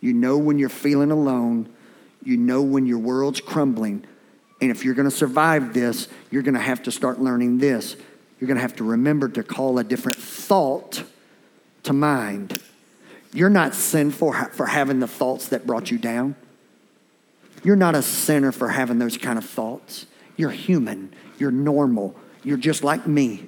You 0.00 0.12
know 0.12 0.36
when 0.36 0.58
you're 0.58 0.68
feeling 0.68 1.10
alone. 1.10 1.68
You 2.22 2.36
know 2.36 2.60
when 2.62 2.86
your 2.86 2.98
world's 2.98 3.40
crumbling. 3.40 4.04
And 4.60 4.70
if 4.70 4.84
you're 4.84 4.94
going 4.94 5.08
to 5.08 5.14
survive 5.14 5.72
this, 5.72 6.08
you're 6.30 6.42
going 6.42 6.54
to 6.54 6.60
have 6.60 6.82
to 6.84 6.92
start 6.92 7.20
learning 7.20 7.58
this. 7.58 7.96
You're 8.38 8.48
going 8.48 8.56
to 8.56 8.62
have 8.62 8.76
to 8.76 8.84
remember 8.84 9.28
to 9.30 9.42
call 9.42 9.78
a 9.78 9.84
different 9.84 10.18
thought 10.18 11.02
to 11.84 11.92
mind. 11.92 12.60
You're 13.32 13.50
not 13.50 13.74
sinful 13.74 14.32
for 14.52 14.66
having 14.66 15.00
the 15.00 15.08
thoughts 15.08 15.48
that 15.48 15.66
brought 15.66 15.90
you 15.90 15.98
down. 15.98 16.36
You're 17.62 17.76
not 17.76 17.94
a 17.94 18.02
sinner 18.02 18.52
for 18.52 18.68
having 18.68 18.98
those 18.98 19.16
kind 19.16 19.38
of 19.38 19.44
thoughts. 19.44 20.06
You're 20.36 20.50
human. 20.50 21.12
You're 21.38 21.50
normal. 21.50 22.14
You're 22.44 22.58
just 22.58 22.84
like 22.84 23.06
me. 23.06 23.46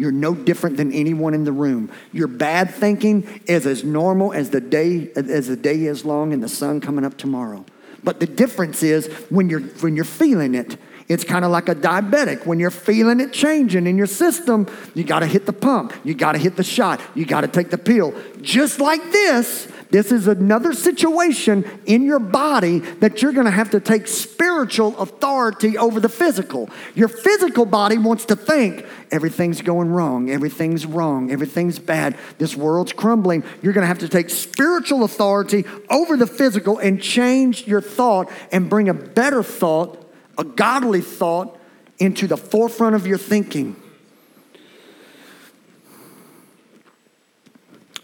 You're 0.00 0.12
no 0.12 0.34
different 0.34 0.78
than 0.78 0.92
anyone 0.92 1.34
in 1.34 1.44
the 1.44 1.52
room. 1.52 1.92
Your 2.10 2.26
bad 2.26 2.70
thinking 2.70 3.42
is 3.46 3.66
as 3.66 3.84
normal 3.84 4.32
as 4.32 4.48
the 4.48 4.60
day 4.60 5.10
as 5.14 5.48
the 5.48 5.56
day 5.56 5.84
is 5.84 6.06
long 6.06 6.32
and 6.32 6.42
the 6.42 6.48
sun 6.48 6.80
coming 6.80 7.04
up 7.04 7.18
tomorrow. 7.18 7.66
But 8.02 8.18
the 8.18 8.26
difference 8.26 8.82
is 8.82 9.08
when 9.28 9.50
you're 9.50 9.60
when 9.60 9.96
you're 9.96 10.06
feeling 10.06 10.54
it, 10.54 10.78
it's 11.10 11.22
kind 11.22 11.44
of 11.44 11.50
like 11.50 11.68
a 11.68 11.74
diabetic. 11.74 12.46
When 12.46 12.58
you're 12.58 12.70
feeling 12.70 13.20
it 13.20 13.34
changing 13.34 13.86
in 13.86 13.98
your 13.98 14.06
system, 14.06 14.66
you 14.94 15.04
got 15.04 15.18
to 15.18 15.26
hit 15.26 15.44
the 15.44 15.52
pump, 15.52 15.92
you 16.02 16.14
got 16.14 16.32
to 16.32 16.38
hit 16.38 16.56
the 16.56 16.64
shot, 16.64 16.98
you 17.14 17.26
got 17.26 17.42
to 17.42 17.48
take 17.48 17.68
the 17.68 17.76
pill. 17.76 18.14
Just 18.40 18.80
like 18.80 19.02
this, 19.12 19.70
this 19.90 20.12
is 20.12 20.28
another 20.28 20.72
situation 20.72 21.64
in 21.84 22.04
your 22.04 22.18
body 22.18 22.78
that 22.78 23.22
you're 23.22 23.32
going 23.32 23.46
to 23.46 23.50
have 23.50 23.70
to 23.70 23.80
take 23.80 24.06
spiritual 24.06 24.96
authority 24.98 25.76
over 25.76 26.00
the 26.00 26.08
physical. 26.08 26.70
Your 26.94 27.08
physical 27.08 27.66
body 27.66 27.98
wants 27.98 28.26
to 28.26 28.36
think 28.36 28.86
everything's 29.10 29.62
going 29.62 29.90
wrong, 29.90 30.30
everything's 30.30 30.86
wrong, 30.86 31.30
everything's 31.30 31.78
bad, 31.78 32.16
this 32.38 32.56
world's 32.56 32.92
crumbling. 32.92 33.42
You're 33.62 33.72
going 33.72 33.82
to 33.82 33.88
have 33.88 33.98
to 34.00 34.08
take 34.08 34.30
spiritual 34.30 35.04
authority 35.04 35.64
over 35.88 36.16
the 36.16 36.26
physical 36.26 36.78
and 36.78 37.02
change 37.02 37.66
your 37.66 37.80
thought 37.80 38.30
and 38.52 38.70
bring 38.70 38.88
a 38.88 38.94
better 38.94 39.42
thought, 39.42 40.04
a 40.38 40.44
godly 40.44 41.00
thought, 41.00 41.58
into 41.98 42.26
the 42.26 42.36
forefront 42.36 42.94
of 42.94 43.06
your 43.06 43.18
thinking. 43.18 43.76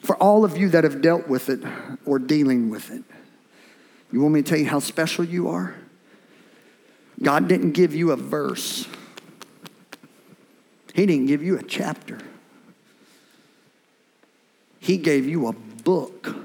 For 0.06 0.14
all 0.18 0.44
of 0.44 0.56
you 0.56 0.68
that 0.68 0.84
have 0.84 1.02
dealt 1.02 1.26
with 1.26 1.48
it 1.48 1.58
or 2.04 2.20
dealing 2.20 2.70
with 2.70 2.92
it, 2.92 3.02
you 4.12 4.20
want 4.20 4.34
me 4.34 4.42
to 4.42 4.48
tell 4.48 4.56
you 4.56 4.66
how 4.66 4.78
special 4.78 5.24
you 5.24 5.48
are? 5.48 5.74
God 7.20 7.48
didn't 7.48 7.72
give 7.72 7.92
you 7.92 8.12
a 8.12 8.16
verse, 8.16 8.86
He 10.94 11.06
didn't 11.06 11.26
give 11.26 11.42
you 11.42 11.58
a 11.58 11.62
chapter. 11.64 12.20
He 14.78 14.96
gave 14.96 15.26
you 15.26 15.48
a 15.48 15.52
book. 15.52 16.36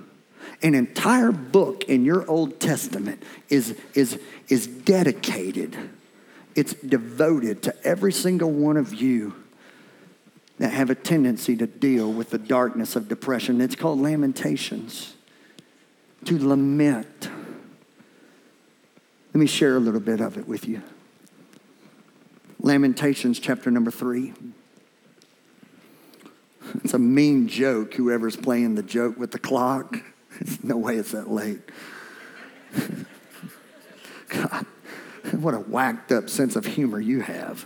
An 0.64 0.74
entire 0.74 1.32
book 1.32 1.84
in 1.84 2.04
your 2.04 2.28
Old 2.28 2.60
Testament 2.60 3.22
is, 3.50 3.78
is, 3.94 4.20
is 4.48 4.66
dedicated, 4.66 5.78
it's 6.56 6.74
devoted 6.74 7.62
to 7.62 7.86
every 7.86 8.12
single 8.12 8.50
one 8.50 8.78
of 8.78 8.96
you 8.96 9.41
that 10.62 10.70
have 10.74 10.92
a 10.92 10.96
tendency 10.96 11.58
to 11.58 11.66
deal 11.66 12.14
with 12.14 12.30
the 12.30 12.38
darkness 12.38 12.96
of 12.96 13.08
depression. 13.08 13.60
It's 13.60 13.74
called 13.74 14.00
Lamentations, 14.00 15.16
to 16.26 16.38
lament. 16.38 17.32
Let 19.34 19.40
me 19.40 19.48
share 19.48 19.76
a 19.76 19.80
little 19.80 20.00
bit 20.00 20.22
of 20.22 20.38
it 20.38 20.48
with 20.48 20.68
you. 20.68 20.84
Lamentations 22.60 23.40
chapter 23.40 23.72
number 23.72 23.90
three. 23.90 24.34
It's 26.84 26.94
a 26.94 27.00
mean 27.00 27.48
joke, 27.48 27.96
whoever's 27.96 28.36
playing 28.36 28.76
the 28.76 28.84
joke 28.84 29.18
with 29.18 29.32
the 29.32 29.40
clock. 29.40 29.98
It's 30.40 30.64
no 30.64 30.78
way 30.78 30.98
it's 30.98 31.14
that 31.14 31.28
late. 31.28 31.62
God, 34.30 34.68
what 35.32 35.56
a 35.56 35.60
whacked 35.60 36.12
up 36.12 36.30
sense 36.30 36.56
of 36.56 36.68
humor 36.68 37.00
you 37.00 37.22
have. 37.22 37.66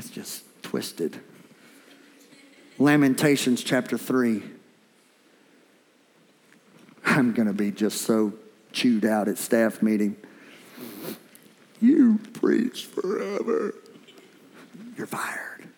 That's 0.00 0.08
just 0.08 0.44
twisted. 0.62 1.20
Lamentations 2.78 3.62
chapter 3.62 3.98
3. 3.98 4.42
I'm 7.04 7.34
going 7.34 7.48
to 7.48 7.52
be 7.52 7.70
just 7.70 8.00
so 8.00 8.32
chewed 8.72 9.04
out 9.04 9.28
at 9.28 9.36
staff 9.36 9.82
meeting. 9.82 10.16
You 11.82 12.18
preach 12.32 12.86
forever. 12.86 13.74
You're 14.96 15.06
fired. 15.06 15.68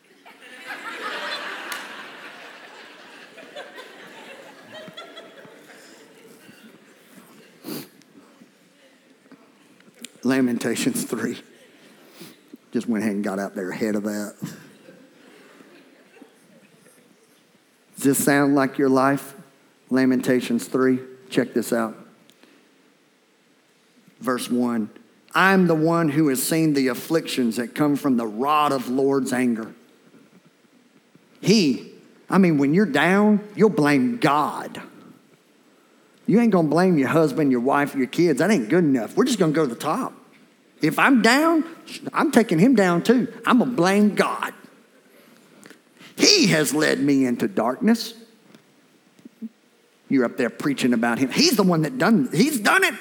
Lamentations 10.23 11.03
3. 11.03 11.43
Just 12.73 12.89
went 12.89 13.05
ahead 13.05 13.15
and 13.15 13.25
got 13.25 13.39
out 13.39 13.55
there 13.55 13.71
ahead 13.71 13.95
of 13.95 14.05
that. 14.05 14.35
Does 17.97 18.05
this 18.05 18.25
sound 18.25 18.55
like 18.55 18.79
your 18.79 18.89
life? 18.89 19.35
Lamentations 19.91 20.67
3. 20.67 20.99
Check 21.29 21.55
this 21.55 21.73
out. 21.73 21.97
Verse 24.21 24.51
1 24.51 24.91
I'm 25.35 25.67
the 25.67 25.75
one 25.75 26.09
who 26.09 26.29
has 26.29 26.43
seen 26.43 26.75
the 26.75 26.89
afflictions 26.89 27.57
that 27.57 27.75
come 27.75 27.97
from 27.97 28.17
the 28.17 28.27
rod 28.27 28.73
of 28.73 28.89
Lord's 28.89 29.33
anger. 29.33 29.75
He, 31.41 31.93
I 32.31 32.39
mean, 32.39 32.59
when 32.59 32.73
you're 32.73 32.87
down, 32.87 33.47
you'll 33.55 33.69
blame 33.69 34.17
God. 34.17 34.81
You 36.27 36.41
ain't 36.41 36.53
gonna 36.53 36.69
blame 36.69 36.99
your 36.99 37.09
husband, 37.09 37.51
your 37.51 37.61
wife, 37.61 37.95
your 37.95 38.07
kids. 38.07 38.39
That 38.39 38.51
ain't 38.51 38.69
good 38.69 38.85
enough. 38.85 39.17
We're 39.17 39.25
just 39.25 39.39
gonna 39.39 39.53
go 39.53 39.67
to 39.67 39.75
the 39.75 39.81
top. 39.81 40.15
If 40.83 40.99
I'm 40.99 41.23
down, 41.23 41.65
I'm 42.13 42.33
taking 42.33 42.59
him 42.59 42.75
down 42.75 43.03
too. 43.03 43.33
I'm 43.47 43.61
gonna 43.61 43.71
blame 43.71 44.15
God. 44.15 44.53
He 46.17 46.49
has 46.49 46.75
led 46.75 47.01
me 47.01 47.25
into 47.25 47.49
darkness. 47.49 48.15
You're 50.09 50.25
up 50.25 50.37
there 50.37 50.51
preaching 50.51 50.93
about 50.93 51.19
him. 51.19 51.31
He's 51.31 51.57
the 51.57 51.63
one 51.63 51.83
that 51.83 51.97
done, 51.97 52.29
he's 52.33 52.61
done 52.61 52.85
it. 52.85 52.95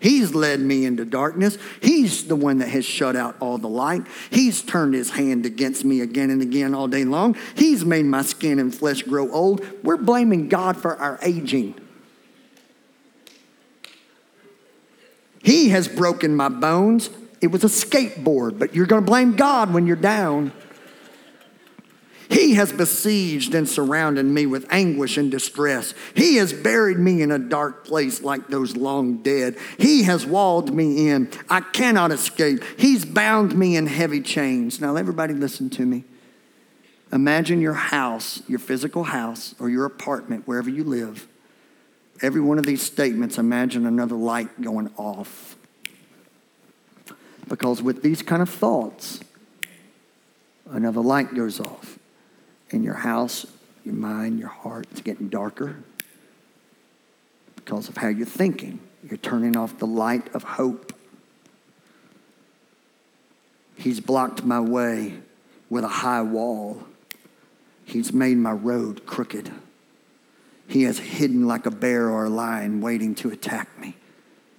He's 0.00 0.34
led 0.34 0.60
me 0.60 0.84
into 0.84 1.06
darkness. 1.06 1.56
He's 1.80 2.26
the 2.26 2.36
one 2.36 2.58
that 2.58 2.68
has 2.68 2.84
shut 2.84 3.16
out 3.16 3.36
all 3.40 3.56
the 3.56 3.70
light. 3.70 4.02
He's 4.28 4.60
turned 4.60 4.92
his 4.92 5.08
hand 5.10 5.46
against 5.46 5.82
me 5.82 6.02
again 6.02 6.28
and 6.28 6.42
again 6.42 6.74
all 6.74 6.88
day 6.88 7.04
long. 7.04 7.36
He's 7.54 7.86
made 7.86 8.04
my 8.04 8.20
skin 8.20 8.58
and 8.58 8.74
flesh 8.74 9.02
grow 9.02 9.30
old. 9.30 9.64
We're 9.82 9.96
blaming 9.96 10.50
God 10.50 10.76
for 10.76 10.94
our 10.96 11.18
aging. 11.22 11.74
He 15.42 15.70
has 15.70 15.88
broken 15.88 16.36
my 16.36 16.50
bones. 16.50 17.08
It 17.44 17.50
was 17.50 17.62
a 17.62 17.66
skateboard, 17.66 18.58
but 18.58 18.74
you're 18.74 18.86
going 18.86 19.02
to 19.02 19.06
blame 19.06 19.36
God 19.36 19.74
when 19.74 19.86
you're 19.86 19.96
down. 19.96 20.50
He 22.30 22.54
has 22.54 22.72
besieged 22.72 23.54
and 23.54 23.68
surrounded 23.68 24.24
me 24.24 24.46
with 24.46 24.66
anguish 24.72 25.18
and 25.18 25.30
distress. 25.30 25.92
He 26.14 26.36
has 26.36 26.54
buried 26.54 26.98
me 26.98 27.20
in 27.20 27.30
a 27.30 27.38
dark 27.38 27.84
place 27.84 28.22
like 28.22 28.48
those 28.48 28.78
long 28.78 29.18
dead. 29.18 29.58
He 29.76 30.04
has 30.04 30.24
walled 30.24 30.74
me 30.74 31.10
in. 31.10 31.30
I 31.50 31.60
cannot 31.60 32.12
escape. 32.12 32.64
He's 32.78 33.04
bound 33.04 33.54
me 33.54 33.76
in 33.76 33.88
heavy 33.88 34.22
chains. 34.22 34.80
Now, 34.80 34.96
everybody, 34.96 35.34
listen 35.34 35.68
to 35.68 35.84
me. 35.84 36.04
Imagine 37.12 37.60
your 37.60 37.74
house, 37.74 38.42
your 38.48 38.58
physical 38.58 39.04
house, 39.04 39.54
or 39.60 39.68
your 39.68 39.84
apartment, 39.84 40.48
wherever 40.48 40.70
you 40.70 40.82
live. 40.82 41.28
Every 42.22 42.40
one 42.40 42.58
of 42.58 42.64
these 42.64 42.80
statements, 42.80 43.36
imagine 43.36 43.84
another 43.84 44.16
light 44.16 44.62
going 44.62 44.90
off. 44.96 45.53
Because 47.48 47.82
with 47.82 48.02
these 48.02 48.22
kind 48.22 48.42
of 48.42 48.48
thoughts, 48.48 49.20
another 50.70 51.00
light 51.00 51.34
goes 51.34 51.60
off 51.60 51.98
in 52.70 52.82
your 52.82 52.94
house, 52.94 53.46
your 53.84 53.94
mind, 53.94 54.38
your 54.38 54.48
heart. 54.48 54.86
It's 54.90 55.00
getting 55.00 55.28
darker 55.28 55.76
because 57.56 57.88
of 57.88 57.96
how 57.96 58.08
you're 58.08 58.26
thinking. 58.26 58.80
You're 59.08 59.18
turning 59.18 59.56
off 59.56 59.78
the 59.78 59.86
light 59.86 60.34
of 60.34 60.42
hope. 60.42 60.92
He's 63.76 64.00
blocked 64.00 64.44
my 64.44 64.60
way 64.60 65.18
with 65.68 65.84
a 65.84 65.88
high 65.88 66.22
wall. 66.22 66.84
He's 67.84 68.12
made 68.12 68.38
my 68.38 68.52
road 68.52 69.04
crooked. 69.04 69.52
He 70.66 70.84
has 70.84 70.98
hidden 70.98 71.46
like 71.46 71.66
a 71.66 71.70
bear 71.70 72.08
or 72.08 72.24
a 72.24 72.30
lion 72.30 72.80
waiting 72.80 73.14
to 73.16 73.30
attack 73.30 73.78
me. 73.78 73.96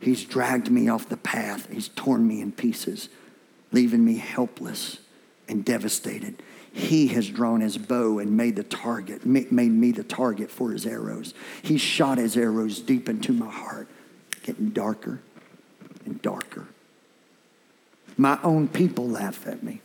He's 0.05 0.23
dragged 0.23 0.69
me 0.69 0.87
off 0.87 1.09
the 1.09 1.17
path. 1.17 1.67
He's 1.71 1.87
torn 1.87 2.27
me 2.27 2.39
in 2.39 2.51
pieces, 2.51 3.09
leaving 3.71 4.05
me 4.05 4.17
helpless 4.17 4.99
and 5.49 5.65
devastated. 5.65 6.43
He 6.71 7.07
has 7.07 7.27
drawn 7.27 7.61
his 7.61 7.79
bow 7.79 8.19
and 8.19 8.37
made 8.37 8.55
the 8.55 8.63
target, 8.63 9.25
made 9.25 9.51
me 9.51 9.91
the 9.91 10.03
target 10.03 10.51
for 10.51 10.71
his 10.71 10.85
arrows. 10.85 11.33
He 11.63 11.79
shot 11.79 12.19
his 12.19 12.37
arrows 12.37 12.81
deep 12.81 13.09
into 13.09 13.33
my 13.33 13.49
heart, 13.49 13.87
getting 14.43 14.69
darker 14.69 15.21
and 16.05 16.21
darker. 16.21 16.67
My 18.15 18.37
own 18.43 18.67
people 18.67 19.07
laugh 19.07 19.47
at 19.47 19.63
me. 19.63 19.81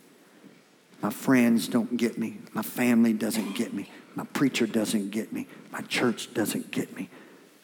My 1.01 1.09
friends 1.09 1.67
don't 1.67 1.97
get 1.97 2.19
me. 2.19 2.37
My 2.53 2.61
family 2.61 3.13
doesn't 3.13 3.55
get 3.55 3.73
me. 3.73 3.89
My 4.13 4.25
preacher 4.25 4.67
doesn't 4.67 5.09
get 5.09 5.33
me. 5.33 5.47
My 5.71 5.81
church 5.81 6.31
doesn't 6.35 6.69
get 6.69 6.95
me. 6.95 7.09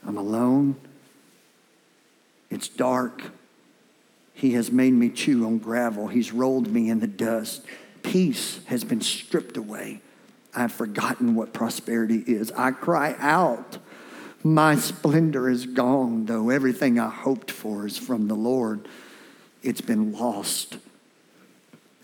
I'm 0.04 0.18
alone. 0.18 0.76
It's 2.50 2.68
dark. 2.68 3.24
He 4.34 4.54
has 4.54 4.72
made 4.72 4.94
me 4.94 5.10
chew 5.10 5.46
on 5.46 5.58
gravel. 5.58 6.08
He's 6.08 6.32
rolled 6.32 6.68
me 6.68 6.90
in 6.90 7.00
the 7.00 7.08
dust 7.08 7.66
peace 8.12 8.60
has 8.66 8.84
been 8.84 9.02
stripped 9.02 9.58
away. 9.58 10.02
I've 10.54 10.72
forgotten 10.72 11.36
what 11.36 11.54
prosperity 11.54 12.24
is. 12.26 12.52
I 12.54 12.72
cry 12.72 13.16
out. 13.20 13.78
My 14.44 14.76
splendor 14.76 15.50
is 15.50 15.66
gone, 15.66 16.26
though 16.26 16.50
everything 16.50 17.00
I 17.00 17.10
hoped 17.10 17.52
for 17.52 17.86
is 17.86 17.98
from 17.98 18.28
the 18.28 18.36
Lord. 18.36 18.88
It's 19.62 19.82
been 19.82 20.14
lost. 20.14 20.78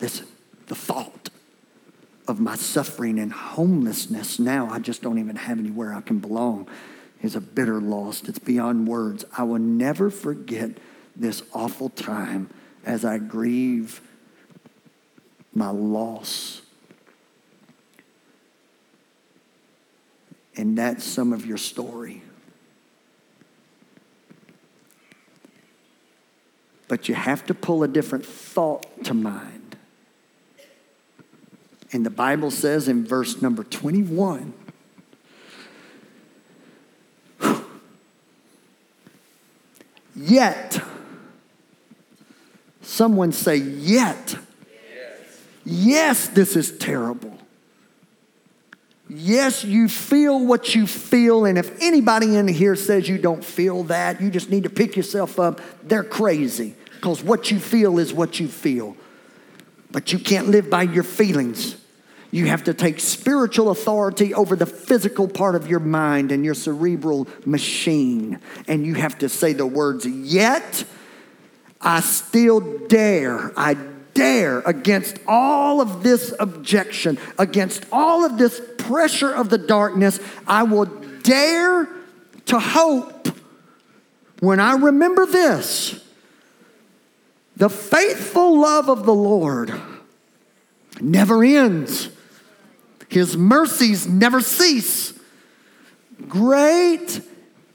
Listen, 0.00 0.26
the 0.66 0.74
thought 0.74 1.30
of 2.28 2.38
my 2.38 2.54
suffering 2.54 3.18
and 3.18 3.32
homelessness 3.32 4.38
now, 4.38 4.68
I 4.70 4.78
just 4.78 5.02
don't 5.02 5.18
even 5.18 5.36
have 5.36 5.58
anywhere 5.58 5.94
I 5.94 6.00
can 6.00 6.18
belong, 6.18 6.68
is 7.24 7.34
a 7.34 7.40
bitter 7.40 7.80
loss. 7.80 8.22
It's 8.24 8.38
beyond 8.38 8.86
words. 8.86 9.24
I 9.36 9.44
will 9.44 9.58
never 9.58 10.10
forget 10.10 10.72
this 11.16 11.42
awful 11.54 11.88
time 11.88 12.50
as 12.84 13.02
I 13.02 13.16
grieve 13.16 14.02
my 15.54 15.70
loss. 15.70 16.60
And 20.54 20.76
that's 20.76 21.02
some 21.02 21.32
of 21.32 21.46
your 21.46 21.56
story. 21.56 22.22
But 26.88 27.08
you 27.08 27.14
have 27.14 27.46
to 27.46 27.54
pull 27.54 27.82
a 27.82 27.88
different 27.88 28.26
thought 28.26 29.02
to 29.04 29.14
mind. 29.14 29.78
And 31.90 32.04
the 32.04 32.10
Bible 32.10 32.50
says 32.50 32.86
in 32.86 33.06
verse 33.06 33.40
number 33.40 33.64
21 33.64 34.52
Yet, 40.16 40.80
someone 42.82 43.32
say, 43.32 43.56
yet 43.56 44.36
Yes, 45.64 46.28
this 46.28 46.56
is 46.56 46.76
terrible. 46.76 47.38
Yes, 49.08 49.64
you 49.64 49.88
feel 49.88 50.44
what 50.44 50.74
you 50.74 50.86
feel, 50.86 51.44
and 51.44 51.58
if 51.58 51.80
anybody 51.82 52.36
in 52.36 52.48
here 52.48 52.76
says 52.76 53.08
you 53.08 53.18
don't 53.18 53.44
feel 53.44 53.84
that, 53.84 54.20
you 54.20 54.30
just 54.30 54.50
need 54.50 54.64
to 54.64 54.70
pick 54.70 54.96
yourself 54.96 55.38
up. 55.38 55.60
They're 55.82 56.04
crazy 56.04 56.74
because 56.94 57.22
what 57.22 57.50
you 57.50 57.58
feel 57.58 57.98
is 57.98 58.12
what 58.12 58.40
you 58.40 58.48
feel. 58.48 58.96
But 59.90 60.12
you 60.12 60.18
can't 60.18 60.48
live 60.48 60.68
by 60.68 60.82
your 60.82 61.04
feelings. 61.04 61.76
You 62.34 62.46
have 62.46 62.64
to 62.64 62.74
take 62.74 62.98
spiritual 62.98 63.70
authority 63.70 64.34
over 64.34 64.56
the 64.56 64.66
physical 64.66 65.28
part 65.28 65.54
of 65.54 65.68
your 65.68 65.78
mind 65.78 66.32
and 66.32 66.44
your 66.44 66.54
cerebral 66.54 67.28
machine. 67.46 68.40
And 68.66 68.84
you 68.84 68.94
have 68.94 69.18
to 69.18 69.28
say 69.28 69.52
the 69.52 69.64
words, 69.64 70.04
Yet 70.04 70.84
I 71.80 72.00
still 72.00 72.58
dare, 72.88 73.52
I 73.56 73.74
dare 74.14 74.62
against 74.62 75.18
all 75.28 75.80
of 75.80 76.02
this 76.02 76.34
objection, 76.40 77.18
against 77.38 77.86
all 77.92 78.24
of 78.24 78.36
this 78.36 78.60
pressure 78.78 79.32
of 79.32 79.48
the 79.48 79.58
darkness, 79.58 80.18
I 80.44 80.64
will 80.64 80.86
dare 80.86 81.88
to 82.46 82.58
hope 82.58 83.28
when 84.40 84.58
I 84.58 84.72
remember 84.72 85.24
this 85.24 86.04
the 87.56 87.70
faithful 87.70 88.58
love 88.58 88.88
of 88.88 89.06
the 89.06 89.14
Lord 89.14 89.72
never 91.00 91.44
ends. 91.44 92.08
His 93.14 93.36
mercies 93.36 94.08
never 94.08 94.40
cease. 94.40 95.14
Great 96.26 97.20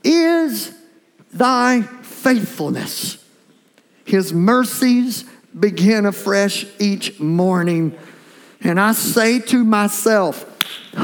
is 0.04 0.74
thy 1.32 1.82
faithfulness. 1.82 3.24
His 4.04 4.34
mercies 4.34 5.24
begin 5.58 6.06
afresh 6.06 6.66
each 6.78 7.22
morning. 7.22 7.98
And 8.60 8.82
I 8.82 8.92
say 8.92 9.40
to 9.40 9.64
myself, 9.64 10.46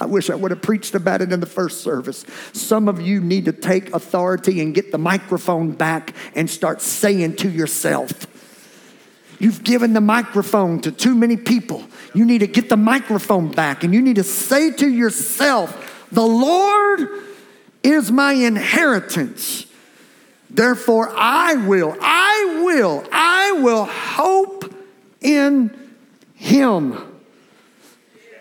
I 0.00 0.06
wish 0.06 0.30
I 0.30 0.34
would 0.34 0.50
have 0.50 0.62
preached 0.62 0.96
about 0.96 1.22
it 1.22 1.32
in 1.32 1.38
the 1.38 1.46
first 1.46 1.82
service. 1.82 2.26
Some 2.52 2.88
of 2.88 3.00
you 3.00 3.20
need 3.20 3.44
to 3.44 3.52
take 3.52 3.94
authority 3.94 4.60
and 4.60 4.74
get 4.74 4.90
the 4.90 4.98
microphone 4.98 5.70
back 5.70 6.12
and 6.34 6.50
start 6.50 6.80
saying 6.80 7.36
to 7.36 7.48
yourself, 7.48 8.26
You've 9.38 9.62
given 9.64 9.92
the 9.92 10.00
microphone 10.00 10.80
to 10.82 10.92
too 10.92 11.14
many 11.14 11.36
people. 11.36 11.84
You 12.14 12.24
need 12.24 12.38
to 12.38 12.46
get 12.46 12.68
the 12.68 12.76
microphone 12.76 13.50
back 13.50 13.84
and 13.84 13.92
you 13.92 14.00
need 14.00 14.16
to 14.16 14.24
say 14.24 14.70
to 14.72 14.88
yourself, 14.88 16.06
The 16.10 16.26
Lord 16.26 17.08
is 17.82 18.10
my 18.10 18.32
inheritance. 18.32 19.66
Therefore, 20.48 21.12
I 21.14 21.54
will, 21.54 21.96
I 22.00 22.62
will, 22.64 23.04
I 23.12 23.52
will 23.52 23.84
hope 23.84 24.74
in 25.20 25.92
Him. 26.34 27.12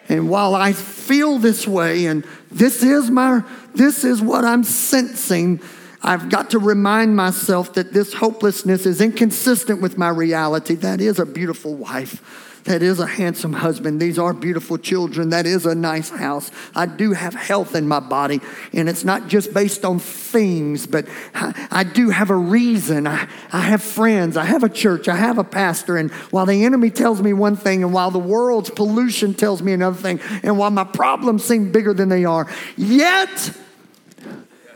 And 0.07 0.29
while 0.29 0.53
I 0.53 0.71
feel 0.71 1.39
this 1.39 1.67
way, 1.67 2.05
and 2.05 2.25
this 2.51 2.83
is 2.83 3.09
my, 3.09 3.43
this 3.73 4.03
is 4.03 4.21
what 4.21 4.45
I'm 4.45 4.63
sensing, 4.63 5.59
I've 6.05 6.29
got 6.29 6.51
to 6.51 6.59
remind 6.59 7.15
myself 7.15 7.73
that 7.73 7.91
this 7.91 8.13
hopelessness 8.13 8.85
is 8.85 9.01
inconsistent 9.01 9.81
with 9.81 9.97
my 9.97 10.09
reality. 10.09 10.75
That 10.75 11.01
is 11.01 11.17
a 11.17 11.25
beautiful 11.25 11.73
wife. 11.73 12.61
That 12.65 12.83
is 12.83 12.99
a 12.99 13.07
handsome 13.07 13.53
husband. 13.53 13.99
These 13.99 14.19
are 14.19 14.31
beautiful 14.31 14.77
children. 14.77 15.29
That 15.29 15.47
is 15.47 15.65
a 15.65 15.73
nice 15.73 16.09
house. 16.09 16.51
I 16.75 16.85
do 16.85 17.13
have 17.13 17.33
health 17.33 17.75
in 17.75 17.87
my 17.87 17.99
body, 17.99 18.39
and 18.71 18.87
it's 18.87 19.03
not 19.03 19.27
just 19.27 19.51
based 19.51 19.83
on 19.83 19.97
things, 19.97 20.85
but 20.85 21.07
I, 21.33 21.67
I, 21.71 21.83
do 21.83 22.09
have 22.09 22.29
a 22.29 22.35
reason. 22.35 23.07
I, 23.07 23.27
I 23.51 23.61
have 23.61 23.81
friends. 23.81 24.37
I 24.37 24.45
have 24.45 24.63
a 24.63 24.69
church. 24.69 25.07
I 25.07 25.15
have 25.15 25.39
a 25.39 25.43
pastor. 25.43 25.97
And 25.97 26.11
while 26.31 26.45
the 26.45 26.65
enemy 26.65 26.91
tells 26.91 27.21
me 27.21 27.33
one 27.33 27.55
thing, 27.55 27.83
and 27.83 27.93
while 27.93 28.11
the 28.11 28.19
world's 28.19 28.69
pollution 28.69 29.33
tells 29.33 29.61
me 29.63 29.73
another 29.73 29.97
thing, 29.97 30.19
and 30.43 30.57
while 30.57 30.71
my 30.71 30.85
problems 30.85 31.43
seem 31.43 31.71
bigger 31.71 31.93
than 31.93 32.09
they 32.09 32.25
are, 32.25 32.47
yet 32.77 33.51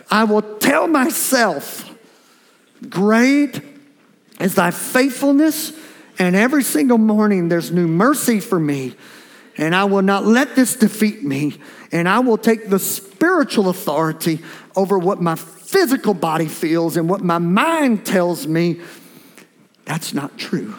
I 0.10 0.24
will 0.24 0.42
tell 0.42 0.88
myself, 0.88 1.86
Great 2.90 3.62
is 4.40 4.56
thy 4.56 4.72
faithfulness 4.72 5.74
and 6.20 6.36
every 6.36 6.64
single 6.64 6.98
morning, 6.98 7.48
there's 7.48 7.72
new 7.72 7.88
mercy 7.88 8.42
for 8.42 8.60
me. 8.60 8.94
And 9.58 9.74
I 9.74 9.86
will 9.86 10.02
not 10.02 10.26
let 10.26 10.56
this 10.56 10.76
defeat 10.76 11.24
me. 11.24 11.58
And 11.94 12.08
I 12.08 12.20
will 12.20 12.38
take 12.38 12.70
the 12.70 12.78
spiritual 12.78 13.70
authority 13.70 14.40
over 14.76 15.00
what 15.00 15.22
my 15.22 15.36
physical 15.36 16.14
body 16.14 16.48
feels 16.48 16.98
and 16.98 17.10
what 17.10 17.22
my 17.22 17.38
mind 17.38 18.06
tells 18.06 18.46
me. 18.46 18.82
That's 19.86 20.14
not 20.14 20.38
true. 20.38 20.76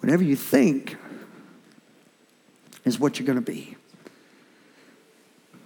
Whatever 0.00 0.22
you 0.22 0.36
think 0.36 0.96
is 2.84 3.00
what 3.00 3.18
you're 3.18 3.26
going 3.26 3.42
to 3.42 3.52
be. 3.52 3.76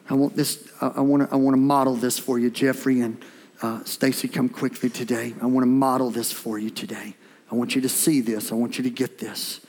I 0.08 0.14
want 0.14 0.36
this. 0.36 0.68
I 0.80 1.00
want 1.00 1.28
to. 1.28 1.34
I 1.34 1.36
want 1.36 1.54
to 1.54 1.60
model 1.60 1.94
this 1.94 2.18
for 2.18 2.38
you, 2.38 2.50
Jeffrey, 2.50 3.00
and 3.00 3.22
uh, 3.62 3.82
Stacy, 3.84 4.28
come 4.28 4.48
quickly 4.48 4.90
today. 4.90 5.34
I 5.40 5.46
want 5.46 5.62
to 5.62 5.68
model 5.68 6.10
this 6.10 6.30
for 6.30 6.58
you 6.58 6.70
today. 6.70 7.16
I 7.50 7.54
want 7.54 7.74
you 7.74 7.80
to 7.82 7.88
see 7.88 8.20
this. 8.20 8.52
I 8.52 8.54
want 8.54 8.78
you 8.78 8.84
to 8.84 8.90
get 8.90 9.18
this. 9.18 9.60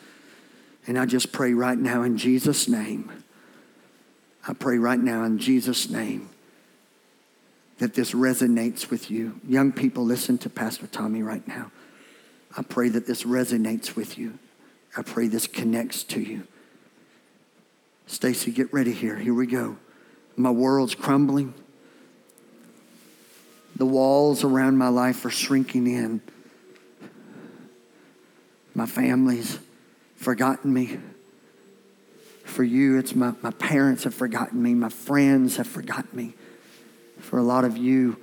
And 0.87 0.99
I 0.99 1.05
just 1.05 1.31
pray 1.31 1.53
right 1.53 1.77
now 1.77 2.03
in 2.03 2.17
Jesus' 2.17 2.67
name. 2.67 3.11
I 4.47 4.53
pray 4.53 4.77
right 4.77 4.99
now 4.99 5.23
in 5.23 5.39
Jesus' 5.39 5.89
name 5.89 6.29
that 7.79 7.93
this 7.93 8.11
resonates 8.11 8.89
with 8.89 9.09
you. 9.09 9.39
Young 9.47 9.71
people, 9.71 10.03
listen 10.03 10.37
to 10.39 10.49
Pastor 10.49 10.87
Tommy 10.87 11.23
right 11.23 11.45
now. 11.47 11.71
I 12.57 12.61
pray 12.61 12.89
that 12.89 13.07
this 13.07 13.23
resonates 13.23 13.95
with 13.95 14.17
you. 14.17 14.37
I 14.95 15.01
pray 15.01 15.27
this 15.27 15.47
connects 15.47 16.03
to 16.05 16.21
you. 16.21 16.47
Stacy, 18.07 18.51
get 18.51 18.71
ready 18.73 18.93
here. 18.93 19.17
Here 19.17 19.33
we 19.33 19.47
go. 19.47 19.77
My 20.35 20.51
world's 20.51 20.95
crumbling. 20.95 21.53
The 23.75 23.85
walls 23.85 24.43
around 24.43 24.77
my 24.77 24.87
life 24.87 25.23
are 25.25 25.29
shrinking 25.29 25.87
in. 25.87 26.21
My 28.73 28.85
family's 28.85 29.59
forgotten 30.15 30.73
me. 30.73 30.99
For 32.43 32.63
you, 32.63 32.97
it's 32.97 33.15
my, 33.15 33.33
my 33.41 33.51
parents 33.51 34.03
have 34.03 34.13
forgotten 34.13 34.61
me. 34.61 34.73
My 34.73 34.89
friends 34.89 35.57
have 35.57 35.67
forgotten 35.67 36.15
me. 36.15 36.33
For 37.19 37.37
a 37.37 37.43
lot 37.43 37.65
of 37.65 37.77
you, 37.77 38.17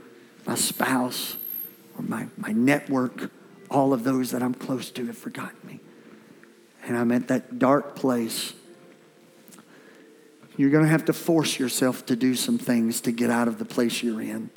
my 0.47 0.55
spouse 0.55 1.37
or 1.97 2.03
my, 2.03 2.27
my 2.37 2.53
network, 2.53 3.31
all 3.71 3.93
of 3.93 4.05
those 4.05 4.31
that 4.31 4.43
I'm 4.43 4.55
close 4.55 4.91
to 4.93 5.07
have 5.07 5.19
forgotten 5.19 5.59
me. 5.67 5.81
And 6.85 6.97
I'm 6.97 7.13
at 7.13 7.29
that 7.29 7.59
dark 7.59 7.95
place. 7.95 8.55
You're 10.57 10.71
going 10.71 10.85
to 10.85 10.91
have 10.91 11.07
to 11.07 11.13
force 11.13 11.59
yourself 11.59 12.05
to 12.07 12.17
do 12.17 12.35
some 12.35 12.59
things 12.59 13.01
to 13.03 13.13
get 13.13 13.31
out 13.31 13.49
of 13.49 13.59
the 13.59 13.65
place 13.65 14.03
you're 14.03 14.21
in. 14.21 14.51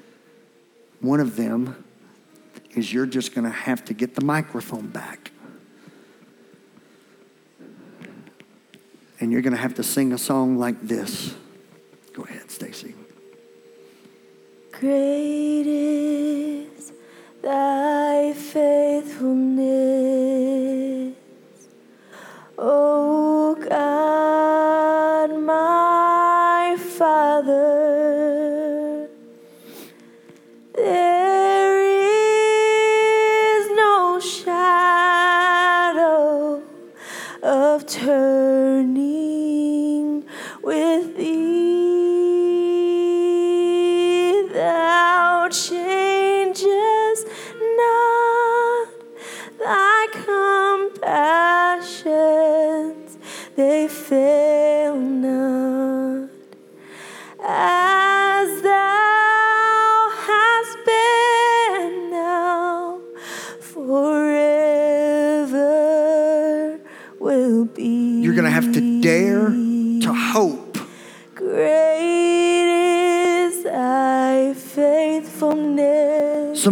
One 0.99 1.19
of 1.19 1.35
them 1.35 1.83
is 2.75 2.91
you're 2.91 3.05
just 3.05 3.33
going 3.33 3.45
to 3.45 3.51
have 3.51 3.85
to 3.85 3.93
get 3.93 4.15
the 4.15 4.25
microphone 4.25 4.87
back. 4.87 5.31
And 9.19 9.31
you're 9.31 9.41
going 9.41 9.55
to 9.55 9.61
have 9.61 9.75
to 9.75 9.83
sing 9.83 10.11
a 10.11 10.17
song 10.17 10.57
like 10.57 10.81
this. 10.81 11.33
Go 12.13 12.23
ahead, 12.23 12.51
Stacy. 12.51 12.95
Great 14.73 15.65
is 15.65 16.91
thy 17.41 18.33
faithfulness, 18.33 21.15
O 22.57 23.14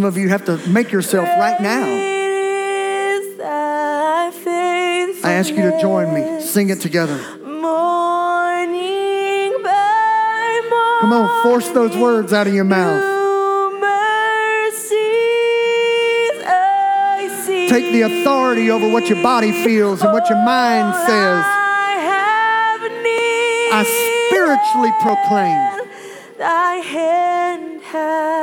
Some 0.04 0.10
of 0.10 0.18
you 0.18 0.28
have 0.28 0.43
to 0.47 0.58
make 0.68 0.91
yourself 0.91 1.30
right 1.39 1.62
now. 1.62 1.86
Great 1.86 3.16
is 3.16 3.38
thy 3.38 4.32
faithfulness. 4.32 5.24
I 5.24 5.32
ask 5.32 5.49
you 5.49 5.62
to 5.72 5.80
join 5.80 6.14
me. 6.14 6.41
Sing 6.41 6.70
it 6.72 6.82
together. 6.82 7.16
Morning 7.39 7.64
by 9.64 10.62
morning. 10.70 10.99
Come 10.99 11.14
on, 11.14 11.30
force 11.43 11.70
those 11.70 11.95
words 11.95 12.34
out 12.34 12.47
of 12.47 12.54
your 12.54 12.66
mouth. 12.66 13.01
New 13.01 13.80
mercies 13.80 14.91
I 16.43 17.41
see. 17.45 17.70
take 17.70 17.93
the 17.93 18.01
authority 18.01 18.70
over 18.72 18.91
what 18.91 19.08
your 19.08 19.24
body 19.24 19.54
feels 19.64 20.01
and 20.01 20.12
what 20.12 20.30
your 20.30 20.43
mind 20.43 20.93
says. 20.95 21.45
I 21.47 21.95
have 22.12 22.82
need. 23.04 23.72
I 23.72 23.86
spiritually 24.28 24.91
proclaim. 25.01 25.80
Thy 26.38 26.74
hand 26.91 27.82
hath 27.84 28.43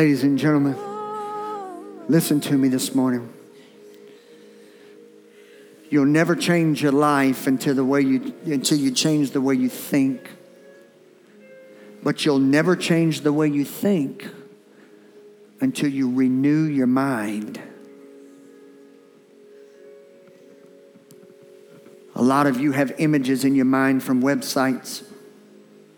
Ladies 0.00 0.22
and 0.22 0.38
gentlemen, 0.38 0.78
listen 2.08 2.40
to 2.40 2.56
me 2.56 2.68
this 2.68 2.94
morning. 2.94 3.30
You'll 5.90 6.06
never 6.06 6.34
change 6.34 6.82
your 6.82 6.90
life 6.90 7.46
until 7.46 7.74
the 7.74 7.84
way 7.84 8.00
you 8.00 8.34
until 8.46 8.78
you 8.78 8.92
change 8.92 9.32
the 9.32 9.42
way 9.42 9.56
you 9.56 9.68
think. 9.68 10.26
But 12.02 12.24
you'll 12.24 12.38
never 12.38 12.76
change 12.76 13.20
the 13.20 13.32
way 13.34 13.48
you 13.48 13.62
think 13.62 14.26
until 15.60 15.90
you 15.90 16.10
renew 16.10 16.62
your 16.62 16.86
mind. 16.86 17.60
A 22.14 22.22
lot 22.22 22.46
of 22.46 22.58
you 22.58 22.72
have 22.72 22.94
images 22.96 23.44
in 23.44 23.54
your 23.54 23.66
mind 23.66 24.02
from 24.02 24.22
websites, 24.22 25.04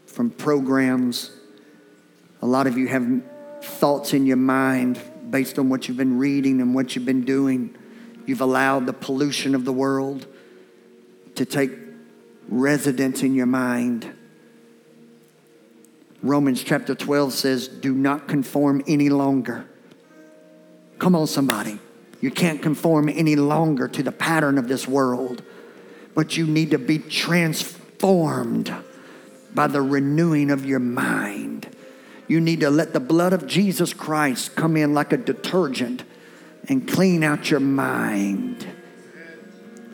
from 0.07 0.31
programs. 0.31 1.31
A 2.41 2.47
lot 2.47 2.67
of 2.67 2.77
you 2.77 2.89
have 2.89 3.23
thoughts 3.63 4.13
in 4.13 4.27
your 4.27 4.37
mind 4.37 5.01
based 5.31 5.59
on 5.59 5.69
what 5.69 5.89
you've 5.89 5.97
been 5.97 6.19
reading 6.19 6.61
and 6.61 6.75
what 6.75 6.95
you've 6.95 7.07
been 7.07 7.25
doing. 7.25 7.75
You've 8.27 8.41
allowed 8.41 8.87
the 8.87 8.93
pollution 8.93 9.55
of 9.55 9.65
the 9.65 9.73
world 9.73 10.27
to 11.35 11.45
take 11.45 11.73
residence 12.49 13.23
in 13.23 13.35
your 13.35 13.47
mind. 13.47 14.13
Romans 16.23 16.63
chapter 16.63 16.95
12 16.95 17.33
says, 17.33 17.69
Do 17.69 17.95
not 17.95 18.29
conform 18.29 18.83
any 18.87 19.09
longer. 19.09 19.67
Come 20.99 21.17
on, 21.17 21.27
somebody. 21.27 21.81
You 22.21 22.31
can't 22.31 22.63
conform 22.63 23.09
any 23.09 23.35
longer 23.35 23.89
to 23.89 24.03
the 24.03 24.13
pattern 24.13 24.57
of 24.57 24.69
this 24.69 24.87
world, 24.87 25.43
but 26.15 26.37
you 26.37 26.47
need 26.47 26.71
to 26.71 26.79
be 26.79 26.99
transformed 26.99 28.73
by 29.53 29.67
the 29.67 29.83
renewing 29.83 30.51
of 30.53 30.65
your 30.65 30.79
mind. 30.79 31.52
You 32.33 32.41
need 32.41 32.61
to 32.61 32.71
let 32.71 32.95
the 32.95 32.99
blood 32.99 33.35
of 33.35 33.47
Jesus 33.47 33.93
Christ 33.93 34.57
come 34.57 34.75
in 34.79 34.95
like 34.95 35.13
a 35.13 35.19
detergent 35.19 36.03
and 36.67 36.89
clean 36.89 37.23
out 37.23 37.51
your 37.51 37.61
mind. 37.61 38.67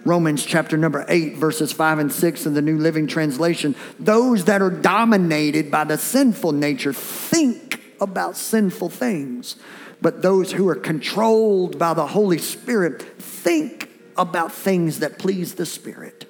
Romans 0.05 0.47
chapter 0.47 0.77
number 0.77 1.05
8, 1.09 1.37
verses 1.37 1.73
5 1.73 1.99
and 1.99 2.13
6 2.13 2.47
in 2.47 2.55
the 2.55 2.63
New 2.63 2.79
Living 2.79 3.09
Translation. 3.09 3.75
Those 3.99 4.45
that 4.45 4.63
are 4.63 4.71
dominated 4.71 5.69
by 5.69 5.83
the 5.83 5.99
sinful 5.99 6.53
nature 6.53 6.93
think 6.93 7.83
about 8.01 8.37
sinful 8.37 8.91
things, 8.91 9.57
but 10.01 10.23
those 10.23 10.53
who 10.53 10.69
are 10.69 10.77
controlled 10.77 11.77
by 11.77 11.93
the 11.93 12.07
Holy 12.07 12.39
Spirit 12.39 13.03
think 13.21 13.91
about 14.17 14.53
things 14.53 15.01
that 15.01 15.19
please 15.19 15.57
the 15.57 15.67
Spirit. 15.67 16.25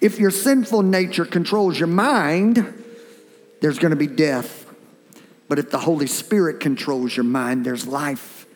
If 0.00 0.20
your 0.20 0.30
sinful 0.30 0.82
nature 0.82 1.24
controls 1.24 1.80
your 1.80 1.88
mind, 1.88 2.84
there's 3.60 3.80
going 3.80 3.90
to 3.90 3.96
be 3.96 4.06
death. 4.06 4.57
But 5.48 5.58
if 5.58 5.70
the 5.70 5.78
Holy 5.78 6.06
Spirit 6.06 6.60
controls 6.60 7.16
your 7.16 7.24
mind, 7.24 7.64
there's 7.64 7.86
life 7.86 8.46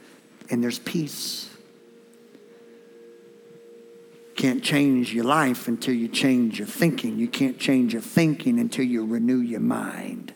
and 0.50 0.62
there's 0.62 0.78
peace. 0.78 1.48
Can't 4.36 4.62
change 4.62 5.14
your 5.14 5.24
life 5.24 5.68
until 5.68 5.94
you 5.94 6.08
change 6.08 6.58
your 6.58 6.68
thinking. 6.68 7.18
You 7.18 7.28
can't 7.28 7.58
change 7.58 7.92
your 7.92 8.02
thinking 8.02 8.58
until 8.58 8.84
you 8.84 9.06
renew 9.06 9.38
your 9.38 9.60
mind. 9.60 10.34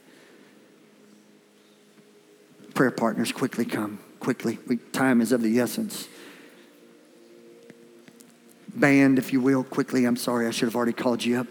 Prayer 2.75 2.91
partners, 2.91 3.33
quickly 3.33 3.65
come. 3.65 3.99
Quickly. 4.21 4.59
We, 4.67 4.77
time 4.77 5.21
is 5.21 5.33
of 5.33 5.43
the 5.43 5.59
essence. 5.61 6.09
Band, 8.75 9.19
if 9.19 9.33
you 9.33 9.41
will, 9.41 9.65
quickly. 9.65 10.05
I'm 10.05 10.17
sorry, 10.17 10.47
I 10.47 10.51
should 10.51 10.69
have 10.69 10.77
already 10.77 10.93
called 10.93 11.25
you 11.25 11.41
up. 11.41 11.47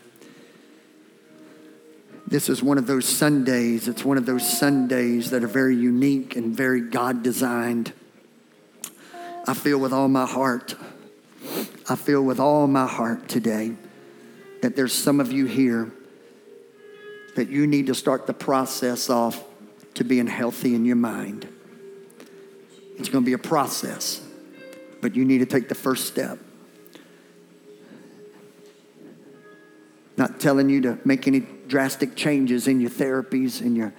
This 2.28 2.50
is 2.50 2.64
one 2.64 2.78
of 2.78 2.88
those 2.88 3.06
Sundays. 3.06 3.88
It's 3.88 4.04
one 4.04 4.18
of 4.18 4.26
those 4.26 4.58
Sundays 4.58 5.30
that 5.30 5.44
are 5.44 5.48
very 5.48 5.76
unique 5.76 6.36
and 6.36 6.56
very 6.56 6.82
God 6.82 7.22
designed. 7.22 7.94
I 9.48 9.54
feel 9.54 9.78
with 9.78 9.94
all 9.94 10.08
my 10.08 10.26
heart, 10.26 10.76
I 11.88 11.96
feel 11.96 12.24
with 12.24 12.40
all 12.40 12.66
my 12.66 12.88
heart 12.88 13.30
today 13.30 13.74
that 14.64 14.76
there's 14.76 14.94
some 14.94 15.20
of 15.20 15.32
you 15.32 15.46
here 15.46 15.92
that 17.36 17.50
you 17.50 17.68
need 17.68 17.88
to 17.88 17.96
start 17.96 18.26
the 18.26 18.34
process 18.34 19.10
off 19.10 19.44
to 19.94 20.04
being 20.04 20.26
healthy 20.26 20.74
in 20.74 20.84
your 20.84 20.96
mind. 20.96 21.48
It's 22.98 23.10
going 23.10 23.24
to 23.24 23.26
be 23.26 23.34
a 23.34 23.38
process, 23.38 24.22
but 25.02 25.16
you 25.16 25.26
need 25.26 25.40
to 25.40 25.46
take 25.46 25.70
the 25.70 25.76
first 25.76 26.08
step. 26.08 26.40
Not 30.18 30.40
telling 30.40 30.70
you 30.70 30.82
to 30.82 31.00
make 31.04 31.28
any 31.28 31.42
drastic 31.68 32.16
changes 32.16 32.68
in 32.68 32.80
your 32.80 32.90
therapies, 32.90 33.62
in 33.62 33.76
your, 33.76 33.94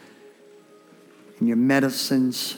in 1.41 1.47
your 1.47 1.57
medicines. 1.57 2.57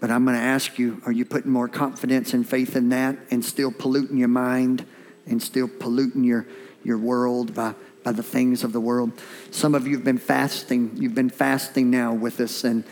But 0.00 0.10
I'm 0.10 0.24
going 0.24 0.36
to 0.36 0.42
ask 0.42 0.78
you 0.78 1.00
are 1.06 1.12
you 1.12 1.24
putting 1.24 1.50
more 1.50 1.68
confidence 1.68 2.34
and 2.34 2.46
faith 2.46 2.76
in 2.76 2.90
that 2.90 3.16
and 3.30 3.44
still 3.44 3.72
polluting 3.72 4.18
your 4.18 4.28
mind 4.28 4.84
and 5.26 5.42
still 5.42 5.68
polluting 5.68 6.24
your, 6.24 6.46
your 6.82 6.98
world 6.98 7.54
by, 7.54 7.74
by 8.02 8.12
the 8.12 8.22
things 8.22 8.64
of 8.64 8.72
the 8.72 8.80
world? 8.80 9.12
Some 9.50 9.74
of 9.74 9.86
you 9.86 9.96
have 9.96 10.04
been 10.04 10.18
fasting. 10.18 10.92
You've 10.96 11.14
been 11.14 11.30
fasting 11.30 11.90
now 11.90 12.12
with 12.12 12.38
us, 12.40 12.64
and 12.64 12.84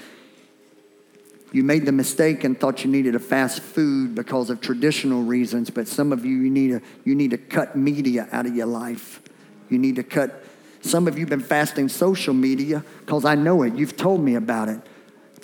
you 1.53 1.63
made 1.63 1.85
the 1.85 1.93
mistake 1.93 2.45
and 2.45 2.59
thought 2.59 2.83
you 2.83 2.91
needed 2.91 3.15
a 3.15 3.19
fast 3.19 3.61
food 3.61 4.15
because 4.15 4.49
of 4.49 4.63
traditional 4.63 5.23
reasons, 5.23 5.69
but 5.69 5.87
some 5.87 6.11
of 6.11 6.25
you, 6.25 6.37
you 6.39 6.51
need 6.51 6.69
to, 6.69 6.81
you 7.05 7.15
need 7.15 7.31
to 7.33 7.39
cut 7.39 7.77
media 7.77 8.27
out 8.33 8.47
of 8.47 8.57
your 8.57 8.67
life. 8.67 9.21
You 9.69 9.79
need 9.79 9.97
to 9.97 10.03
cut. 10.03 10.45
Some 10.81 11.07
of 11.07 11.19
you 11.19 11.23
have 11.23 11.31
been 11.31 11.41
fasting 11.41 11.91
social 11.91 12.33
media 12.33 12.83
because 13.01 13.27
I 13.27 13.35
know 13.35 13.63
it. 13.63 13.75
You've 13.75 13.99
told 13.99 14.23
me 14.23 14.35
about 14.35 14.71
it. 14.71 14.81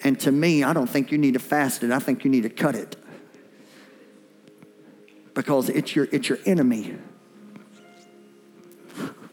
And 0.03 0.19
to 0.21 0.33
me, 0.33 0.65
I 0.65 0.73
don't 0.73 0.87
think 0.87 1.13
you 1.13 1.19
need 1.19 1.35
to 1.35 1.41
fast 1.41 1.83
it. 1.83 1.91
I 1.91 1.99
think 1.99 2.25
you 2.25 2.31
need 2.31 2.45
to 2.45 2.51
cut 2.51 2.75
it. 2.75 2.97
Because 5.35 5.69
it's 5.69 5.95
your, 5.95 6.09
it's 6.11 6.29
your 6.29 6.39
enemy. 6.47 6.97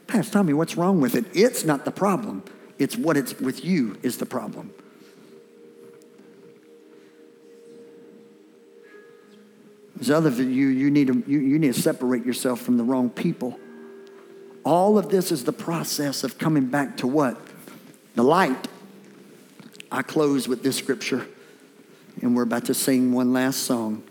Pastor 0.08 0.34
Tommy, 0.34 0.54
what's 0.54 0.76
wrong 0.76 1.00
with 1.00 1.16
it? 1.16 1.26
It's 1.34 1.64
not 1.64 1.86
the 1.86 1.92
problem. 1.92 2.44
It's 2.78 2.98
what 2.98 3.16
it's 3.16 3.40
with 3.40 3.64
you 3.64 3.98
is 4.04 4.18
the 4.18 4.26
problem. 4.26 4.74
There's 9.96 10.10
others 10.10 10.39
of 10.39 10.50
you, 10.50 10.68
you 10.68 10.91
need, 10.91 11.08
to, 11.08 11.24
you, 11.26 11.39
you 11.39 11.58
need 11.58 11.74
to 11.74 11.82
separate 11.82 12.26
yourself 12.26 12.62
from 12.62 12.78
the 12.78 12.84
wrong 12.84 13.10
people. 13.10 13.58
All 14.66 14.98
of 14.98 15.10
this 15.10 15.32
is 15.32 15.46
the 15.46 15.54
process 15.54 16.24
of 16.24 16.38
coming 16.38 16.66
back 16.66 16.98
to 16.98 17.08
what? 17.08 17.38
The 18.16 18.24
light. 18.24 18.68
I 19.91 20.02
close 20.02 20.48
with 20.48 20.64
this 20.64 20.76
scripture, 20.76 21.26
and 22.22 22.36
we're 22.36 22.43
about 22.43 22.66
to 22.66 22.74
sing 22.74 23.14
one 23.14 23.32
last 23.32 23.60
song. 23.60 24.04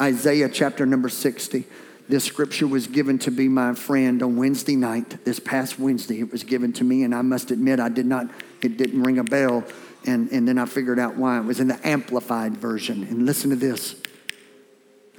Isaiah 0.00 0.48
chapter 0.48 0.86
number 0.86 1.08
60. 1.08 1.64
This 2.08 2.24
scripture 2.24 2.66
was 2.66 2.88
given 2.88 3.18
to 3.20 3.30
be 3.30 3.46
my 3.48 3.74
friend 3.74 4.22
on 4.22 4.36
Wednesday 4.36 4.74
night, 4.74 5.24
this 5.24 5.38
past 5.38 5.78
Wednesday. 5.78 6.18
It 6.18 6.32
was 6.32 6.42
given 6.42 6.72
to 6.74 6.84
me, 6.84 7.04
and 7.04 7.14
I 7.14 7.22
must 7.22 7.50
admit, 7.50 7.78
I 7.78 7.88
did 7.88 8.06
not, 8.06 8.26
it 8.60 8.76
didn't 8.76 9.02
ring 9.02 9.18
a 9.18 9.24
bell. 9.24 9.64
And, 10.04 10.32
and 10.32 10.48
then 10.48 10.58
I 10.58 10.66
figured 10.66 10.98
out 10.98 11.16
why. 11.16 11.38
It 11.38 11.44
was 11.44 11.60
in 11.60 11.68
the 11.68 11.78
Amplified 11.86 12.56
version. 12.56 13.04
And 13.04 13.24
listen 13.24 13.50
to 13.50 13.56
this 13.56 14.01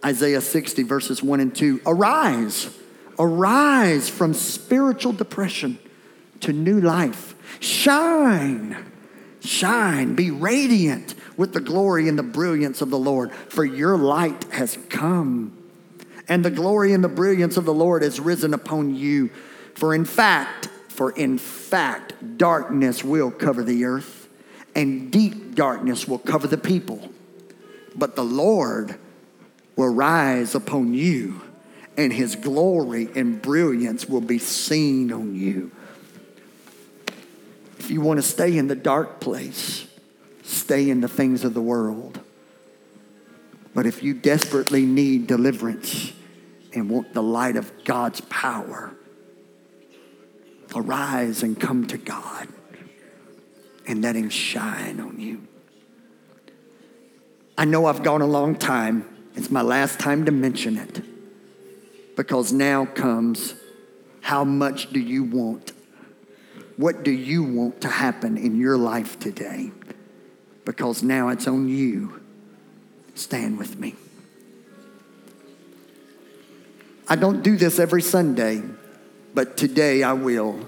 Isaiah 0.06 0.42
60, 0.42 0.84
verses 0.84 1.24
1 1.24 1.40
and 1.40 1.56
2. 1.56 1.82
Arise, 1.86 2.70
arise 3.18 4.10
from 4.10 4.34
spiritual 4.34 5.14
depression 5.14 5.80
to 6.42 6.52
new 6.52 6.82
life. 6.82 7.36
Shine, 7.60 8.86
shine, 9.42 10.16
be 10.16 10.30
radiant 10.32 11.16
with 11.38 11.54
the 11.54 11.62
glory 11.62 12.10
and 12.10 12.20
the 12.20 12.24
brilliance 12.24 12.82
of 12.82 12.90
the 12.90 13.00
Lord, 13.00 13.32
for 13.32 13.64
your 13.64 13.98
light 13.98 14.44
has 14.52 14.78
come, 14.90 15.58
and 16.28 16.44
the 16.44 16.52
glory 16.52 16.94
and 16.94 17.04
the 17.04 17.10
brilliance 17.10 17.58
of 17.58 17.66
the 17.66 17.74
Lord 17.74 18.02
has 18.02 18.20
risen 18.20 18.54
upon 18.54 18.96
you. 18.96 19.30
For 19.76 19.96
in 19.96 20.06
fact, 20.06 20.70
For 20.94 21.10
in 21.10 21.40
fact, 21.40 22.38
darkness 22.38 23.04
will 23.04 23.32
cover 23.32 23.64
the 23.64 23.86
earth, 23.86 24.30
and 24.76 25.12
deep 25.12 25.56
darkness 25.56 26.08
will 26.08 26.20
cover 26.20 26.48
the 26.48 26.58
people. 26.58 27.10
But 27.96 28.16
the 28.16 28.24
Lord 28.24 29.00
will 29.76 29.94
rise 29.94 30.56
upon 30.56 30.94
you, 30.94 31.42
and 31.98 32.14
his 32.14 32.36
glory 32.36 33.10
and 33.16 33.42
brilliance 33.42 34.08
will 34.08 34.22
be 34.22 34.40
seen 34.40 35.12
on 35.12 35.36
you. 35.36 35.72
If 37.80 37.92
you 37.92 38.02
want 38.02 38.18
to 38.18 38.24
stay 38.24 38.58
in 38.58 38.68
the 38.68 38.76
dark 38.76 39.20
place, 39.20 39.88
stay 40.44 40.90
in 40.90 41.02
the 41.02 41.08
things 41.08 41.44
of 41.44 41.54
the 41.54 41.62
world. 41.62 42.20
But 43.74 43.86
if 43.86 44.04
you 44.04 44.14
desperately 44.14 44.86
need 44.86 45.28
deliverance 45.28 46.14
and 46.74 46.90
want 46.90 47.14
the 47.14 47.24
light 47.24 47.56
of 47.56 47.72
God's 47.84 48.22
power, 48.22 48.96
arise 50.76 51.44
and 51.44 51.60
come 51.60 51.88
to 51.88 51.98
God 51.98 52.48
and 53.88 54.02
let 54.02 54.16
Him 54.16 54.30
shine 54.30 55.00
on 55.00 55.20
you. 55.20 55.48
I 57.58 57.66
know 57.66 57.86
I've 57.86 58.04
gone 58.04 58.22
a 58.22 58.28
long 58.28 58.56
time. 58.56 59.13
It's 59.36 59.50
my 59.50 59.62
last 59.62 60.00
time 60.00 60.26
to 60.26 60.32
mention 60.32 60.78
it 60.78 61.02
because 62.16 62.54
now 62.54 62.86
comes 62.86 63.56
how 64.22 64.44
much 64.44 64.92
do 64.92 65.00
you 65.00 65.24
want? 65.24 65.74
What 66.78 67.04
do 67.04 67.12
you 67.12 67.44
want 67.44 67.82
to 67.82 67.88
happen 67.88 68.38
in 68.38 68.60
your 68.60 68.78
life 68.78 69.20
today? 69.20 69.72
Because 70.66 71.04
now 71.04 71.30
it's 71.30 71.48
on 71.48 71.68
you. 71.68 72.22
Stand 73.16 73.58
with 73.58 73.78
me. 73.78 73.96
I 77.08 77.16
don't 77.16 77.44
do 77.44 77.58
this 77.58 77.80
every 77.80 78.02
Sunday, 78.02 78.64
but 79.34 79.58
today 79.58 80.04
I 80.04 80.14
will. 80.14 80.68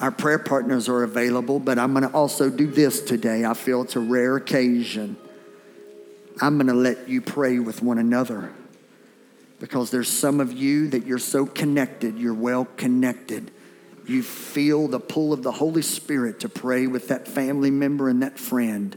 Our 0.00 0.10
prayer 0.10 0.40
partners 0.40 0.88
are 0.88 1.04
available, 1.04 1.60
but 1.60 1.78
I'm 1.78 1.92
going 1.92 2.02
to 2.02 2.14
also 2.14 2.50
do 2.50 2.66
this 2.66 3.00
today. 3.00 3.44
I 3.44 3.54
feel 3.54 3.82
it's 3.82 3.96
a 3.96 4.00
rare 4.00 4.36
occasion. 4.36 5.16
I'm 6.40 6.56
going 6.56 6.66
to 6.66 6.74
let 6.74 7.08
you 7.08 7.20
pray 7.20 7.58
with 7.58 7.82
one 7.82 7.98
another 7.98 8.52
because 9.60 9.90
there's 9.90 10.08
some 10.08 10.40
of 10.40 10.52
you 10.52 10.88
that 10.88 11.06
you're 11.06 11.18
so 11.18 11.46
connected, 11.46 12.18
you're 12.18 12.34
well 12.34 12.66
connected. 12.76 13.50
You 14.06 14.22
feel 14.22 14.88
the 14.88 15.00
pull 15.00 15.32
of 15.32 15.42
the 15.42 15.52
Holy 15.52 15.80
Spirit 15.80 16.40
to 16.40 16.48
pray 16.48 16.86
with 16.86 17.08
that 17.08 17.26
family 17.26 17.70
member 17.70 18.08
and 18.08 18.22
that 18.22 18.38
friend. 18.38 18.96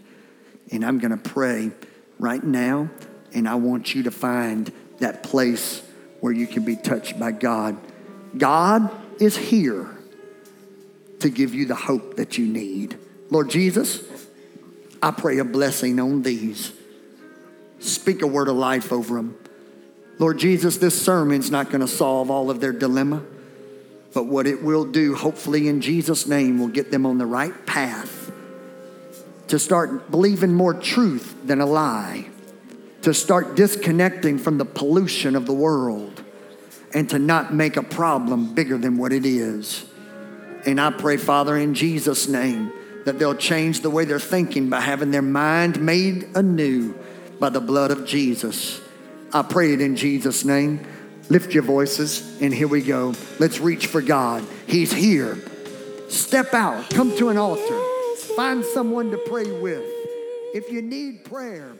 And 0.72 0.84
I'm 0.84 1.00
going 1.00 1.12
to 1.12 1.18
pray 1.18 1.72
right 2.20 2.44
now, 2.44 2.90
and 3.34 3.48
I 3.48 3.56
want 3.56 3.96
you 3.96 4.04
to 4.04 4.12
find 4.12 4.72
that 5.00 5.24
place 5.24 5.82
where 6.20 6.34
you 6.34 6.48
can 6.48 6.66
be 6.66 6.76
touched 6.76 7.18
by 7.18 7.32
God. 7.32 7.78
God 8.38 8.92
is 9.22 9.38
here 9.38 9.96
to 11.20 11.30
give 11.30 11.54
you 11.54 11.66
the 11.66 11.76
hope 11.76 12.18
that 12.18 12.38
you 12.38 12.46
need. 12.46 12.98
Lord 13.30 13.50
Jesus, 13.50 14.04
I 15.02 15.12
pray 15.12 15.38
a 15.38 15.46
blessing 15.46 16.00
on 16.00 16.24
these. 16.24 16.74
Speak 17.80 18.21
a 18.21 18.28
word 18.28 18.47
of 18.47 18.55
life 18.55 18.91
over 18.91 19.15
them. 19.15 19.38
Lord 20.19 20.39
Jesus, 20.39 20.78
this 20.78 20.99
sermon's 20.99 21.51
not 21.51 21.69
going 21.69 21.82
to 21.82 21.88
solve 21.88 22.32
all 22.32 22.49
of 22.49 22.59
their 22.59 22.71
dilemma, 22.71 23.23
but 24.13 24.25
what 24.25 24.47
it 24.47 24.63
will 24.63 24.86
do, 24.86 25.13
hopefully 25.15 25.67
in 25.67 25.80
Jesus' 25.80 26.25
name, 26.25 26.59
will 26.59 26.69
get 26.69 26.89
them 26.89 27.05
on 27.05 27.17
the 27.17 27.25
right 27.25 27.65
path 27.65 28.32
to 29.47 29.59
start 29.59 30.09
believing 30.09 30.53
more 30.53 30.73
truth 30.73 31.36
than 31.45 31.61
a 31.61 31.65
lie, 31.65 32.28
to 33.03 33.13
start 33.13 33.55
disconnecting 33.55 34.39
from 34.39 34.57
the 34.57 34.65
pollution 34.65 35.36
of 35.36 35.45
the 35.45 35.53
world, 35.53 36.23
and 36.93 37.09
to 37.09 37.19
not 37.19 37.53
make 37.53 37.78
a 37.78 37.84
problem 37.84 38.55
bigger 38.55 38.78
than 38.78 38.97
what 38.97 39.13
it 39.13 39.25
is. 39.25 39.86
And 40.65 40.82
I 40.82 40.89
pray, 40.89 41.17
Father, 41.17 41.55
in 41.55 41.75
Jesus' 41.75 42.28
name, 42.28 42.71
that 43.05 43.19
they'll 43.19 43.36
change 43.36 43.82
the 43.82 43.89
way 43.89 44.03
they're 44.03 44.19
thinking 44.19 44.69
by 44.69 44.82
having 44.82 45.11
their 45.11 45.21
mind 45.21 45.80
made 45.80 46.28
anew 46.36 46.93
by 47.40 47.50
the 47.50 47.62
blood 47.62 47.92
of 47.92 48.06
Jesus. 48.06 48.82
I 49.34 49.42
pray 49.42 49.74
it 49.74 49.82
in 49.82 49.96
Jesus' 49.96 50.46
name. 50.46 50.86
Lift 51.30 51.54
your 51.54 51.64
voices, 51.64 52.42
and 52.42 52.54
here 52.54 52.68
we 52.68 52.82
go. 52.82 53.14
Let's 53.40 53.60
reach 53.60 53.88
for 53.88 54.02
God. 54.02 54.46
He's 54.66 54.94
here. 54.94 55.38
Step 56.10 56.54
out, 56.54 56.90
come 56.90 57.16
to 57.18 57.30
an 57.30 57.38
altar, 57.38 57.82
find 58.36 58.64
someone 58.64 59.12
to 59.12 59.18
pray 59.18 59.52
with. 59.60 59.84
If 60.54 60.72
you 60.72 60.82
need 60.82 61.26
prayer, 61.26 61.74